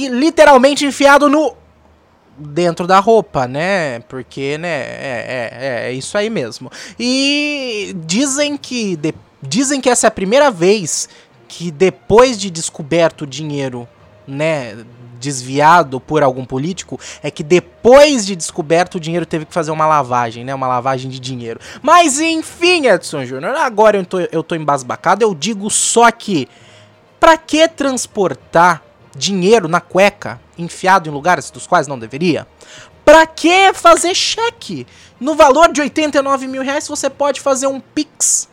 literalmente 0.09 0.83
enfiado 0.83 1.29
no 1.29 1.55
dentro 2.37 2.85
da 2.85 2.99
roupa, 2.99 3.47
né? 3.47 3.99
Porque, 4.01 4.57
né, 4.57 4.69
é, 4.69 5.49
é, 5.51 5.89
é 5.89 5.93
isso 5.93 6.17
aí 6.17 6.29
mesmo. 6.29 6.71
E 6.99 7.95
dizem 8.05 8.55
que 8.57 8.95
de, 8.95 9.13
dizem 9.41 9.81
que 9.81 9.89
essa 9.89 10.07
é 10.07 10.09
a 10.09 10.11
primeira 10.11 10.51
vez 10.51 11.09
que 11.47 11.71
depois 11.71 12.37
de 12.39 12.49
descoberto 12.49 13.21
o 13.21 13.27
dinheiro, 13.27 13.87
né, 14.27 14.77
desviado 15.19 15.99
por 15.99 16.21
algum 16.21 16.45
político, 16.45 16.99
é 17.23 17.31
que 17.31 17.43
depois 17.43 18.25
de 18.25 18.35
descoberto 18.35 18.95
o 18.95 18.99
dinheiro 18.99 19.25
teve 19.25 19.45
que 19.45 19.53
fazer 19.53 19.71
uma 19.71 19.87
lavagem, 19.87 20.43
né, 20.43 20.53
uma 20.53 20.67
lavagem 20.67 21.09
de 21.09 21.19
dinheiro. 21.19 21.59
Mas 21.81 22.19
enfim, 22.19 22.87
Edson 22.87 23.25
Júnior, 23.25 23.55
agora 23.55 23.97
eu 23.97 24.05
tô, 24.05 24.19
eu 24.19 24.43
tô 24.43 24.55
embasbacado, 24.55 25.23
eu 25.23 25.33
digo 25.33 25.69
só 25.69 26.11
que 26.11 26.47
para 27.19 27.37
que 27.37 27.67
transportar 27.67 28.83
dinheiro 29.15 29.67
na 29.67 29.81
cueca, 29.81 30.39
enfiado 30.57 31.09
em 31.09 31.11
lugares 31.11 31.49
dos 31.51 31.67
quais 31.67 31.87
não 31.87 31.97
deveria? 31.97 32.47
Pra 33.05 33.25
que 33.25 33.73
fazer 33.73 34.13
cheque? 34.13 34.85
No 35.19 35.35
valor 35.35 35.71
de 35.71 35.81
89 35.81 36.47
mil 36.47 36.61
reais 36.61 36.87
você 36.87 37.09
pode 37.09 37.39
fazer 37.41 37.67
um 37.67 37.79
Pix. 37.79 38.49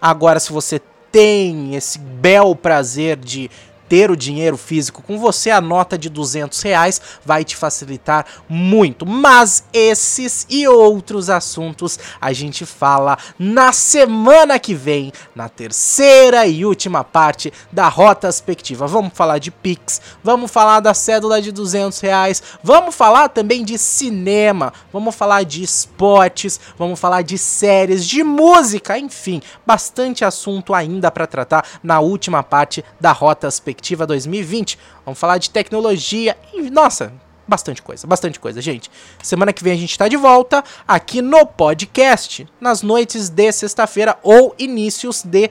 Agora, 0.00 0.40
se 0.40 0.52
você 0.52 0.80
tem 1.10 1.74
esse 1.74 1.98
bel 1.98 2.54
prazer 2.54 3.16
de 3.16 3.50
ter 3.88 4.10
o 4.10 4.16
dinheiro 4.16 4.56
físico 4.56 5.02
com 5.02 5.18
você, 5.18 5.50
a 5.50 5.60
nota 5.60 5.96
de 5.96 6.08
200 6.08 6.60
reais 6.62 7.00
vai 7.24 7.44
te 7.44 7.56
facilitar 7.56 8.26
muito. 8.48 9.06
Mas 9.06 9.64
esses 9.72 10.46
e 10.48 10.66
outros 10.66 11.30
assuntos 11.30 11.98
a 12.20 12.32
gente 12.32 12.66
fala 12.66 13.18
na 13.38 13.72
semana 13.72 14.58
que 14.58 14.74
vem, 14.74 15.12
na 15.34 15.48
terceira 15.48 16.46
e 16.46 16.64
última 16.64 17.04
parte 17.04 17.52
da 17.70 17.88
Rota 17.88 18.28
Aspectiva. 18.28 18.86
Vamos 18.86 19.12
falar 19.14 19.38
de 19.38 19.50
Pix, 19.50 20.00
vamos 20.22 20.50
falar 20.50 20.80
da 20.80 20.94
cédula 20.94 21.40
de 21.40 21.52
200 21.52 21.98
reais, 22.00 22.42
vamos 22.62 22.94
falar 22.94 23.28
também 23.28 23.64
de 23.64 23.78
cinema, 23.78 24.72
vamos 24.92 25.14
falar 25.14 25.44
de 25.44 25.62
esportes, 25.62 26.58
vamos 26.78 26.98
falar 26.98 27.22
de 27.22 27.38
séries, 27.38 28.06
de 28.06 28.22
música, 28.22 28.98
enfim, 28.98 29.40
bastante 29.66 30.24
assunto 30.24 30.74
ainda 30.74 31.10
para 31.10 31.26
tratar 31.26 31.64
na 31.82 32.00
última 32.00 32.42
parte 32.42 32.84
da 33.00 33.12
Rota 33.12 33.46
Aspectiva 33.46 33.75
Perspectiva 33.76 34.06
2020. 34.06 34.78
Vamos 35.04 35.20
falar 35.20 35.36
de 35.38 35.50
tecnologia 35.50 36.36
e, 36.54 36.70
nossa, 36.70 37.12
bastante 37.46 37.82
coisa, 37.82 38.06
bastante 38.06 38.40
coisa, 38.40 38.60
gente. 38.60 38.90
Semana 39.22 39.52
que 39.52 39.62
vem 39.62 39.74
a 39.74 39.76
gente 39.76 39.90
está 39.90 40.08
de 40.08 40.16
volta 40.16 40.64
aqui 40.88 41.20
no 41.20 41.44
podcast, 41.44 42.48
nas 42.58 42.82
noites 42.82 43.28
de 43.28 43.52
sexta-feira 43.52 44.18
ou 44.22 44.54
inícios 44.58 45.22
de 45.22 45.50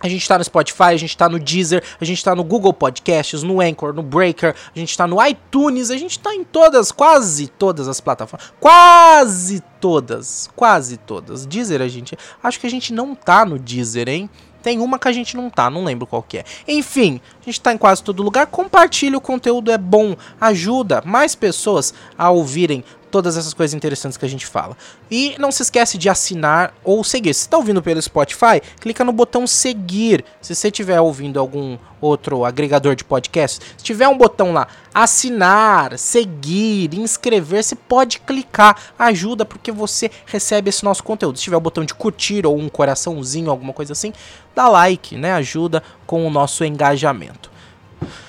a 0.00 0.08
gente 0.08 0.26
tá 0.26 0.38
no 0.38 0.44
Spotify, 0.44 0.84
a 0.84 0.96
gente 0.96 1.16
tá 1.16 1.28
no 1.28 1.38
Deezer, 1.38 1.82
a 2.00 2.04
gente 2.04 2.22
tá 2.22 2.34
no 2.34 2.44
Google 2.44 2.72
Podcasts, 2.72 3.42
no 3.42 3.60
Anchor, 3.60 3.92
no 3.92 4.02
Breaker, 4.02 4.54
a 4.74 4.78
gente 4.78 4.96
tá 4.96 5.06
no 5.06 5.24
iTunes, 5.24 5.90
a 5.90 5.96
gente 5.96 6.18
tá 6.18 6.34
em 6.34 6.44
todas, 6.44 6.92
quase 6.92 7.48
todas 7.48 7.88
as 7.88 8.00
plataformas. 8.00 8.52
Quase 8.60 9.62
todas, 9.80 10.48
quase 10.54 10.96
todas. 10.96 11.46
Deezer 11.46 11.80
a 11.82 11.88
gente, 11.88 12.16
acho 12.42 12.60
que 12.60 12.66
a 12.66 12.70
gente 12.70 12.92
não 12.92 13.14
tá 13.14 13.44
no 13.44 13.58
Deezer, 13.58 14.08
hein? 14.08 14.30
Tem 14.62 14.80
uma 14.80 14.98
que 14.98 15.08
a 15.08 15.12
gente 15.12 15.36
não 15.36 15.48
tá, 15.48 15.70
não 15.70 15.84
lembro 15.84 16.06
qual 16.06 16.22
que 16.22 16.38
é. 16.38 16.44
Enfim, 16.66 17.20
a 17.40 17.44
gente 17.44 17.60
tá 17.60 17.72
em 17.72 17.78
quase 17.78 18.02
todo 18.02 18.22
lugar. 18.22 18.48
Compartilhe 18.48 19.14
o 19.14 19.20
conteúdo, 19.20 19.70
é 19.70 19.78
bom, 19.78 20.16
ajuda 20.40 21.00
mais 21.06 21.34
pessoas 21.34 21.94
a 22.16 22.30
ouvirem 22.30 22.84
todas 23.08 23.36
essas 23.36 23.54
coisas 23.54 23.74
interessantes 23.74 24.16
que 24.16 24.24
a 24.24 24.28
gente 24.28 24.46
fala. 24.46 24.76
E 25.10 25.34
não 25.38 25.50
se 25.50 25.62
esquece 25.62 25.98
de 25.98 26.08
assinar 26.08 26.74
ou 26.84 27.02
seguir. 27.02 27.34
Se 27.34 27.42
está 27.42 27.56
ouvindo 27.56 27.82
pelo 27.82 28.00
Spotify, 28.00 28.60
clica 28.80 29.04
no 29.04 29.12
botão 29.12 29.46
seguir. 29.46 30.24
Se 30.40 30.54
você 30.54 30.68
estiver 30.68 31.00
ouvindo 31.00 31.40
algum 31.40 31.78
outro 32.00 32.44
agregador 32.44 32.94
de 32.94 33.04
podcast, 33.04 33.64
se 33.76 33.82
tiver 33.82 34.06
um 34.08 34.16
botão 34.16 34.52
lá, 34.52 34.68
assinar, 34.94 35.98
seguir, 35.98 36.94
inscrever, 36.94 37.64
você 37.64 37.74
pode 37.74 38.20
clicar. 38.20 38.76
Ajuda 38.98 39.44
porque 39.44 39.72
você 39.72 40.10
recebe 40.26 40.68
esse 40.70 40.84
nosso 40.84 41.02
conteúdo. 41.02 41.38
Se 41.38 41.44
tiver 41.44 41.56
o 41.56 41.60
botão 41.60 41.84
de 41.84 41.94
curtir 41.94 42.46
ou 42.46 42.56
um 42.56 42.68
coraçãozinho, 42.68 43.50
alguma 43.50 43.72
coisa 43.72 43.92
assim, 43.92 44.12
dá 44.54 44.68
like, 44.68 45.16
né? 45.16 45.32
Ajuda 45.32 45.82
com 46.06 46.26
o 46.26 46.30
nosso 46.30 46.64
engajamento. 46.64 47.57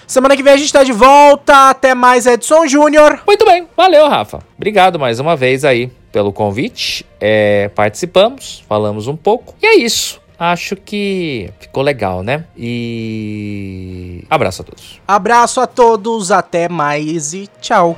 Semana 0.10 0.36
que 0.36 0.42
vem 0.42 0.54
a 0.54 0.58
gente 0.58 0.74
tá 0.74 0.84
de 0.84 0.92
volta. 0.92 1.70
Até 1.70 1.94
mais, 1.94 2.26
Edson 2.26 2.66
Júnior. 2.66 3.22
Muito 3.28 3.46
bem, 3.46 3.68
valeu, 3.78 4.10
Rafa. 4.10 4.40
Obrigado 4.58 4.98
mais 4.98 5.20
uma 5.20 5.36
vez 5.36 5.64
aí 5.64 5.92
pelo 6.12 6.34
convite. 6.34 7.06
É, 7.20 7.70
participamos, 7.76 8.64
falamos 8.68 9.06
um 9.06 9.16
pouco. 9.16 9.54
E 9.62 9.68
é 9.68 9.76
isso. 9.78 10.20
Acho 10.40 10.76
que 10.76 11.52
ficou 11.60 11.84
legal, 11.84 12.24
né? 12.24 12.46
E 12.58 14.24
abraço 14.32 14.64
a 14.64 14.66
todos. 14.66 15.00
Abraço 15.08 15.62
a 15.62 15.68
todos, 15.68 16.32
até 16.32 16.68
mais 16.68 17.34
e 17.34 17.48
tchau. 17.62 17.96